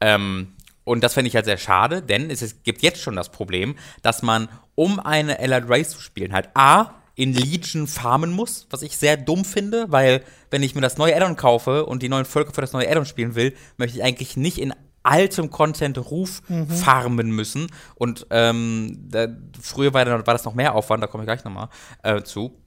[0.00, 0.54] Ähm,
[0.84, 4.22] und das fände ich halt sehr schade, denn es gibt jetzt schon das Problem, dass
[4.22, 8.96] man, um eine Allied Race zu spielen, halt A, in Legion farmen muss, was ich
[8.96, 12.52] sehr dumm finde, weil wenn ich mir das neue Addon kaufe und die neuen Völker
[12.52, 16.68] für das neue Addon spielen will, möchte ich eigentlich nicht in altem Content Ruf mhm.
[16.68, 17.68] farmen müssen.
[17.94, 19.28] Und ähm, da,
[19.60, 21.68] früher war, war, das noch mehr Aufwand, da komme ich gleich nochmal
[22.02, 22.58] äh, zu.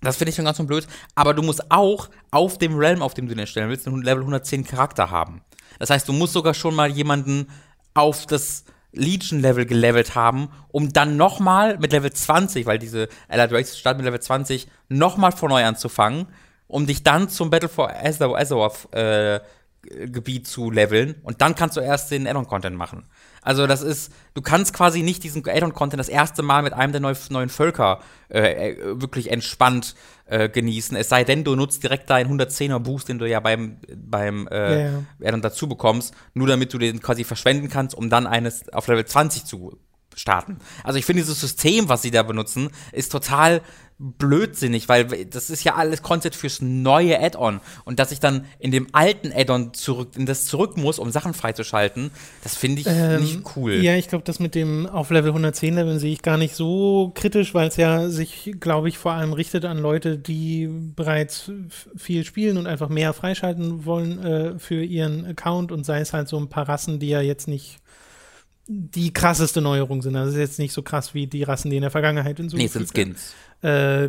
[0.00, 0.86] Das finde ich schon ganz so blöd.
[1.14, 4.22] Aber du musst auch auf dem Realm, auf dem du den stellen willst, einen Level
[4.22, 5.42] 110 Charakter haben.
[5.78, 7.48] Das heißt, du musst sogar schon mal jemanden
[7.94, 13.78] auf das Legion-Level gelevelt haben, um dann nochmal mit Level 20, weil diese Allied Races
[13.78, 16.26] starten mit Level 20, nochmal von neu anzufangen,
[16.68, 19.40] um dich dann zum Battle for Azeroth äh,
[19.82, 23.04] Gebiet zu leveln und dann kannst du erst den Addon-Content machen.
[23.42, 27.00] Also das ist, du kannst quasi nicht diesen Addon-Content das erste Mal mit einem der
[27.00, 30.96] neu, neuen Völker äh, äh wirklich entspannt äh, genießen.
[30.96, 34.84] Es sei denn, du nutzt direkt deinen 110er Boost, den du ja beim, beim äh,
[34.86, 35.36] ja, ja.
[35.38, 39.44] dazu bekommst, nur damit du den quasi verschwenden kannst, um dann eines auf Level 20
[39.44, 39.78] zu
[40.14, 40.58] starten.
[40.84, 43.62] Also ich finde dieses System, was sie da benutzen, ist total
[44.02, 48.72] blödsinnig, weil das ist ja alles Content fürs neue Add-on und dass ich dann in
[48.72, 52.10] dem alten Add-on zurück in das zurück muss, um Sachen freizuschalten,
[52.42, 53.74] das finde ich ähm, nicht cool.
[53.74, 57.12] Ja, ich glaube, das mit dem auf Level 110 Level sehe ich gar nicht so
[57.14, 61.52] kritisch, weil es ja sich, glaube ich, vor allem richtet an Leute, die bereits
[61.96, 66.28] viel spielen und einfach mehr freischalten wollen äh, für ihren Account und sei es halt
[66.28, 67.78] so ein paar Rassen, die ja jetzt nicht
[68.66, 70.16] die krasseste Neuerung sind.
[70.16, 72.48] Also es ist jetzt nicht so krass wie die Rassen, die in der Vergangenheit in
[72.48, 73.34] so Nee, sind Skins.
[73.62, 74.08] Äh,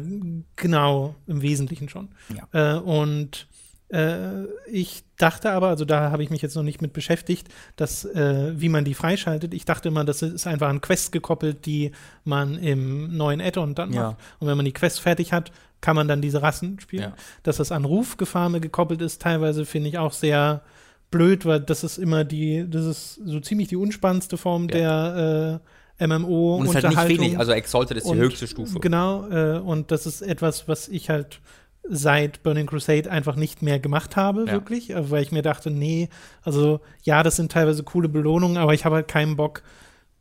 [0.56, 2.10] genau, im Wesentlichen schon.
[2.36, 2.78] Ja.
[2.78, 3.48] Äh, und
[3.90, 8.06] äh, ich dachte aber, also da habe ich mich jetzt noch nicht mit beschäftigt, dass,
[8.06, 9.54] äh, wie man die freischaltet.
[9.54, 11.92] Ich dachte immer, das ist einfach an Quests gekoppelt, die
[12.24, 14.02] man im neuen Add-on dann ja.
[14.02, 14.18] macht.
[14.40, 15.52] Und wenn man die Quest fertig hat,
[15.82, 17.04] kann man dann diese Rassen spielen.
[17.04, 17.16] Ja.
[17.44, 20.62] Dass das an Rufgefarme gekoppelt ist, teilweise finde ich auch sehr
[21.14, 25.60] blöd, weil das ist immer die, das ist so ziemlich die unspannendste Form ja.
[25.60, 25.62] der
[26.00, 26.58] äh, MMO.
[26.58, 28.80] Und es ist halt nicht wenig, also Exalted ist und, die höchste Stufe.
[28.80, 31.40] Genau, äh, und das ist etwas, was ich halt
[31.88, 34.54] seit Burning Crusade einfach nicht mehr gemacht habe, ja.
[34.54, 36.10] wirklich, äh, weil ich mir dachte, nee,
[36.42, 39.62] also ja, das sind teilweise coole Belohnungen, aber ich habe halt keinen Bock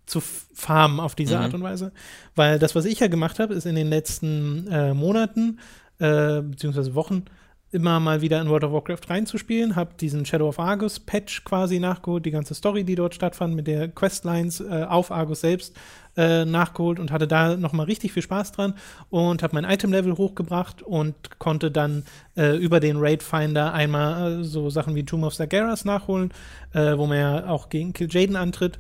[0.04, 1.42] zu farmen auf diese mhm.
[1.42, 1.92] Art und Weise.
[2.34, 5.58] Weil das, was ich ja gemacht habe, ist in den letzten äh, Monaten,
[6.00, 7.24] äh, beziehungsweise Wochen,
[7.72, 11.80] immer mal wieder in World of Warcraft reinzuspielen, habe diesen Shadow of Argus Patch quasi
[11.80, 15.74] nachgeholt, die ganze Story, die dort stattfand, mit der Questlines äh, auf Argus selbst
[16.16, 18.74] äh, nachgeholt und hatte da nochmal richtig viel Spaß dran
[19.08, 22.04] und habe mein Item-Level hochgebracht und konnte dann
[22.36, 26.30] äh, über den Raid Finder einmal äh, so Sachen wie Tomb of Sargeras nachholen,
[26.74, 28.78] äh, wo man ja auch gegen Kill Jaden antritt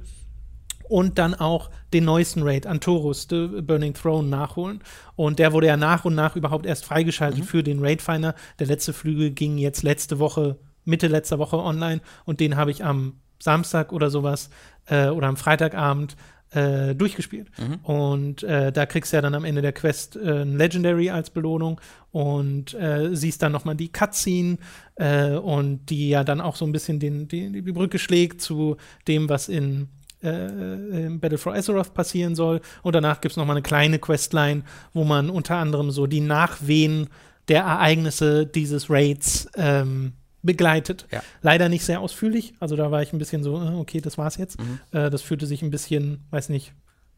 [0.92, 4.80] und dann auch den neuesten Raid, Antorus, The Burning Throne, nachholen.
[5.16, 7.44] Und der wurde ja nach und nach überhaupt erst freigeschaltet mhm.
[7.44, 8.34] für den Raid Finder.
[8.58, 12.84] Der letzte Flügel ging jetzt letzte Woche, Mitte letzter Woche online und den habe ich
[12.84, 14.50] am Samstag oder sowas
[14.84, 16.14] äh, oder am Freitagabend
[16.50, 17.48] äh, durchgespielt.
[17.58, 17.76] Mhm.
[17.76, 21.30] Und äh, da kriegst du ja dann am Ende der Quest äh, ein Legendary als
[21.30, 21.80] Belohnung
[22.10, 24.58] und äh, siehst dann nochmal die Cutscene
[24.96, 28.76] äh, und die ja dann auch so ein bisschen den, die, die Brücke schlägt zu
[29.08, 29.88] dem, was in
[30.22, 32.60] äh, im Battle for Azeroth passieren soll.
[32.82, 34.62] Und danach gibt es nochmal eine kleine Questline,
[34.92, 37.08] wo man unter anderem so die Nachwehen
[37.48, 40.12] der Ereignisse dieses Raids ähm,
[40.42, 41.06] begleitet.
[41.10, 41.22] Ja.
[41.40, 42.54] Leider nicht sehr ausführlich.
[42.60, 44.60] Also da war ich ein bisschen so, äh, okay, das war's jetzt.
[44.60, 44.80] Mhm.
[44.92, 46.72] Äh, das fühlte sich ein bisschen, weiß nicht,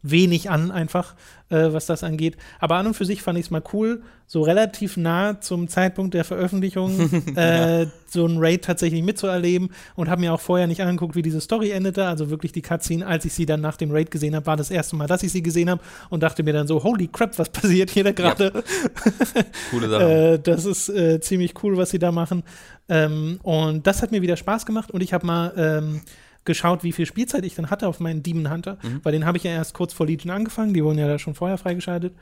[0.04, 1.14] wenig an, einfach,
[1.48, 2.36] äh, was das angeht.
[2.60, 6.14] Aber an und für sich fand ich es mal cool, so relativ nah zum Zeitpunkt
[6.14, 11.16] der Veröffentlichung äh, so ein Raid tatsächlich mitzuerleben und habe mir auch vorher nicht angeguckt,
[11.16, 12.04] wie diese Story endete.
[12.04, 14.70] Also wirklich die Cutscene, als ich sie dann nach dem Raid gesehen habe, war das
[14.70, 17.48] erste Mal, dass ich sie gesehen habe und dachte mir dann so, holy crap, was
[17.48, 18.52] passiert hier da gerade?
[18.54, 19.42] Ja.
[19.70, 20.04] Coole Sache.
[20.04, 22.42] äh, das ist äh, ziemlich cool, was sie da machen.
[22.90, 26.02] Ähm, und das hat mir wieder Spaß gemacht und ich habe mal ähm,
[26.44, 29.00] geschaut, wie viel Spielzeit ich dann hatte auf meinen Demon Hunter, mhm.
[29.02, 31.34] weil den habe ich ja erst kurz vor Legion angefangen, die wurden ja da schon
[31.34, 32.14] vorher freigeschaltet.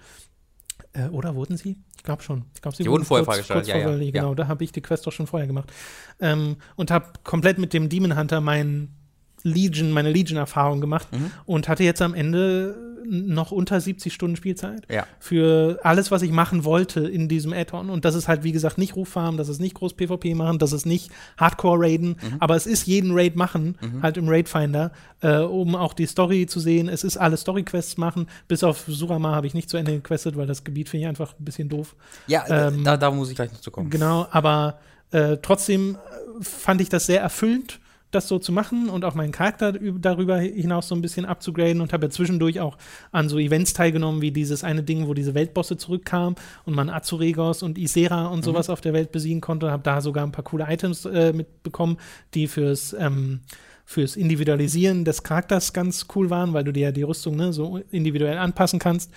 [0.93, 1.77] Äh, oder wurden sie?
[1.97, 2.44] Ich glaube schon.
[2.55, 4.11] Ich glaube, sie die wurden vorher kurz, freigeschaltet, kurz ja, vor, ja.
[4.11, 4.35] Genau, ja.
[4.35, 5.73] da habe ich die Quest doch schon vorher gemacht.
[6.20, 8.94] Ähm, und habe komplett mit dem Demon Hunter meinen
[9.43, 11.31] Legion, meine Legion-Erfahrung gemacht mhm.
[11.47, 15.06] und hatte jetzt am Ende noch unter 70 Stunden Spielzeit ja.
[15.19, 17.90] für alles, was ich machen wollte in diesem Add-on.
[17.90, 20.73] Und das ist halt, wie gesagt, nicht Ruffarm, das ist nicht groß PvP machen, das
[20.73, 22.36] ist nicht Hardcore-Raiden, mhm.
[22.39, 24.02] aber es ist jeden Raid machen, mhm.
[24.02, 26.89] halt im Raid-Finder, äh, um auch die Story zu sehen.
[26.89, 28.27] Es ist alle Story-Quests machen.
[28.48, 31.35] Bis auf Surama habe ich nicht zu Ende gequestet, weil das Gebiet finde ich einfach
[31.39, 31.94] ein bisschen doof.
[32.27, 33.90] Ja, ähm, da, da muss ich gleich noch zu kommen.
[33.90, 34.78] Genau, aber
[35.10, 35.98] äh, trotzdem
[36.40, 37.81] fand ich das sehr erfüllend
[38.15, 41.93] das so zu machen und auch meinen Charakter darüber hinaus so ein bisschen abzugraden und
[41.93, 42.79] habe ja zwischendurch auch
[43.11, 47.63] an so Events teilgenommen, wie dieses eine Ding, wo diese Weltbosse zurückkamen und man Azuregos
[47.63, 48.45] und Isera und mhm.
[48.45, 49.71] sowas auf der Welt besiegen konnte.
[49.71, 51.99] Habe da sogar ein paar coole Items äh, mitbekommen,
[52.35, 53.41] die fürs ähm,
[53.85, 57.81] fürs Individualisieren des Charakters ganz cool waren, weil du dir ja die Rüstung ne, so
[57.91, 59.11] individuell anpassen kannst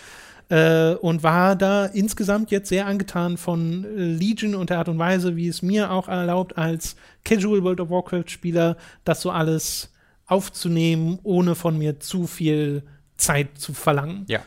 [0.50, 5.00] äh, und war da insgesamt jetzt sehr angetan von äh, Legion und der Art und
[5.00, 9.92] Weise, wie es mir auch erlaubt, als Casual World of Warcraft-Spieler das so alles
[10.28, 12.84] aufzunehmen, ohne von mir zu viel
[13.18, 14.26] Zeit zu verlangen.
[14.28, 14.42] Ja.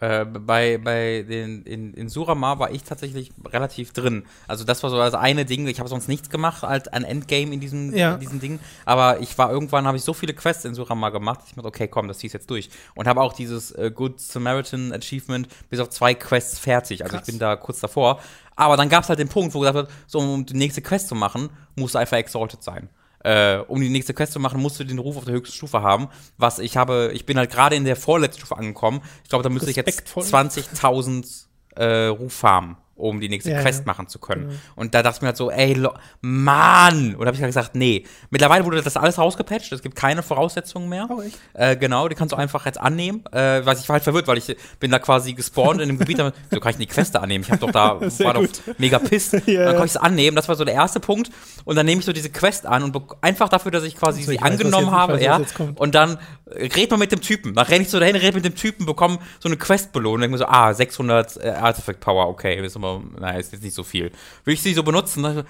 [0.00, 4.24] Äh, bei bei den in, in Suramar war ich tatsächlich relativ drin.
[4.48, 5.66] Also das war so das eine Ding.
[5.68, 8.14] Ich habe sonst nichts gemacht als ein Endgame in diesem, ja.
[8.14, 8.60] in diesem Ding.
[8.86, 11.64] Aber ich war irgendwann habe ich so viele Quests in Suramar gemacht, dass ich mir
[11.64, 12.70] okay, komm, das ziehst jetzt durch.
[12.94, 17.02] Und habe auch dieses äh, Good Samaritan Achievement bis auf zwei Quests fertig.
[17.02, 17.28] Also Krass.
[17.28, 18.20] ich bin da kurz davor.
[18.56, 21.08] Aber dann gab es halt den Punkt, wo gesagt wird, so um die nächste Quest
[21.08, 22.88] zu machen, musst du einfach exalted sein
[23.24, 25.82] äh, um die nächste Quest zu machen, musst du den Ruf auf der höchsten Stufe
[25.82, 26.08] haben.
[26.36, 29.02] Was ich habe, ich bin halt gerade in der vorletzten Stufe angekommen.
[29.22, 31.44] Ich glaube, da müsste ich jetzt 20.000
[31.76, 34.48] äh, Ruf haben um die nächste ja, Quest machen zu können.
[34.48, 34.60] Genau.
[34.76, 35.76] Und da dachte ich mir halt so, ey,
[36.20, 37.14] Mann!
[37.14, 38.04] Und da habe ich halt gesagt, nee.
[38.30, 41.08] Mittlerweile wurde das alles rausgepatcht, es gibt keine Voraussetzungen mehr.
[41.10, 41.38] Oh, echt?
[41.54, 43.24] Äh, genau, die kannst du einfach jetzt annehmen.
[43.32, 46.18] Äh, was ich war halt verwirrt, weil ich bin da quasi gespawnt in dem Gebiet,
[46.18, 47.44] so kann ich die Queste annehmen.
[47.44, 48.46] Ich habe doch da, war doch
[48.78, 49.32] mega pisst.
[49.46, 50.36] ja, dann kann ich es annehmen.
[50.36, 51.30] Das war so der erste Punkt.
[51.64, 54.32] Und dann nehme ich so diese Quest an und einfach dafür, dass ich quasi also,
[54.32, 55.40] sie angenommen weiß, habe, ja.
[55.76, 56.18] Und dann
[56.54, 57.54] red mal mit dem Typen.
[57.54, 60.20] Dann renne ich so dahin, red mit dem Typen, bekomme so eine Quest-Belohnung.
[60.20, 63.74] Denke mir so, ah, 600 äh, Artifact Power, okay, ist aber, naja, ist jetzt nicht
[63.74, 64.10] so viel.
[64.44, 65.22] Will ich sie so benutzen?
[65.22, 65.44] Dann,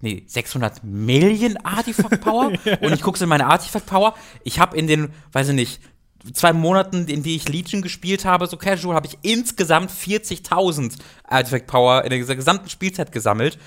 [0.00, 2.52] nee, 600 Millionen Artifact Power?
[2.80, 4.14] Und ich gucke so in meine Artifact Power.
[4.44, 5.80] Ich habe in den, weiß ich nicht,
[6.32, 11.66] zwei Monaten, in die ich Legion gespielt habe, so casual, habe ich insgesamt 40.000 Artifact
[11.66, 13.58] Power in der gesamten Spielzeit gesammelt.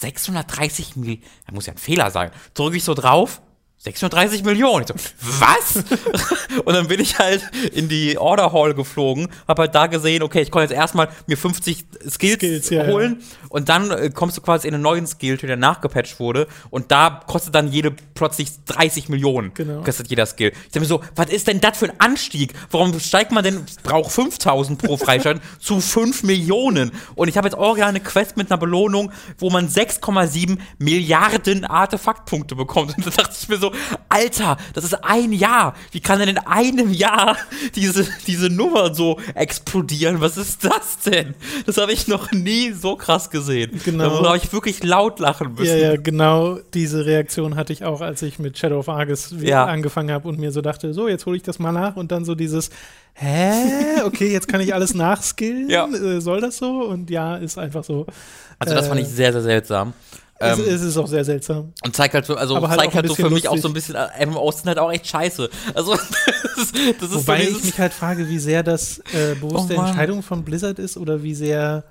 [0.00, 2.30] 630 Millionen, da muss ja ein Fehler sein.
[2.52, 3.40] Drücke ich so drauf,
[3.84, 4.82] 630 Millionen.
[4.82, 4.94] Ich so,
[5.40, 5.84] was?
[6.64, 7.42] und dann bin ich halt
[7.74, 11.36] in die Order Hall geflogen, habe halt da gesehen, okay, ich konnte jetzt erstmal mir
[11.36, 13.46] 50 Skills, Skills ja, holen ja.
[13.50, 17.20] und dann äh, kommst du quasi in einen neuen Skill, der nachgepatcht wurde und da
[17.26, 19.52] kostet dann jede plötzlich 30 Millionen.
[19.52, 19.82] Genau.
[19.82, 20.52] Kostet jeder Skill.
[20.54, 22.54] Ich dachte mir so, was ist denn das für ein Anstieg?
[22.70, 26.90] Warum steigt man denn, braucht 5000 pro Freischalten zu 5 Millionen?
[27.16, 32.54] Und ich habe jetzt original eine Quest mit einer Belohnung, wo man 6,7 Milliarden Artefaktpunkte
[32.54, 32.94] bekommt.
[32.96, 33.73] Und da dachte ich mir so,
[34.08, 35.74] Alter, das ist ein Jahr.
[35.92, 37.36] Wie kann denn in einem Jahr
[37.74, 40.20] diese, diese Nummer so explodieren?
[40.20, 41.34] Was ist das denn?
[41.66, 43.80] Das habe ich noch nie so krass gesehen.
[43.84, 44.22] Genau.
[44.22, 45.78] Da habe ich wirklich laut lachen müssen.
[45.78, 49.64] Ja, ja, genau diese Reaktion hatte ich auch, als ich mit Shadow of Argus ja.
[49.64, 52.24] angefangen habe und mir so dachte, so, jetzt hole ich das mal nach und dann
[52.24, 52.70] so dieses,
[53.14, 54.02] hä?
[54.04, 55.70] Okay, jetzt kann ich alles nachskillen.
[55.70, 55.86] Ja.
[55.86, 56.84] Äh, soll das so?
[56.84, 58.06] Und ja, ist einfach so.
[58.58, 59.92] Also das fand ich äh, sehr, sehr seltsam.
[60.40, 61.72] Ähm, es, es, ist auch sehr seltsam.
[61.84, 63.50] Und zeigt halt so, also halt zeigt halt so für mich lustig.
[63.50, 65.48] auch so ein bisschen, äh, MMOs sind halt auch echt scheiße.
[65.74, 69.36] Also, das ist, das ist Wobei so ich mich halt frage, wie sehr das äh,
[69.40, 71.84] bewusste oh Entscheidung von Blizzard ist oder wie sehr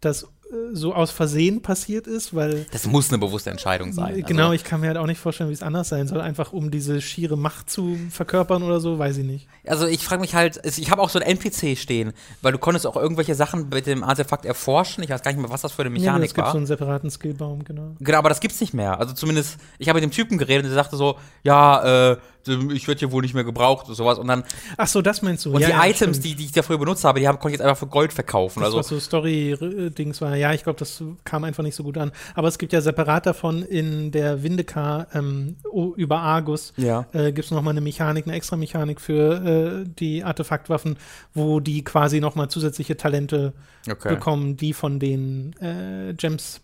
[0.00, 0.28] das
[0.72, 2.66] so aus Versehen passiert ist, weil.
[2.70, 4.06] Das muss eine bewusste Entscheidung sein.
[4.06, 4.54] Also genau, also.
[4.54, 7.00] ich kann mir halt auch nicht vorstellen, wie es anders sein soll, einfach um diese
[7.00, 9.46] schiere Macht zu verkörpern oder so, weiß ich nicht.
[9.66, 12.86] Also ich frage mich halt, ich habe auch so ein NPC stehen, weil du konntest
[12.86, 15.04] auch irgendwelche Sachen mit dem Artefakt erforschen.
[15.04, 16.52] Ich weiß gar nicht mehr, was das für eine Mechanik ja, es gibt war.
[16.52, 17.94] so einen separaten Skillbaum, genau.
[18.00, 18.98] Genau, aber das gibt's nicht mehr.
[18.98, 22.16] Also zumindest, ich habe mit dem Typen geredet und der sagte so, ja, äh,
[22.46, 24.18] ich werde hier wohl nicht mehr gebraucht und sowas.
[24.18, 24.44] Und dann.
[24.76, 25.52] Ach so, das meinst du.
[25.54, 26.24] Und ja, die ja, Items, stimmt.
[26.24, 28.12] die, die ich da früher benutzt habe, die hab, konnte ich jetzt einfach für Gold
[28.12, 28.60] verkaufen.
[28.60, 30.36] Das, also, was so Story-Dings war.
[30.36, 32.12] Ja, ich glaube, das kam einfach nicht so gut an.
[32.34, 35.56] Aber es gibt ja separat davon in der Windekar ähm,
[35.96, 37.06] über Argus Ja.
[37.12, 40.96] äh, gibt es nochmal eine Mechanik, eine extra Mechanik für äh, die Artefaktwaffen,
[41.34, 43.52] wo die quasi nochmal zusätzliche Talente
[43.90, 44.10] okay.
[44.10, 46.60] bekommen, die von den äh, Gems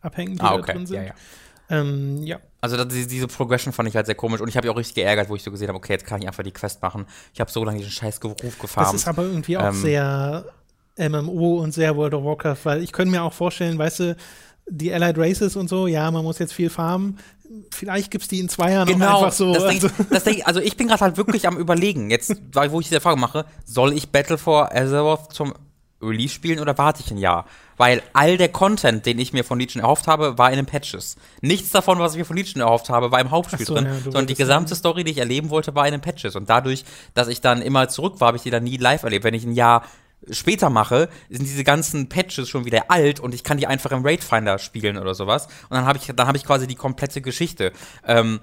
[0.00, 0.72] abhängen, die Ah, da okay.
[0.72, 0.96] drin sind.
[0.96, 1.14] Ja, ja.
[1.68, 2.38] Ähm, ja.
[2.60, 4.94] Also das, diese Progression fand ich halt sehr komisch und ich habe mich auch richtig
[4.96, 7.06] geärgert, wo ich so gesehen habe, okay, jetzt kann ich einfach die Quest machen.
[7.32, 8.94] Ich habe so lange diesen scheiß Ruf Das gefarmt.
[8.94, 10.44] ist aber irgendwie auch Ähm, sehr
[10.98, 14.16] MMO und sehr World of Warcraft, weil ich könnte mir auch vorstellen, weißt du,
[14.68, 17.18] die Allied Races und so, ja, man muss jetzt viel farmen.
[17.70, 19.52] Vielleicht gibt es die in zwei Jahren auch Genau, einfach so.
[19.54, 22.34] das denk, also, ich- das denk, also ich bin gerade halt wirklich am überlegen, jetzt,
[22.52, 25.54] wo ich diese Erfahrung mache, soll ich Battle for Azeroth zum
[26.02, 27.46] Release spielen oder warte ich ein Jahr?
[27.76, 31.16] Weil all der Content, den ich mir von Legion erhofft habe, war in den Patches.
[31.42, 34.00] Nichts davon, was ich mir von Legion erhofft habe, war im Hauptspiel so, drin, ja,
[34.00, 36.36] sondern die gesamte Story, die ich erleben wollte, war in den Patches.
[36.36, 39.24] Und dadurch, dass ich dann immer zurück war, habe ich die dann nie live erlebt.
[39.24, 39.84] Wenn ich ein Jahr
[40.30, 44.04] später mache, sind diese ganzen Patches schon wieder alt und ich kann die einfach im
[44.04, 45.46] Raid Finder spielen oder sowas.
[45.68, 47.72] Und dann habe ich, dann habe ich quasi die komplette Geschichte.
[48.06, 48.40] Ähm,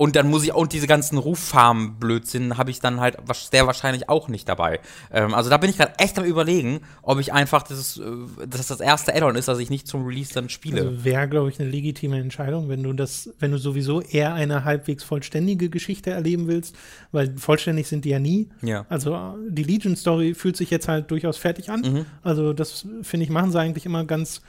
[0.00, 3.18] und dann muss ich, und diese ganzen Ruffarmen-Blödsinn habe ich dann halt
[3.50, 4.80] sehr wahrscheinlich auch nicht dabei.
[5.12, 8.68] Ähm, also da bin ich gerade echt am überlegen, ob ich einfach dieses, äh, dass
[8.68, 10.80] das erste Add-on ist, dass ich nicht zum Release dann spiele.
[10.80, 14.64] also wäre, glaube ich, eine legitime Entscheidung, wenn du das, wenn du sowieso eher eine
[14.64, 16.74] halbwegs vollständige Geschichte erleben willst,
[17.12, 18.48] weil vollständig sind die ja nie.
[18.62, 18.86] ja.
[18.88, 21.80] Also äh, die Legion-Story fühlt sich jetzt halt durchaus fertig an.
[21.82, 22.06] Mhm.
[22.22, 24.40] Also das, finde ich, machen sie eigentlich immer ganz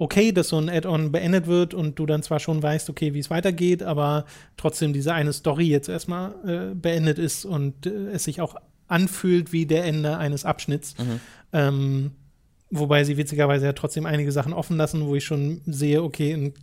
[0.00, 3.18] okay, dass so ein Add-on beendet wird und du dann zwar schon weißt, okay, wie
[3.18, 4.24] es weitergeht, aber
[4.56, 8.56] trotzdem diese eine Story jetzt erstmal äh, beendet ist und äh, es sich auch
[8.88, 10.96] anfühlt wie der Ende eines Abschnitts.
[10.98, 11.20] Mhm.
[11.52, 12.10] Ähm,
[12.70, 16.54] wobei sie witzigerweise ja trotzdem einige Sachen offen lassen, wo ich schon sehe, okay, in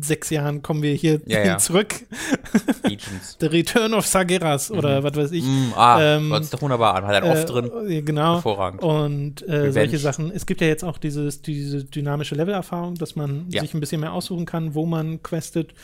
[0.00, 1.58] sechs Jahren kommen wir hier Ja, ja.
[1.58, 1.94] zurück.
[3.40, 5.44] The Return of Sageras oder was weiß ich.
[5.44, 7.06] Mm, ah, Ähm, hört sich doch wunderbar an.
[7.06, 7.70] Hat er oft Äh, drin.
[7.88, 8.34] äh, Genau.
[8.34, 8.82] Hervorragend.
[8.82, 10.30] Und äh, solche Sachen.
[10.30, 13.60] Es gibt ja jetzt auch dieses, diese dynamische Levelerfahrung, dass man Ja.
[13.62, 15.74] sich ein bisschen mehr aussuchen kann, wo man questet.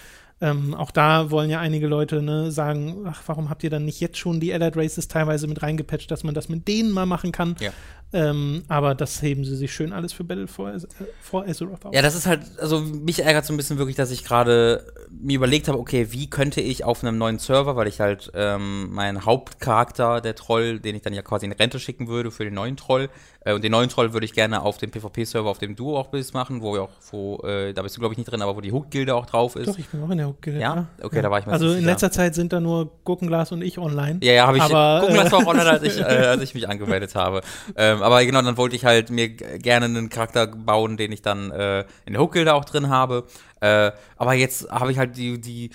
[0.43, 4.01] Ähm, auch da wollen ja einige Leute ne, sagen, ach, warum habt ihr dann nicht
[4.01, 7.31] jetzt schon die Allied Races teilweise mit reingepatcht, dass man das mit denen mal machen
[7.31, 7.57] kann.
[7.61, 7.73] Ja.
[8.13, 10.81] Ähm, aber das heben sie sich schön alles für Battle for, äh,
[11.21, 11.95] for Azeroth auf.
[11.95, 15.37] Ja, das ist halt, also mich ärgert so ein bisschen wirklich, dass ich gerade mir
[15.37, 19.25] überlegt habe, okay, wie könnte ich auf einem neuen Server, weil ich halt ähm, meinen
[19.25, 22.77] Hauptcharakter, der Troll, den ich dann ja quasi in Rente schicken würde für den neuen
[22.77, 23.11] Troll,
[23.45, 26.09] äh, und den neuen Troll würde ich gerne auf dem PvP-Server, auf dem du auch
[26.09, 28.57] bist, machen, wo wir auch, wo, äh, da bist du glaube ich nicht drin, aber
[28.57, 29.69] wo die Hook-Gilde auch drauf ist.
[29.69, 30.87] Doch, ich bin auch in der Hook Ja?
[31.03, 33.79] Okay, da war ich mir Also in letzter Zeit sind da nur Gurkenglas und ich
[33.79, 34.19] online.
[34.23, 34.63] Ja, ja, habe ich.
[34.63, 37.41] Aber, gucken, das war auch online, als ich, äh, als ich mich angemeldet habe.
[37.77, 41.51] Ähm, aber genau, dann wollte ich halt mir gerne einen Charakter bauen, den ich dann
[41.51, 43.27] äh, in der Hook-Gilde auch drin habe.
[43.61, 45.71] Äh, aber jetzt habe ich halt die, die,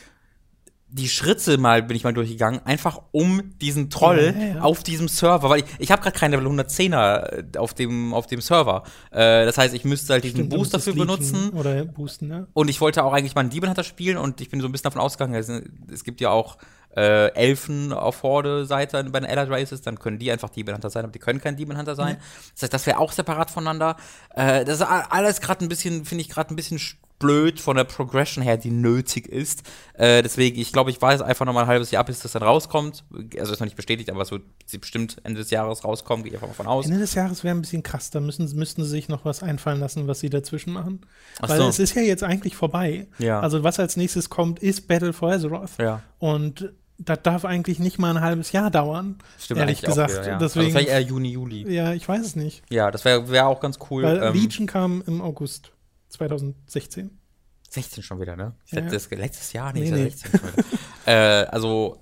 [0.88, 4.62] die Schritte mal, bin ich mal durchgegangen, einfach um diesen Troll Ja, ja.
[4.62, 8.40] auf diesem Server, weil ich, ich habe gerade keinen Level 110er auf dem, auf dem
[8.40, 8.84] Server.
[9.12, 11.50] Äh, das heißt, ich müsste halt diesen Stimmt, du Booster musstest für leachen benutzen.
[11.50, 12.48] Oder boosten, ne?
[12.54, 14.86] Und ich wollte auch eigentlich mal einen Hunter spielen und ich bin so ein bisschen
[14.86, 15.50] davon ausgegangen, es,
[15.92, 16.58] es gibt ja auch
[16.96, 21.04] äh, Elfen auf Horde-Seite bei den Allied Races, dann können die einfach Demon Hunter sein,
[21.04, 22.18] aber die können kein Demon Hunter sein.
[22.54, 23.98] Das heißt, das wäre auch separat voneinander.
[24.34, 27.78] Äh, das ist alles gerade ein bisschen, finde ich gerade ein bisschen sch- blöd von
[27.78, 29.64] der Progression her, die nötig ist.
[29.94, 32.44] Äh, deswegen, ich glaube, ich weiß einfach noch mal ein halbes Jahr, bis das dann
[32.44, 33.06] rauskommt.
[33.40, 34.44] Also ist noch nicht bestätigt, aber es wird
[34.82, 36.86] bestimmt Ende des Jahres rauskommen, gehe ich einfach mal von aus.
[36.88, 38.10] Ende des Jahres wäre ein bisschen krass.
[38.10, 41.06] Da müssen, müssten sie sich noch was einfallen lassen, was sie dazwischen machen.
[41.42, 41.68] Ach Weil so.
[41.70, 43.08] es ist ja jetzt eigentlich vorbei.
[43.18, 43.40] Ja.
[43.40, 45.72] Also was als nächstes kommt, ist Battle for Azeroth.
[45.80, 46.02] Ja.
[46.20, 49.18] Und das darf eigentlich nicht mal ein halbes Jahr dauern.
[49.40, 50.12] Stimmt ehrlich auch gesagt.
[50.12, 50.38] wieder, ja.
[50.38, 51.74] Deswegen, also vielleicht eher Juni, Juli.
[51.74, 52.64] ja, ich weiß es nicht.
[52.70, 54.04] Ja, das wäre wär auch ganz cool.
[54.04, 55.72] Weil ähm, Legion kam im August
[56.10, 57.20] 2016.
[57.70, 58.56] 16 schon wieder, ne?
[58.68, 59.18] Ja, hätte ja.
[59.18, 60.10] letztes Jahr, nee, Nee, nee.
[60.10, 60.64] 16 schon wieder.
[61.06, 62.02] äh, also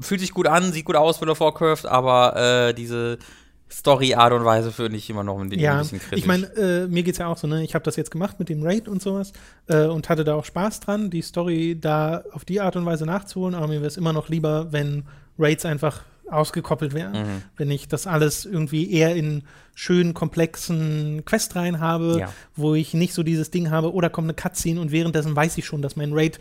[0.00, 3.18] fühlt sich gut an, sieht gut aus, of Warcraft, aber äh, diese
[3.70, 6.18] Story-Art und Weise finde ich immer noch ein, Ja, ein bisschen kritisch.
[6.20, 7.64] ich meine, äh, mir geht's ja auch so, ne?
[7.64, 9.32] Ich habe das jetzt gemacht mit dem Raid und sowas
[9.68, 13.06] äh, und hatte da auch Spaß dran, die Story da auf die Art und Weise
[13.06, 15.04] nachzuholen, aber mir wäre es immer noch lieber, wenn
[15.38, 17.12] Raids einfach ausgekoppelt wären.
[17.12, 17.42] Mhm.
[17.56, 19.42] Wenn ich das alles irgendwie eher in
[19.74, 22.32] schönen, komplexen Questreihen habe, Ja.
[22.56, 25.66] wo ich nicht so dieses Ding habe, oder kommt eine Cutscene und währenddessen weiß ich
[25.66, 26.38] schon, dass mein Raid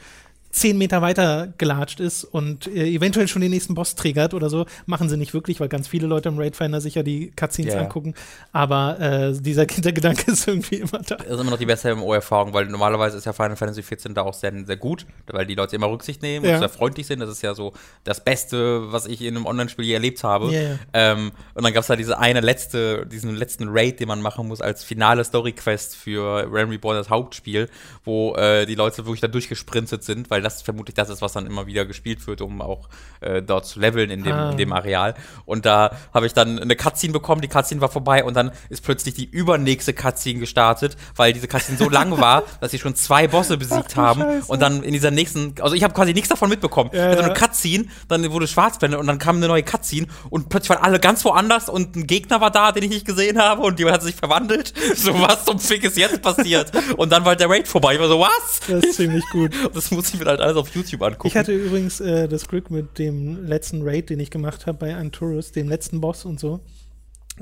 [0.54, 4.66] zehn Meter weiter gelatscht ist und äh, eventuell schon den nächsten Boss triggert oder so.
[4.86, 7.74] Machen sie nicht wirklich, weil ganz viele Leute im Raid Finder sich ja die Cutscenes
[7.74, 7.82] ja.
[7.82, 8.14] angucken.
[8.52, 11.16] Aber äh, dieser Hintergedanke ist irgendwie immer da.
[11.16, 14.22] das ist immer noch die beste MMO-Erfahrung, weil normalerweise ist ja Final Fantasy XIV da
[14.22, 16.54] auch sehr, sehr gut, weil die Leute immer Rücksicht nehmen Ja.
[16.54, 17.20] und sehr freundlich sind.
[17.20, 17.74] Das ist ja so
[18.04, 20.54] das Beste, was ich in einem Online-Spiel je erlebt habe.
[20.54, 20.80] Ja.
[20.94, 24.48] Ähm, und dann gab es da diese eine letzte, diesen letzten Raid, den man machen
[24.48, 27.70] muss als finale Story-Quest für Realm Reborn, das Hauptspiel,
[28.04, 31.46] wo äh, die Leute wirklich da durchgesprintet sind, weil das vermutlich das ist, was dann
[31.46, 32.90] immer wieder gespielt wird, um auch
[33.22, 34.52] äh, dort zu leveln in dem, Ah.
[34.52, 35.16] in dem Areal.
[35.46, 38.84] Und da habe ich dann eine Cutscene bekommen, die Cutscene war vorbei und dann ist
[38.84, 43.28] plötzlich die übernächste Cutscene gestartet, weil diese Cutscene so lang war, dass sie schon zwei
[43.28, 44.22] Bosse besiegt du haben.
[44.22, 44.52] Scheiße.
[44.52, 46.90] Und dann in dieser nächsten, also ich habe quasi nichts davon mitbekommen.
[46.94, 47.26] Ja, also ja.
[47.26, 51.00] eine Cutscene, dann wurde Schwarzblende und dann kam eine neue Cutscene und plötzlich waren alle
[51.00, 54.04] ganz woanders und ein Gegner war da, den ich nicht gesehen habe und jemand hat
[54.04, 54.74] sich verwandelt.
[54.96, 56.72] So, was zum Fick ist jetzt passiert?
[56.98, 57.96] Und dann war der Raid vorbei.
[57.96, 58.60] Ich war so, was?
[58.68, 59.52] Das ist ziemlich gut.
[59.74, 61.28] Das muss ich mir halt alles auf YouTube angucken.
[61.28, 64.96] Ich hatte übrigens äh, das Glück mit dem letzten Raid, den ich gemacht habe bei
[64.96, 66.60] Anturus, dem letzten Boss und so.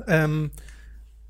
[0.06, 0.50] Ähm,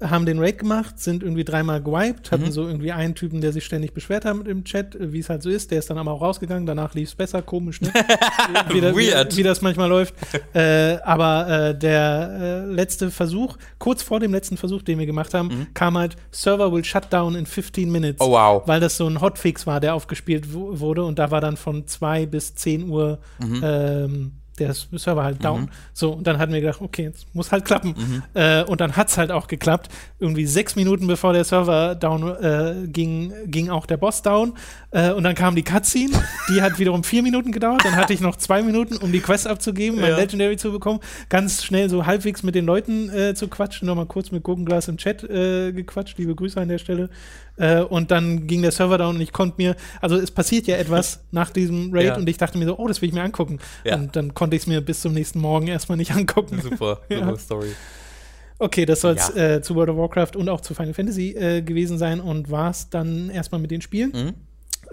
[0.09, 3.65] haben den Raid gemacht, sind irgendwie dreimal gewiped, hatten so irgendwie einen Typen, der sich
[3.65, 5.71] ständig beschwert hat im Chat, wie es halt so ist.
[5.71, 7.93] Der ist dann aber auch rausgegangen, danach lief es besser, komisch, ne?
[8.71, 9.33] wie, das, Weird.
[9.33, 10.15] Wie, wie das manchmal läuft.
[10.55, 15.35] äh, aber äh, der äh, letzte Versuch, kurz vor dem letzten Versuch, den wir gemacht
[15.35, 18.21] haben, kam halt Server will shut down in 15 minutes.
[18.21, 18.63] Oh, wow.
[18.67, 21.87] Weil das so ein Hotfix war, der aufgespielt wu- wurde und da war dann von
[21.87, 23.19] 2 bis 10 Uhr
[23.63, 25.71] ähm, der Server halt down.
[25.95, 28.23] So, und dann hatten wir gedacht, okay, jetzt muss halt klappen.
[28.35, 29.89] Äh, und dann hat's halt auch geklappt.
[30.19, 34.53] Irgendwie sechs Minuten bevor der Server down äh, ging, ging auch der Boss down.
[34.91, 36.13] Äh, und dann kam die Cutscene,
[36.51, 37.83] die hat wiederum vier Minuten gedauert.
[37.85, 40.17] Dann hatte ich noch zwei Minuten, um die Quest abzugeben, mein Ja.
[40.19, 41.01] Legendary zu bekommen.
[41.31, 43.87] Ganz schnell so halbwegs mit den Leuten äh, zu quatschen.
[43.87, 46.19] Nochmal kurz mit Gurkenglas im Chat äh, gequatscht.
[46.19, 47.09] Liebe Grüße an der Stelle.
[47.57, 50.77] Äh, und dann ging der Server down und ich konnte mir, also es passiert ja
[50.77, 52.17] etwas nach diesem Raid Ja.
[52.17, 53.59] und ich dachte mir so, oh, das will ich mir angucken.
[53.85, 53.97] Ja.
[53.97, 56.61] Und dann konnte ich es mir bis zum nächsten Morgen erstmal nicht angucken.
[56.63, 57.19] Super, Ja.
[57.21, 57.73] super Story.
[58.59, 59.57] Okay, das soll es Ja.
[59.57, 62.71] äh, zu World of Warcraft und auch zu Final Fantasy äh, gewesen sein und war
[62.71, 64.13] es dann erstmal mit den Spielen.
[64.13, 64.35] Mhm.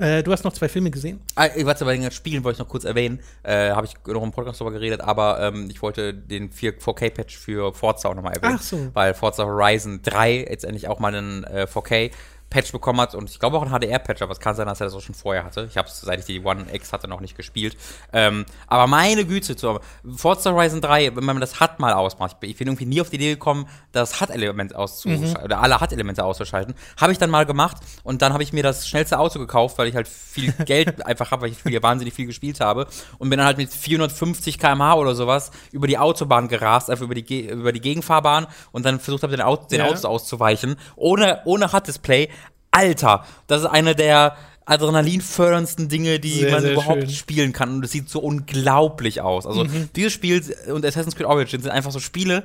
[0.04, 1.20] Äh, du hast noch zwei Filme gesehen.
[1.36, 4.24] Ah, ich warte, bei den Spielen wollte ich noch kurz erwähnen, äh, habe ich noch
[4.24, 8.34] im Podcast darüber geredet, aber ähm, ich wollte den 4 4K-Patch für Forza auch nochmal
[8.34, 8.56] erwähnen.
[8.58, 8.90] Ach so.
[8.94, 12.12] Weil Forza Horizon 3 jetzt endlich auch mal einen äh, 4K
[12.50, 14.86] Patch bekommen hat und ich glaube auch einen HDR-Patch, aber es kann sein, dass er
[14.86, 15.68] das auch schon vorher hatte.
[15.70, 17.78] Ich habe es, seit ich die One X hatte, noch nicht gespielt.
[18.12, 19.80] Ähm, aber meine Güte, zu,
[20.16, 23.18] Forza Horizon 3, wenn man das HUD mal ausmacht, ich bin irgendwie nie auf die
[23.18, 26.74] Idee gekommen, das HUD-Element auszuschalten, oder alle HUD-Elemente auszuschalten.
[27.00, 29.88] Habe ich dann mal gemacht und dann habe ich mir das schnellste Auto gekauft, weil
[29.88, 32.88] ich halt viel Geld einfach habe, weil ich viel, wahnsinnig viel gespielt habe
[33.20, 37.16] und bin dann halt mit 450 km/h oder sowas über die Autobahn gerast, einfach über
[37.16, 39.86] die, Ge über die Gegenfahrbahn und dann versucht habe, den, Auto, den Ja.
[39.86, 42.30] Autos auszuweichen, ohne, ohne HUD-Display.
[42.72, 44.36] Alter, das ist eine der
[44.66, 47.10] adrenalinförderndsten Dinge, die Sehr, man sehr überhaupt schön.
[47.10, 47.76] spielen kann.
[47.76, 49.46] Und es sieht so unglaublich aus.
[49.46, 49.90] Also Mhm.
[49.96, 52.44] dieses Spiel und Assassin's Creed Origins sind einfach so Spiele,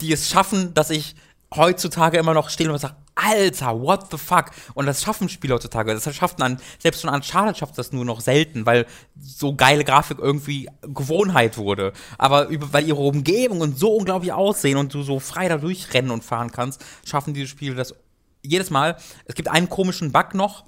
[0.00, 1.14] die es schaffen, dass ich
[1.54, 4.50] heutzutage immer noch stehe und sage, Alter, what the fuck?
[4.74, 5.92] Und das schaffen Spiele heutzutage.
[5.92, 8.86] Das schafft an, selbst schon Uncharted schafft das nur noch selten, weil
[9.20, 11.92] so geile Grafik irgendwie Gewohnheit wurde.
[12.16, 16.10] Aber über, weil ihre Umgebung und so unglaublich aussehen und du so frei da durchrennen
[16.12, 17.94] und fahren kannst, schaffen diese Spiele das
[18.42, 18.96] jedes Mal.
[19.26, 20.64] Es gibt einen komischen Bug noch,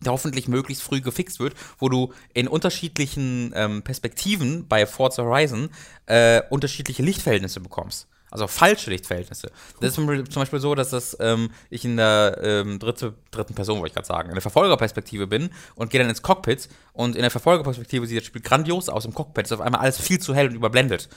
[0.00, 5.70] der hoffentlich möglichst früh gefixt wird, wo du in unterschiedlichen ähm, Perspektiven bei Forza Horizon
[6.06, 8.08] äh, unterschiedliche Lichtverhältnisse bekommst.
[8.30, 9.52] Also falsche Lichtverhältnisse.
[9.80, 13.78] Das ist zum Beispiel- so, dass das, ähm, ich in der ähm, dritte, dritten Person,
[13.78, 17.22] wollte ich gerade sagen, in der Verfolgerperspektive bin und gehe dann ins Cockpit und in
[17.22, 20.34] der Verfolgerperspektive sieht das Spiel grandios aus im Cockpit, ist auf einmal alles viel zu
[20.34, 21.08] hell und überblendet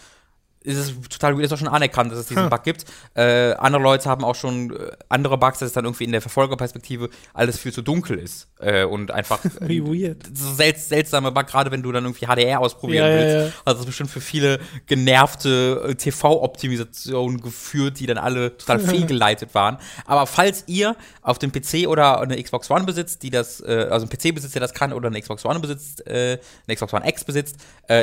[0.61, 2.49] ist es total weird, ist auch schon anerkannt, dass es diesen Hm.
[2.49, 2.85] Bug gibt.
[3.15, 6.21] Äh, andere Leute haben auch schon äh, andere Bugs, dass es dann irgendwie in der
[6.21, 10.25] Verfolgerperspektive alles viel zu dunkel ist äh, und einfach Wie weird.
[10.33, 13.35] so sel seltsame Bug, gerade wenn du dann irgendwie HDR ausprobieren Ja, ja, willst.
[13.55, 13.61] ja.
[13.65, 19.53] Also das ist bestimmt für viele genervte äh, TV-Optimisationen geführt, die dann alle total fehlgeleitet
[19.55, 19.77] waren.
[20.05, 24.05] Aber falls ihr auf dem PC oder eine Xbox One besitzt, die das, äh, also
[24.05, 27.07] ein PC besitzt, der das kann, oder eine Xbox One besitzt, äh, eine Xbox One
[27.07, 27.55] X besitzt,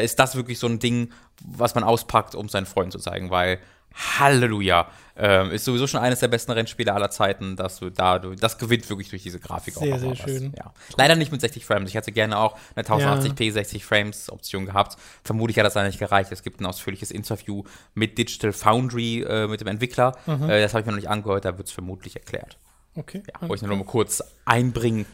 [0.03, 1.11] ist das wirklich so ein Ding,
[1.43, 3.59] was man auspackt, um seinen Freunden zu zeigen, weil
[3.95, 4.89] Halleluja.
[5.17, 8.91] Ähm, ist sowieso schon eines der besten Rennspiele aller Zeiten, dass du da, das gewinnt
[8.91, 9.99] wirklich durch diese Grafik Sehr, auch.
[10.01, 10.19] sehr was.
[10.19, 10.53] schön.
[10.59, 10.73] Ja.
[10.97, 11.91] Leider nicht mit 60 Frames.
[11.91, 14.97] Ich hätte gerne auch eine 1080p 60 Frames Option gehabt.
[15.23, 16.33] Vermutlich hat das da nicht gereicht.
[16.33, 17.63] Es gibt ein ausführliches Interview
[17.95, 20.19] mit Digital Foundry, äh, mit dem Entwickler.
[20.27, 20.51] Mhm.
[20.51, 22.59] Äh, das habe ich mir noch nicht angehört, da wird es vermutlich erklärt.
[22.97, 23.23] Okay.
[23.33, 25.07] Ja, wollte ich nur noch mal kurz einbringen.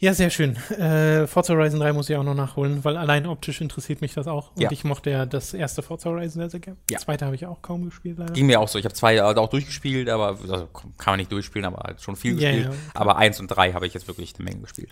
[0.00, 0.54] Ja, sehr schön.
[0.78, 4.28] Äh, Forza Horizon 3 muss ich auch noch nachholen, weil allein optisch interessiert mich das
[4.28, 4.52] auch.
[4.54, 4.70] Und Ja.
[4.70, 6.78] ich mochte ja das erste Forza Horizon sehr, sehr gerne.
[6.88, 6.98] Ja.
[6.98, 8.32] Das zweite habe ich auch kaum gespielt, leider.
[8.32, 8.78] Ging mir auch so.
[8.78, 12.34] Ich habe zwei äh, auch durchgespielt, aber also, kann man nicht durchspielen, aber schon viel
[12.36, 12.66] gespielt.
[12.66, 12.70] ja.
[12.94, 14.90] aber eins und drei habe ich jetzt wirklich eine Menge gespielt.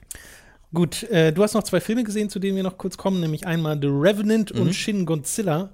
[0.74, 3.46] Gut, äh, du hast noch zwei Filme gesehen, zu denen wir noch kurz kommen, nämlich
[3.46, 4.60] einmal The Revenant Mhm.
[4.62, 5.70] und Shin Godzilla.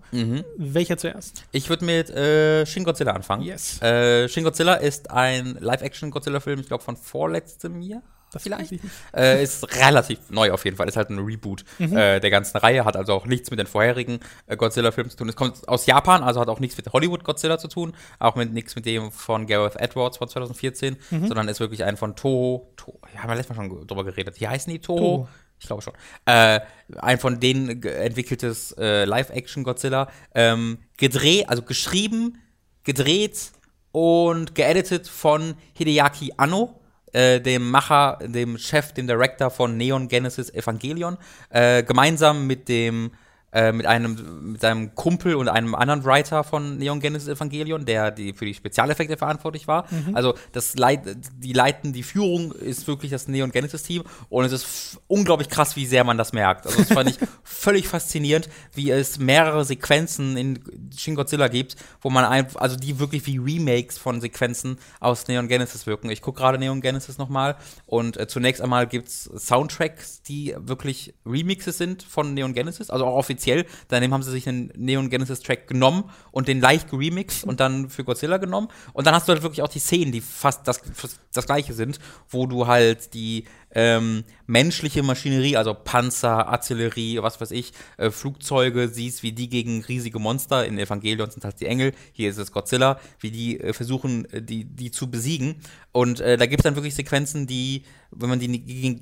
[0.59, 1.45] Welcher zuerst?
[1.53, 3.43] Ich würde mit äh, Shin Godzilla anfangen.
[3.45, 3.81] Yes.
[3.81, 8.03] Äh, Shin Godzilla ist ein Live-Action-Godzilla-Film, ich glaube, von vorletztem Jahr.
[8.33, 8.73] Das vielleicht.
[9.15, 10.89] Äh, ist relativ neu auf jeden Fall.
[10.89, 11.97] Ist halt ein Reboot Mhm.
[11.97, 15.29] äh, der ganzen Reihe, hat also auch nichts mit den vorherigen äh, Godzilla-Filmen zu tun.
[15.29, 18.53] Es kommt aus Japan, also hat auch nichts mit Hollywood Godzilla zu tun, auch mit
[18.53, 21.27] nichts mit dem von Gareth Edwards von 2014, Mhm.
[21.29, 22.73] sondern ist wirklich ein von Toho.
[22.77, 24.41] To ja, haben wir letztes Mal schon drüber geredet.
[24.41, 24.79] Wie heißen die?
[24.79, 24.99] Toho?
[24.99, 25.29] Toho.
[25.61, 25.93] Ich glaube schon.
[26.27, 26.61] Äh,
[26.99, 30.09] ein von denen entwickeltes äh, Live-Action-Godzilla.
[30.35, 32.39] Ähm, gedreht, also geschrieben,
[32.83, 33.53] gedreht
[33.93, 36.81] und geeditet von Hideaki Anno,
[37.13, 41.19] äh, dem Macher, dem Chef, dem Director von Neon Genesis Evangelion,
[41.51, 43.13] äh, gemeinsam mit dem
[43.53, 48.11] äh, mit einem mit seinem Kumpel und einem anderen Writer von Neon Genesis Evangelion, der
[48.11, 49.87] die für die Spezialeffekte verantwortlich war.
[50.15, 51.03] Also das Leit
[51.37, 55.77] die leiten die Führung ist wirklich das Neon Genesis Team und es ist unglaublich krass,
[55.77, 56.67] wie sehr man das merkt.
[56.67, 60.61] Also das fand ich völlig faszinierend, wie es mehrere Sequenzen in
[60.97, 65.49] Shin Godzilla gibt, wo man einfach also die wirklich wie Remakes von Sequenzen aus Neon
[65.49, 66.09] Genesis wirken.
[66.09, 71.77] Ich gucke gerade Neon Genesis nochmal und äh, zunächst einmal gibt's Soundtracks, die wirklich Remixes
[71.77, 73.42] sind von Neon Genesis, also auch offiziell.
[73.89, 77.89] Daneben haben sie sich einen Neon Genesis Track genommen und den leicht geremixed und dann
[77.89, 78.69] für Godzilla genommen.
[78.93, 81.73] Und dann hast du halt wirklich auch die Szenen, die fast das, fast das gleiche
[81.73, 81.99] sind,
[82.29, 88.89] wo du halt die ähm, menschliche Maschinerie, also Panzer, Artillerie, was weiß ich, äh, Flugzeuge
[88.89, 92.53] siehst, wie die gegen riesige Monster, in Evangelion sind halt die Engel, hier ist es
[92.53, 95.57] Godzilla, wie die äh, versuchen, äh, die, die zu besiegen.
[95.93, 99.01] Und äh, da gibt es dann wirklich Sequenzen, die, wenn man die ne-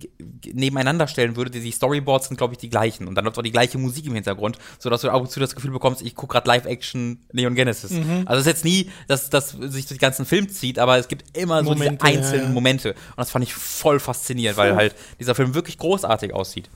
[0.53, 3.09] nebeneinander stellen würde, die, die Storyboards sind, glaube ich, die gleichen.
[3.09, 5.55] Und dann läuft auch die gleiche Musik im Hintergrund, sodass du ab und zu das
[5.55, 7.93] Gefühl bekommst, ich gucke gerade Live-Action Neon Genesis.
[8.27, 11.09] Also es ist jetzt nie, dass das sich durch den ganzen Film zieht, aber es
[11.09, 12.55] gibt immer so Momente, diese einzelnen ja, ja.
[12.55, 12.91] Momente.
[12.91, 16.71] Und das fand ich voll faszinierend, weil halt dieser Film wirklich großartig aussieht.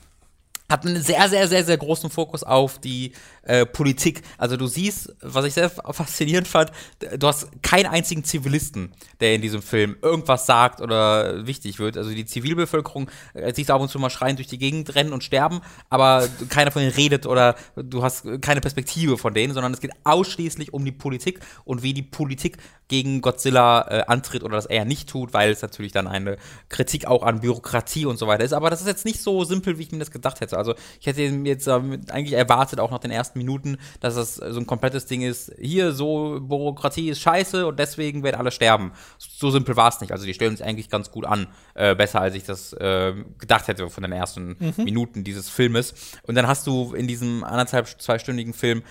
[0.69, 3.13] Hat einen sehr, sehr, sehr, sehr großen Fokus auf die
[3.45, 4.21] äh, Politik.
[4.37, 6.71] Also du siehst, was ich sehr faszinierend fand,
[7.17, 11.97] du hast keinen einzigen Zivilisten, der in diesem Film irgendwas sagt oder wichtig wird.
[11.97, 15.13] Also die Zivilbevölkerung äh, siehst du ab und zu mal schreien durch die Gegend rennen
[15.13, 19.73] und sterben, aber keiner von denen redet oder du hast keine Perspektive von denen, sondern
[19.73, 22.57] es geht ausschließlich um die Politik und wie die Politik
[22.87, 26.37] gegen Godzilla äh, antritt oder das er nicht tut, weil es natürlich dann eine
[26.69, 28.53] Kritik auch an Bürokratie und so weiter ist.
[28.53, 30.57] Aber das ist jetzt nicht so simpel, wie ich mir das gedacht hätte.
[30.57, 34.59] Also ich hätte jetzt ähm, eigentlich erwartet, auch nach den ersten Minuten, dass das so
[34.59, 38.91] ein komplettes Ding ist, hier so Bürokratie ist scheiße und deswegen werden alle sterben.
[39.17, 40.11] So simpel war es nicht.
[40.11, 41.47] Also die stellen sich eigentlich ganz gut an.
[41.73, 45.93] Äh, besser, als ich das äh, gedacht hätte von den ersten Minuten dieses Filmes.
[46.23, 48.83] Und dann hast du in diesem anderthalb, zweistündigen Film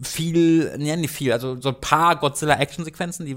[0.00, 3.36] viel, ja, nicht viel, also so ein paar Godzilla-Action-Sequenzen, die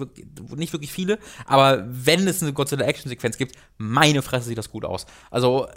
[0.56, 5.06] nicht wirklich viele, aber wenn es eine Godzilla-Action-Sequenz gibt, meine Fresse sieht das gut aus.
[5.32, 5.68] Also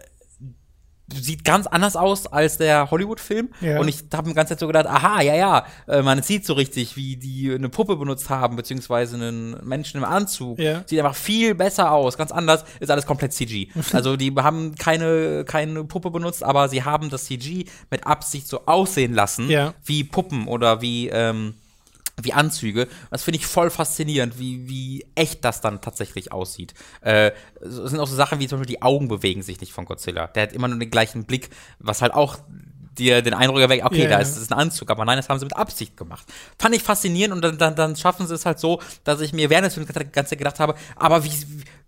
[1.12, 3.48] sieht ganz anders aus als der Hollywood-Film.
[3.60, 3.80] Ja.
[3.80, 6.44] Und ich habe mir die ganze Zeit so gedacht, aha, ja, ja, äh, man sieht
[6.44, 10.58] so richtig, wie die eine Puppe benutzt haben, beziehungsweise einen Menschen im Anzug.
[10.58, 10.82] Ja.
[10.86, 12.16] Sieht einfach viel besser aus.
[12.18, 13.68] Ganz anders, ist alles komplett CG.
[13.92, 18.66] also die haben keine, keine Puppe benutzt, aber sie haben das CG mit Absicht so
[18.66, 19.74] aussehen lassen, Ja.
[19.84, 21.54] wie Puppen oder wie, ähm,
[22.24, 22.88] wie Anzüge.
[23.10, 26.74] Das finde ich voll faszinierend, wie, wie echt das dann tatsächlich aussieht.
[27.00, 29.84] Äh, es sind auch so Sachen wie zum Beispiel die Augen bewegen sich nicht von
[29.84, 30.26] Godzilla.
[30.28, 32.38] Der hat immer nur den gleichen Blick, was halt auch
[32.98, 35.38] dir den Eindruck erweckt, okay, Ja, da ist es ein Anzug, aber nein, das haben
[35.38, 36.26] sie mit Absicht gemacht.
[36.58, 39.50] Fand ich faszinierend und dann, dann, dann schaffen sie es halt so, dass ich mir
[39.50, 41.30] während des Films ganze gedacht habe, aber wie,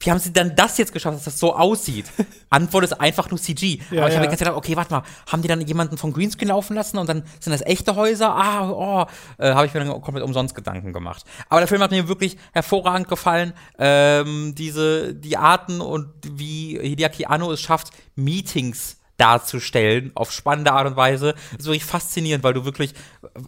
[0.01, 2.07] wie haben sie denn das jetzt geschafft, dass das so aussieht?
[2.51, 3.81] Antwort ist einfach nur CG.
[3.91, 4.31] Ja, aber ich habe ja.
[4.31, 7.25] Zeit gedacht, okay, warte mal, haben die dann jemanden vom Greenscreen laufen lassen und dann
[7.39, 8.35] sind das echte Häuser?
[8.35, 9.07] Ah, oh,
[9.39, 11.25] äh, habe ich mir dann komplett umsonst Gedanken gemacht.
[11.49, 13.53] Aber der Film hat mir wirklich hervorragend gefallen.
[13.79, 20.87] Ähm, diese, die Arten und wie Hideaki Anno es schafft, Meetings darzustellen auf spannende Art
[20.87, 21.35] und Weise.
[21.53, 22.95] Das ist wirklich faszinierend, weil du wirklich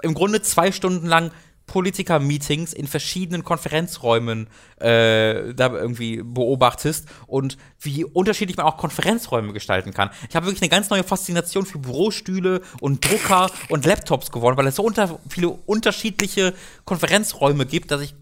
[0.02, 1.30] im Grunde zwei Stunden lang
[1.66, 9.94] Politiker-Meetings in verschiedenen Konferenzräumen äh, da irgendwie beobachtest und wie unterschiedlich man auch Konferenzräume gestalten
[9.94, 10.10] kann.
[10.28, 14.66] Ich habe wirklich eine ganz neue Faszination für Bürostühle und Drucker und Laptops gewonnen, weil
[14.66, 16.52] es so unter viele unterschiedliche
[16.84, 18.14] Konferenzräume gibt, dass ich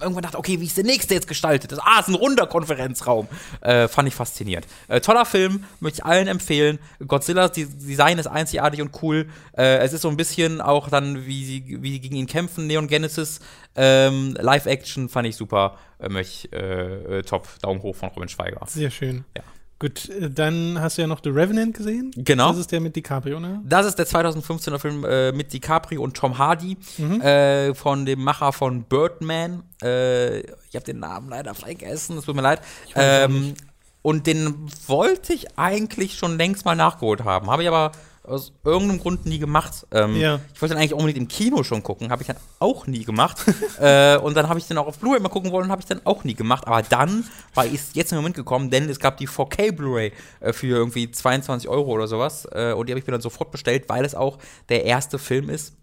[0.00, 1.72] irgendwann dachte, okay, wie ist der nächste jetzt gestaltet?
[1.72, 3.28] Das, ah, es ist ein runder Konferenzraum.
[3.60, 4.66] Äh, fand ich faszinierend.
[4.88, 6.78] Äh, toller Film, möchte ich allen empfehlen.
[7.06, 9.28] Godzillas Design ist einzigartig und cool.
[9.56, 12.66] Äh, es ist so ein bisschen auch dann, wie sie, wie sie gegen ihn kämpfen,
[12.66, 13.40] Neon Genesis.
[13.74, 15.78] Ähm, Live-Action fand ich super.
[15.98, 17.48] Äh, möchte ich, äh, äh, top.
[17.62, 18.60] Daumen hoch von Robin Schweiger.
[18.66, 19.24] Sehr schön.
[19.36, 19.42] Ja.
[19.78, 22.10] Gut, äh, dann hast du ja noch The Revenant gesehen.
[22.16, 22.48] Genau.
[22.48, 23.60] Das ist der mit DiCaprio, ne?
[23.64, 27.20] Das ist der 2015er Film äh, mit DiCaprio und Tom Hardy Mhm.
[27.20, 29.62] äh, von dem Macher von Birdman.
[29.82, 32.60] Äh, ich habe den Namen leider vergessen, es tut mir leid.
[32.94, 33.54] Ähm,
[34.02, 37.92] und den wollte ich eigentlich schon längst mal nachgeholt haben, habe ich aber
[38.26, 39.86] aus irgendeinem Grund nie gemacht.
[39.92, 40.40] Ähm, Ja.
[40.54, 43.38] Ich wollte den eigentlich unbedingt im Kino schon gucken, habe ich dann auch nie gemacht.
[43.80, 46.00] äh, und dann habe ich den auch auf Blu-ray mal gucken wollen, habe ich dann
[46.04, 46.66] auch nie gemacht.
[46.66, 47.24] Aber dann
[47.54, 51.10] war ich jetzt im Moment gekommen, denn es gab die 4K Blu-ray äh, für irgendwie
[51.10, 52.46] 22 Euro oder sowas.
[52.52, 54.38] Äh, und die habe ich mir dann sofort bestellt, weil es auch
[54.68, 55.74] der erste Film ist,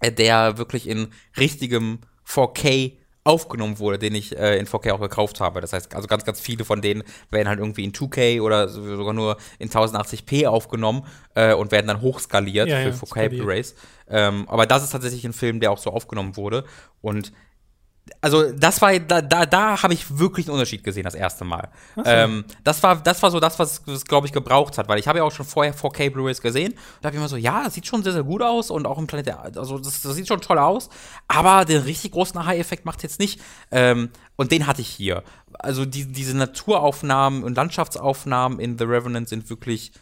[0.00, 2.92] äh, der wirklich in richtigem 4K
[3.24, 5.62] aufgenommen wurde, den ich äh, in 4K auch gekauft habe.
[5.62, 9.14] Das heißt, also ganz, ganz viele von denen werden halt irgendwie in 2K oder sogar
[9.14, 13.32] nur in 1080p aufgenommen äh, und werden dann hochskaliert Ja, für ja, 4K skaliert.
[13.32, 13.74] Blu-rays.
[14.08, 16.64] Ähm, aber das ist tatsächlich ein Film, der auch so aufgenommen wurde.
[17.00, 17.32] Und
[18.20, 21.70] also das war da da, da habe ich wirklich einen Unterschied gesehen das erste Mal.
[22.04, 25.08] Ähm, das war das war so das was es glaube ich gebraucht hat, weil ich
[25.08, 27.64] habe ja auch schon vorher 4K Blu-rays gesehen und da habe ich immer so ja,
[27.64, 30.14] das sieht schon sehr sehr gut aus und auch im Planet der, also das, das
[30.14, 30.90] sieht schon toll aus,
[31.28, 33.40] aber den richtig großen Aha-Effekt macht jetzt nicht
[33.70, 35.22] ähm, und den hatte ich hier.
[35.58, 39.92] Also die, diese Naturaufnahmen und Landschaftsaufnahmen in The Revenant sind wirklich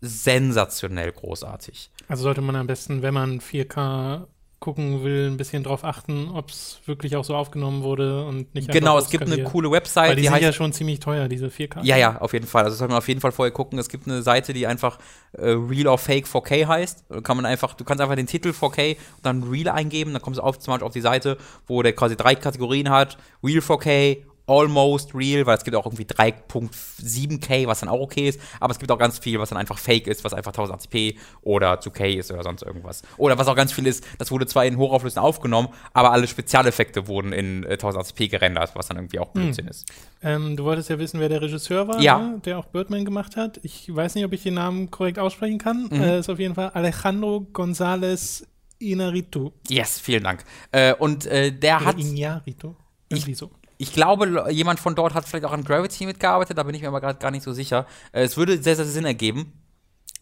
[0.00, 1.90] sensationell großartig.
[2.06, 4.26] Also sollte man am besten, wenn man 4K
[4.60, 8.70] gucken will, ein bisschen drauf achten, ob es wirklich auch so aufgenommen wurde und nicht
[8.70, 11.46] Genau, es gibt eine coole Website, Weil die, die sind ja schon ziemlich teuer, diese
[11.46, 11.84] 4K.
[11.84, 12.64] Ja, ja, auf jeden Fall.
[12.64, 13.78] Also das soll man auf jeden Fall vorher gucken.
[13.78, 14.98] Es gibt eine Seite, die einfach
[15.32, 17.04] äh, Real or Fake 4K heißt.
[17.08, 20.22] Da kann man einfach, du kannst einfach den Titel 4K und dann Real eingeben, dann
[20.22, 23.16] kommst du auf, zum Beispiel auf die Seite, wo der quasi drei Kategorien hat.
[23.44, 24.18] Real 4K,
[24.48, 28.78] Almost Real, weil es gibt auch irgendwie 3.7K, was dann auch okay ist, aber es
[28.78, 32.30] gibt auch ganz viel, was dann einfach Fake ist, was einfach 1080p oder 2K ist
[32.32, 33.02] oder sonst irgendwas.
[33.16, 37.08] Oder was auch ganz viel ist, das wurde zwar in Hochauflösung aufgenommen, aber alle Spezialeffekte
[37.08, 39.88] wurden in äh, 1080p gerendert, was dann irgendwie auch Blödsinn ist.
[40.22, 42.18] Ähm, du wolltest ja wissen, wer der Regisseur war, Ja.
[42.18, 42.40] ne?
[42.44, 43.60] der auch Birdman gemacht hat.
[43.62, 45.88] Ich weiß nicht, ob ich den Namen korrekt aussprechen kann.
[45.90, 46.00] Mhm.
[46.02, 48.44] Äh, ist auf jeden Fall Alejandro González
[48.80, 49.50] Inarritu.
[49.68, 50.44] Yes, vielen Dank.
[50.70, 52.74] Äh, und äh, der Oder hat Iñárritu.
[53.08, 53.50] Irgendwie so.
[53.78, 56.88] Ich glaube, jemand von dort hat vielleicht auch an Gravity mitgearbeitet, da bin ich mir
[56.88, 57.86] aber gerade gar nicht so sicher.
[58.12, 59.52] Äh, es würde sehr, sehr Sinn ergeben.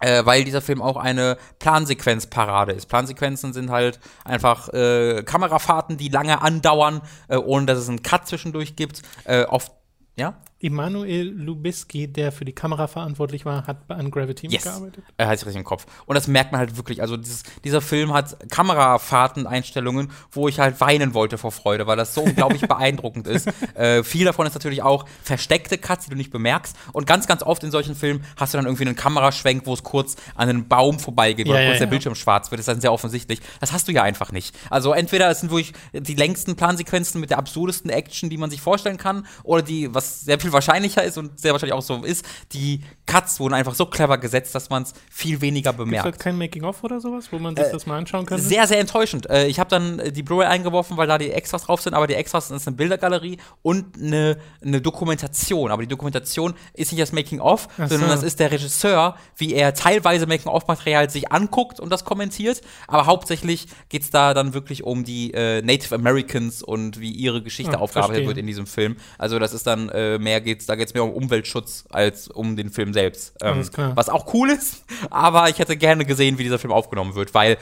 [0.00, 2.84] Äh, weil dieser Film auch eine Plansequenzparade ist.
[2.84, 8.28] Plansequenzen sind halt einfach äh, Kamerafahrten, die lange andauern, äh, ohne dass es einen Cut
[8.28, 9.00] zwischendurch gibt.
[9.24, 9.72] Äh, oft,
[10.14, 10.34] ja?
[10.66, 14.64] Immanuel Lubisky, der für die Kamera verantwortlich war, hat an Gravity Yes.
[14.64, 15.04] mitgearbeitet.
[15.16, 15.86] Er hat sich richtig im Kopf.
[16.06, 17.00] Und das merkt man halt wirklich.
[17.02, 22.14] Also dieses, dieser Film hat Kamerafahrten-Einstellungen, wo ich halt weinen wollte vor Freude, weil das
[22.14, 23.48] so unglaublich beeindruckend ist.
[23.74, 26.76] Äh, viel davon ist natürlich auch versteckte Cuts, die du nicht bemerkst.
[26.92, 29.82] Und ganz, ganz oft in solchen Filmen hast du dann irgendwie einen Kameraschwenk, wo es
[29.82, 31.90] kurz an einem Baum vorbeigeht oder Ja, ja, kurz der ja.
[31.90, 32.58] Bildschirm schwarz wird.
[32.58, 33.40] Das ist dann sehr offensichtlich.
[33.60, 34.56] Das hast du ja einfach nicht.
[34.70, 38.60] Also entweder es sind wirklich die längsten Plansequenzen mit der absurdesten Action, die man sich
[38.60, 42.24] vorstellen kann, oder die, was sehr viel wahrscheinlicher ist und sehr wahrscheinlich auch so ist,
[42.52, 46.04] die Cuts wurden einfach so clever gesetzt, dass man es viel weniger bemerkt.
[46.04, 48.42] halt kein Making-of oder sowas, wo man sich das mal anschauen könnte?
[48.42, 49.30] Sehr, sehr enttäuschend.
[49.30, 52.06] Äh, ich habe dann äh, die Blu-ray eingeworfen, weil da die Extras drauf sind, aber
[52.06, 55.70] die Extras ist eine Bildergalerie und eine, eine Dokumentation.
[55.70, 58.06] Aber die Dokumentation ist nicht das Making-of, sondern so.
[58.06, 62.60] das ist der Regisseur, wie er teilweise Making-of-Material sich anguckt und das kommentiert.
[62.88, 67.42] Aber hauptsächlich geht es da dann wirklich um die äh, Native Americans und wie ihre
[67.42, 68.96] Geschichte Ah, aufgearbeitet wird in diesem Film.
[69.18, 72.56] Also das ist dann äh, mehr geht's, da geht es mehr um Umweltschutz als um
[72.56, 73.34] den Film selbst.
[73.40, 73.68] Ähm.
[73.94, 77.58] Was auch cool ist, aber ich hätte gerne gesehen, wie dieser Film aufgenommen wird, weil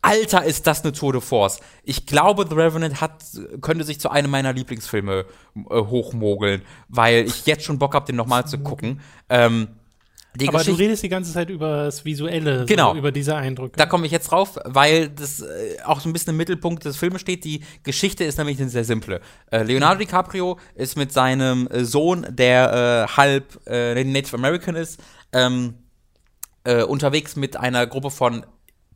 [0.00, 1.58] Alter, ist das eine Tour de Force.
[1.82, 3.24] Ich glaube, The Revenant hat,
[3.60, 5.24] könnte sich zu einem meiner Lieblingsfilme
[5.56, 9.00] äh, hochmogeln, weil ich jetzt schon Bock habe, den nochmal zu gucken.
[9.28, 9.66] Ähm,
[10.38, 12.92] die Aber du redest die ganze Zeit über das Visuelle, Genau.
[12.92, 13.76] so, über diese Eindrücke.
[13.76, 16.96] da komme ich jetzt drauf, weil das äh, auch so ein bisschen im Mittelpunkt des
[16.96, 17.44] Filmes steht.
[17.44, 19.20] Die Geschichte ist nämlich eine sehr simple.
[19.50, 25.00] Äh, Leonardo DiCaprio ist mit seinem äh, Sohn, der äh, halb äh, Native American ist,
[25.32, 25.74] ähm,
[26.64, 28.44] äh, unterwegs mit einer Gruppe von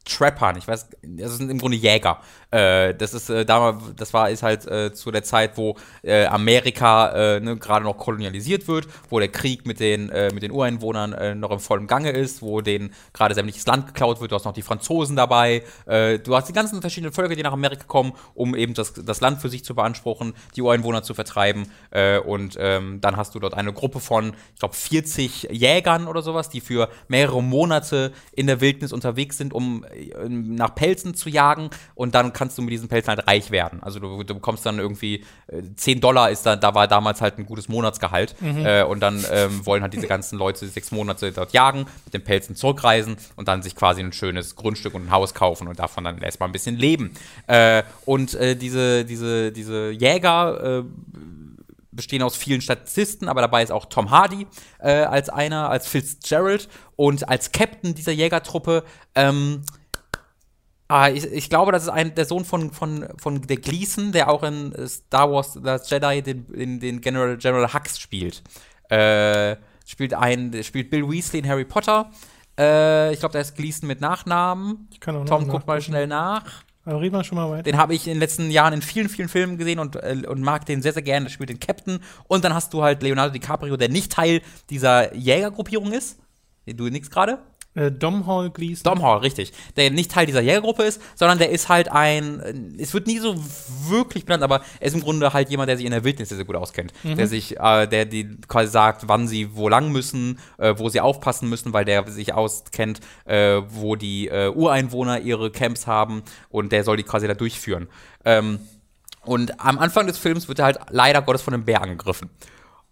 [0.04, 2.20] Trappern, ich weiß, das sind im Grunde Jäger.
[2.52, 6.26] Äh, das ist äh, damals, das war ist halt äh, zu der Zeit, wo äh,
[6.26, 10.52] Amerika äh, ne, gerade noch kolonialisiert wird, wo der Krieg mit den äh, mit den
[10.52, 14.32] Ureinwohnern äh, noch im vollen Gange ist, wo denen gerade sämtliches Land geklaut wird.
[14.32, 15.62] Du hast noch die Franzosen dabei.
[15.86, 19.20] Äh, du hast die ganzen verschiedenen Völker, die nach Amerika kommen, um eben das, das
[19.20, 21.68] Land für sich zu beanspruchen, die Ureinwohner zu vertreiben.
[21.90, 26.20] Äh, und ähm, dann hast du dort eine Gruppe von, ich glaube, 40 Jägern oder
[26.20, 31.30] sowas, die für mehrere Monate in der Wildnis unterwegs sind, um äh, nach Pelzen zu
[31.30, 31.70] jagen.
[31.94, 33.80] Und dann kannst du mit diesen Pelzen halt reich werden.
[33.84, 37.38] Also du, du bekommst dann irgendwie äh, 10 Dollar ist da, da war damals halt
[37.38, 38.34] ein gutes Monatsgehalt.
[38.64, 42.24] Äh, und dann ähm, wollen halt diese ganzen Leute sechs Monate dort jagen, mit den
[42.24, 46.02] Pelzen zurückreisen und dann sich quasi ein schönes Grundstück und ein Haus kaufen und davon
[46.02, 47.12] dann erstmal ein bisschen leben.
[47.46, 50.84] Äh, und äh, diese, diese, diese Jäger äh,
[51.92, 54.48] bestehen aus vielen Statisten, aber dabei ist auch Tom Hardy
[54.80, 58.82] äh, als einer, als Fitzgerald und als Captain dieser Jägertruppe.
[59.14, 59.62] Ähm,
[60.92, 64.30] ah, ich, ich glaube, das ist ein, der Sohn von, von, von der Gleason, der
[64.30, 68.42] auch in äh, Star Wars The Jedi den, in, den General, General Hux spielt.
[68.90, 69.56] Äh,
[69.86, 72.10] spielt ein, spielt Bill Weasley in Harry Potter.
[72.58, 74.88] Äh, ich glaube, da ist Gleason mit Nachnamen.
[74.92, 76.44] Ich kann auch Tom, guck mal schnell nach.
[76.84, 77.62] Aber reden wir schon mal weiter.
[77.62, 80.42] Den habe ich in den letzten Jahren in vielen, vielen Filmen gesehen und, äh, und
[80.42, 81.26] mag den sehr, sehr gerne.
[81.26, 82.00] Der spielt den Captain.
[82.26, 86.18] Und dann hast du halt Leonardo DiCaprio, der nicht Teil dieser Jägergruppierung ist.
[86.66, 87.38] Du nix gerade?
[87.74, 88.82] Äh, Domhall Gleason.
[88.84, 89.52] Domhall, richtig.
[89.76, 93.34] Der nicht Teil dieser Jägergruppe ist, sondern der ist halt ein, es wird nie so
[93.88, 96.36] wirklich benannt, aber er ist im Grunde halt jemand, der sich in der Wildnis sehr,
[96.36, 96.92] sehr gut auskennt.
[97.02, 97.16] Mhm.
[97.16, 101.00] Der sich, äh, der die quasi sagt, wann sie wo lang müssen, äh, wo sie
[101.00, 106.72] aufpassen müssen, weil der sich auskennt, äh, wo die äh, Ureinwohner ihre Camps haben und
[106.72, 107.88] der soll die quasi da durchführen.
[108.24, 108.60] Ähm,
[109.24, 112.28] und am Anfang des Films wird er halt leider Gottes von einem Bär angegriffen.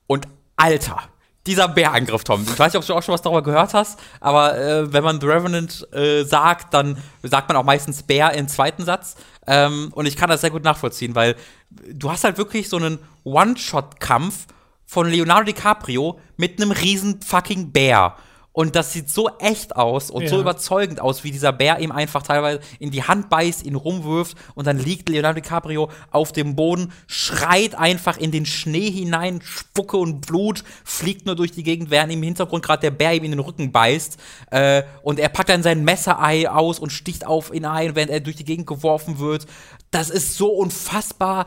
[0.07, 0.27] Und
[0.57, 1.02] Alter,
[1.47, 2.43] dieser Bärangriff, Tom.
[2.43, 5.21] Ich weiß nicht, ob du auch schon was darüber gehört hast, aber äh, wenn man
[5.21, 9.17] The Revenant äh, sagt, dann sagt man auch meistens Bär im zweiten Satz.
[9.47, 11.35] Ähm, und ich kann das sehr gut nachvollziehen, weil
[11.71, 14.47] du hast halt wirklich so einen One-Shot-Kampf
[14.85, 18.17] von Leonardo DiCaprio mit einem riesen fucking Bär.
[18.52, 20.40] Und das sieht so echt aus und so Ja.
[20.40, 24.66] überzeugend aus, wie dieser Bär ihm einfach teilweise in die Hand beißt, ihn rumwirft und
[24.66, 30.27] dann liegt Leonardo DiCaprio auf dem Boden, schreit einfach in den Schnee hinein, Spucke und
[30.27, 33.40] Blut fliegt nur durch die Gegend, während im Hintergrund gerade der Bär ihm in den
[33.40, 34.18] Rücken beißt.
[34.51, 38.18] Äh, und er packt dann sein Messerei aus und sticht auf ihn ein, während er
[38.18, 39.47] durch die Gegend geworfen wird.
[39.93, 41.47] Das ist so unfassbar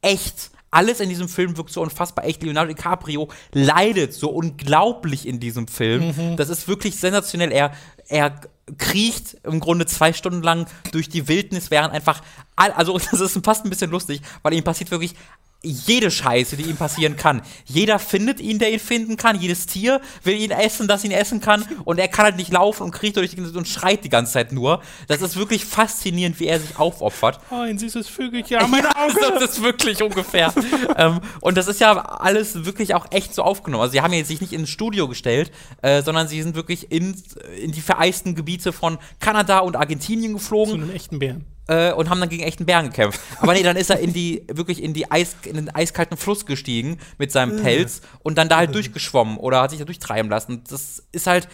[0.00, 0.50] echt.
[0.70, 2.42] Alles in diesem Film wirkt so unfassbar echt.
[2.42, 6.36] Leonardo DiCaprio leidet so unglaublich in diesem Film.
[6.36, 7.52] Das ist wirklich sensationell.
[7.52, 7.72] Er,
[8.08, 8.40] er
[8.76, 12.22] kriecht im Grunde zwei Stunden lang durch die Wildnis, während einfach,
[12.56, 15.14] all, also das ist fast ein bisschen lustig, weil ihm passiert wirklich
[15.62, 17.42] jede Scheiße, die ihm passieren kann.
[17.64, 19.40] Jeder findet ihn, der ihn finden kann.
[19.40, 21.64] Jedes Tier will ihn essen, das ihn essen kann.
[21.84, 24.52] Und er kann halt nicht laufen und kriecht durch die und schreit die ganze Zeit
[24.52, 24.82] nur.
[25.08, 27.40] Das ist wirklich faszinierend, wie er sich aufopfert.
[27.50, 28.58] Oh, ein süßes Vögelchen.
[28.60, 29.38] Ja, mein Ja, Auge.
[29.40, 30.52] Das ist wirklich ungefähr.
[30.96, 33.82] ähm, und das ist ja alles wirklich auch echt so aufgenommen.
[33.82, 35.50] Also sie haben ja sich nicht ins Studio gestellt,
[35.82, 37.20] äh, sondern sie sind wirklich in,
[37.60, 41.44] in die vereisten Gebiete von Kanada und Argentinien Zu geflogen einem echten Bären.
[41.68, 43.20] Äh, und haben dann gegen echten Bären gekämpft.
[43.40, 46.46] Aber nee, dann ist er in die, wirklich in die Eis, in den eiskalten Fluss
[46.46, 50.64] gestiegen mit seinem Pelz und dann da halt durchgeschwommen oder hat sich da durchtreiben lassen.
[50.68, 51.48] Das ist halt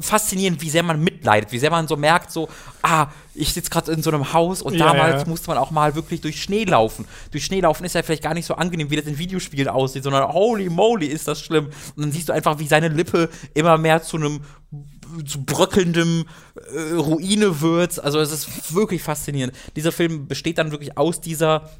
[0.00, 2.48] faszinierend, wie sehr man mitleidet, wie sehr man so merkt, so,
[2.82, 5.28] ah, ich sitze gerade in so einem Haus und Ja, damals ja.
[5.28, 7.06] musste man auch mal wirklich durch Schnee laufen.
[7.32, 10.04] Durch Schnee laufen ist ja vielleicht gar nicht so angenehm, wie das in Videospielen aussieht,
[10.04, 11.66] sondern holy moly, ist das schlimm.
[11.96, 14.40] Und dann siehst du einfach, wie seine Lippe immer mehr zu einem
[15.26, 16.26] zu bröckelndem
[16.56, 18.02] äh, Ruine wird.
[18.02, 19.54] Also es ist wirklich faszinierend.
[19.76, 21.70] Dieser Film besteht dann wirklich aus dieser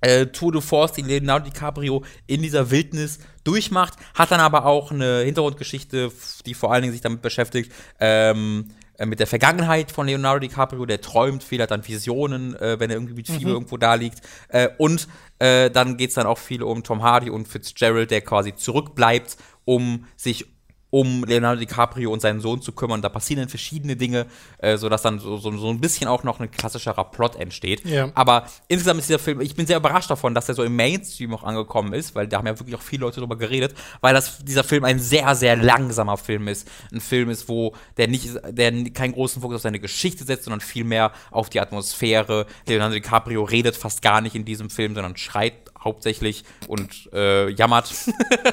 [0.00, 4.92] äh, Tour de Force, die Leonardo DiCaprio in dieser Wildnis durchmacht, hat dann aber auch
[4.92, 6.12] eine Hintergrundgeschichte,
[6.46, 8.68] die vor allen Dingen sich damit beschäftigt, ähm,
[8.98, 12.90] äh, mit der Vergangenheit von Leonardo DiCaprio, der träumt viel, hat dann Visionen, äh, wenn
[12.90, 14.20] er irgendwie mit Fieber irgendwo da liegt.
[14.48, 15.08] Äh, und
[15.38, 19.36] äh, dann geht es dann auch viel um Tom Hardy und Fitzgerald, der quasi zurückbleibt,
[19.64, 20.46] um sich
[20.90, 23.02] um Leonardo DiCaprio und seinen Sohn zu kümmern.
[23.02, 24.26] Da passieren dann verschiedene Dinge,
[24.58, 27.84] äh, sodass dann so, so, so ein bisschen auch noch ein klassischerer Plot entsteht.
[27.84, 28.10] Ja.
[28.14, 31.34] Aber insgesamt ist dieser Film, ich bin sehr überrascht davon, dass er so im Mainstream
[31.34, 34.38] auch angekommen ist, weil da haben ja wirklich auch viele Leute drüber geredet, weil das,
[34.44, 36.68] dieser Film ein sehr, sehr langsamer Film ist.
[36.92, 40.60] Ein Film ist, wo der nicht, der keinen großen Fokus auf seine Geschichte setzt, sondern
[40.60, 42.46] vielmehr auf die Atmosphäre.
[42.66, 47.92] Leonardo DiCaprio redet fast gar nicht in diesem Film, sondern schreit hauptsächlich und äh, jammert.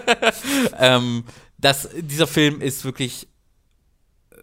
[0.79, 1.23] ähm,
[1.57, 3.27] das, dieser Film ist wirklich
[4.31, 4.35] äh,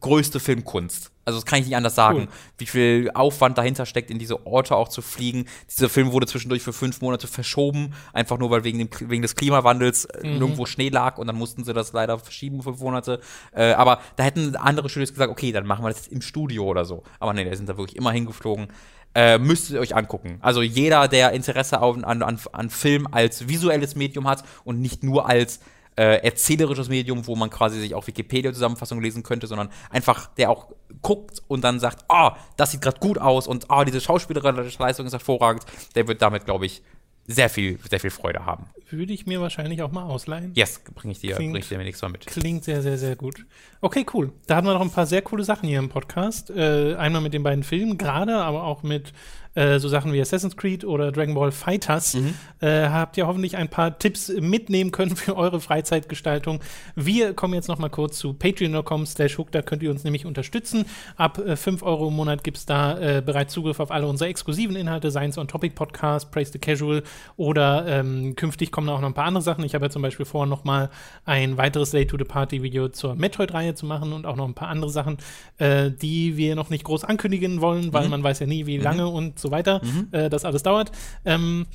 [0.00, 1.10] größte Filmkunst.
[1.24, 2.28] Also das kann ich nicht anders sagen, Cool.
[2.58, 5.44] wie viel Aufwand dahinter steckt, in diese Orte auch zu fliegen.
[5.70, 9.36] Dieser Film wurde zwischendurch für fünf Monate verschoben, einfach nur weil wegen, dem, wegen des
[9.36, 13.20] Klimawandels äh, nirgendwo Schnee lag und dann mussten sie das leider verschieben, fünf Monate.
[13.52, 16.64] Äh, aber da hätten andere Studios gesagt, okay, dann machen wir das jetzt im Studio
[16.64, 17.04] oder so.
[17.20, 18.68] Aber nee, da sind da wirklich immer hingeflogen.
[19.14, 20.38] Äh, müsst ihr euch angucken.
[20.40, 22.22] Also jeder, der Interesse an, an,
[22.52, 25.60] an Film als visuelles Medium hat und nicht nur als
[26.00, 30.68] äh, erzählerisches Medium, wo man quasi sich auch Wikipedia-Zusammenfassungen lesen könnte, sondern einfach der auch
[31.02, 35.04] guckt und dann sagt, ah, das sieht gerade gut aus und ah, diese schauspielerische Leistung
[35.06, 35.64] ist hervorragend,
[35.94, 36.82] der wird damit, glaube ich,
[37.26, 38.64] sehr viel, sehr viel Freude haben.
[38.88, 40.52] Würde ich mir wahrscheinlich auch mal ausleihen.
[40.54, 42.26] Yes, bringe ich dir, Klingt- bring ich dir nächstes Mal mit.
[42.26, 43.44] Klingt sehr, sehr, sehr gut.
[43.82, 44.32] Okay, cool.
[44.46, 46.50] Da hatten wir noch ein paar sehr coole Sachen hier im Podcast.
[46.50, 49.12] Äh, einmal mit den beiden Filmen gerade, aber auch mit
[49.54, 52.16] äh, so Sachen wie Assassin's Creed oder Dragon Ball Fighters.
[52.60, 56.60] Äh, habt ihr hoffentlich ein paar Tipps mitnehmen können für eure Freizeitgestaltung.
[56.94, 59.50] Wir kommen jetzt noch mal kurz zu patreon.com slash hook.
[59.50, 60.84] Da könnt ihr uns nämlich unterstützen.
[61.16, 64.28] Ab äh, 5 Euro im Monat gibt es da äh, bereits Zugriff auf alle unsere
[64.30, 67.02] exklusiven Inhalte, Science on Topic Podcast, Praise the Casual
[67.36, 69.64] oder ähm, künftig kommen da auch noch ein paar andere Sachen.
[69.64, 70.90] Ich habe ja zum Beispiel vor, noch mal
[71.24, 74.54] ein weiteres Late to the Party Video zur Metroid-Reihe zu machen und auch noch ein
[74.54, 75.18] paar andere Sachen,
[75.58, 79.08] äh, die wir noch nicht groß ankündigen wollen, weil man weiß ja nie, wie lange
[79.08, 79.80] und so weiter
[80.12, 80.92] äh, das alles dauert.
[81.24, 81.66] Ähm,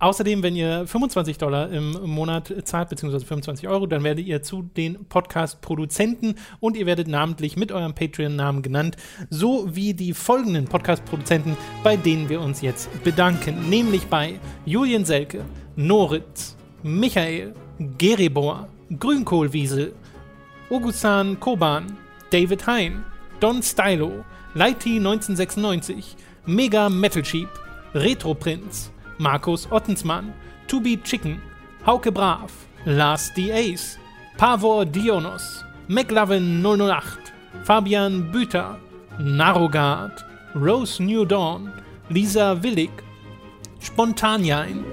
[0.00, 4.62] Außerdem, wenn ihr 25 Dollar im Monat zahlt, beziehungsweise 25 Euro, dann werdet ihr zu
[4.62, 8.96] den Podcast-Produzenten und ihr werdet namentlich mit eurem Patreon-Namen genannt,
[9.28, 15.44] so wie die folgenden Podcast-Produzenten, bei denen wir uns jetzt bedanken, nämlich bei Julian Selke,
[15.76, 17.52] Noritz, Michael,
[17.98, 18.68] Geribor,
[18.98, 19.92] Grünkohlwiesel,
[20.70, 21.98] Augustan Koban,
[22.30, 23.04] David Hein,
[23.38, 24.24] Don Stylo,
[24.54, 27.48] Lighty 1996, Mega Metal Sheep,
[27.94, 30.32] Retro Prince, Markus Ottensmann,
[30.68, 31.40] To Be Chicken,
[31.86, 32.50] Hauke Brav,
[32.86, 33.52] Lars D.
[33.52, 33.98] Ace,
[34.38, 37.32] Pavor Dionos, McLovin 008,
[37.64, 38.76] Fabian Büter,
[39.18, 41.72] Narogard, Rose New Dawn,
[42.08, 42.90] Lisa Willig,
[43.80, 44.84] Spontanjain,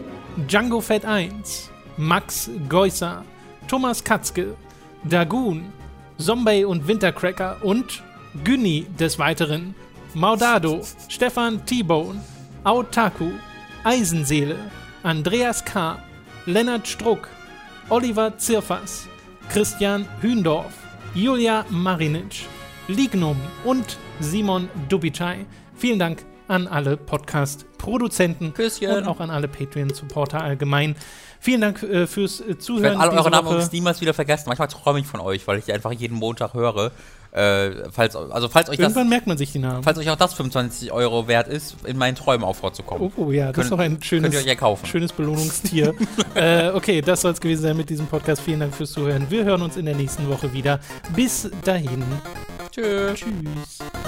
[0.48, 3.24] Django Fett 1, Max Geusser,
[3.68, 4.56] Thomas Katzke,
[5.03, 5.72] Dagoon,
[6.19, 8.03] Zombie und Wintercracker und
[8.44, 9.76] Günni des Weiteren,
[10.18, 12.19] Maudado, Stefan T-Bone,
[12.64, 13.34] Autaku,
[13.84, 14.57] Eisenseele,
[15.03, 15.99] Andreas K.,
[16.48, 17.27] Lennart Struck,
[17.89, 19.07] Oliver Zirfas,
[19.48, 20.73] Christian Hündorf,
[21.14, 22.48] Julia Marinic,
[22.88, 25.45] Lignum und Simon Dubicai.
[25.76, 30.95] Vielen Dank an alle Podcast-Produzenten und auch an alle Patreon-Supporter allgemein.
[31.39, 32.84] Vielen Dank äh, fürs äh, Ich Zuhören.
[32.84, 34.45] werde alle eure Namen niemals wieder vergessen.
[34.48, 36.91] Manchmal träume ich von euch, weil ich die einfach jeden Montag höre.
[37.38, 39.84] Äh, falls, also falls euch das, Irgendwann merkt man sich die Namen.
[39.84, 43.12] falls euch auch das 25 Euro wert ist, in meinen Träumen auch vorzukommen.
[43.16, 44.86] Oh, oh ja, das Könnt- ist doch ein schönes, Könnt ihr euch ja kaufen.
[44.88, 45.94] schönes Belohnungstier.
[46.36, 48.42] äh, okay, das soll es gewesen sein mit diesem Podcast.
[48.42, 49.28] Vielen Dank fürs Zuhören.
[49.30, 50.80] Wir hören uns in der nächsten Woche wieder.
[51.16, 52.04] Bis dahin.
[52.72, 53.20] Tschüss.
[53.20, 54.07] Tschüss.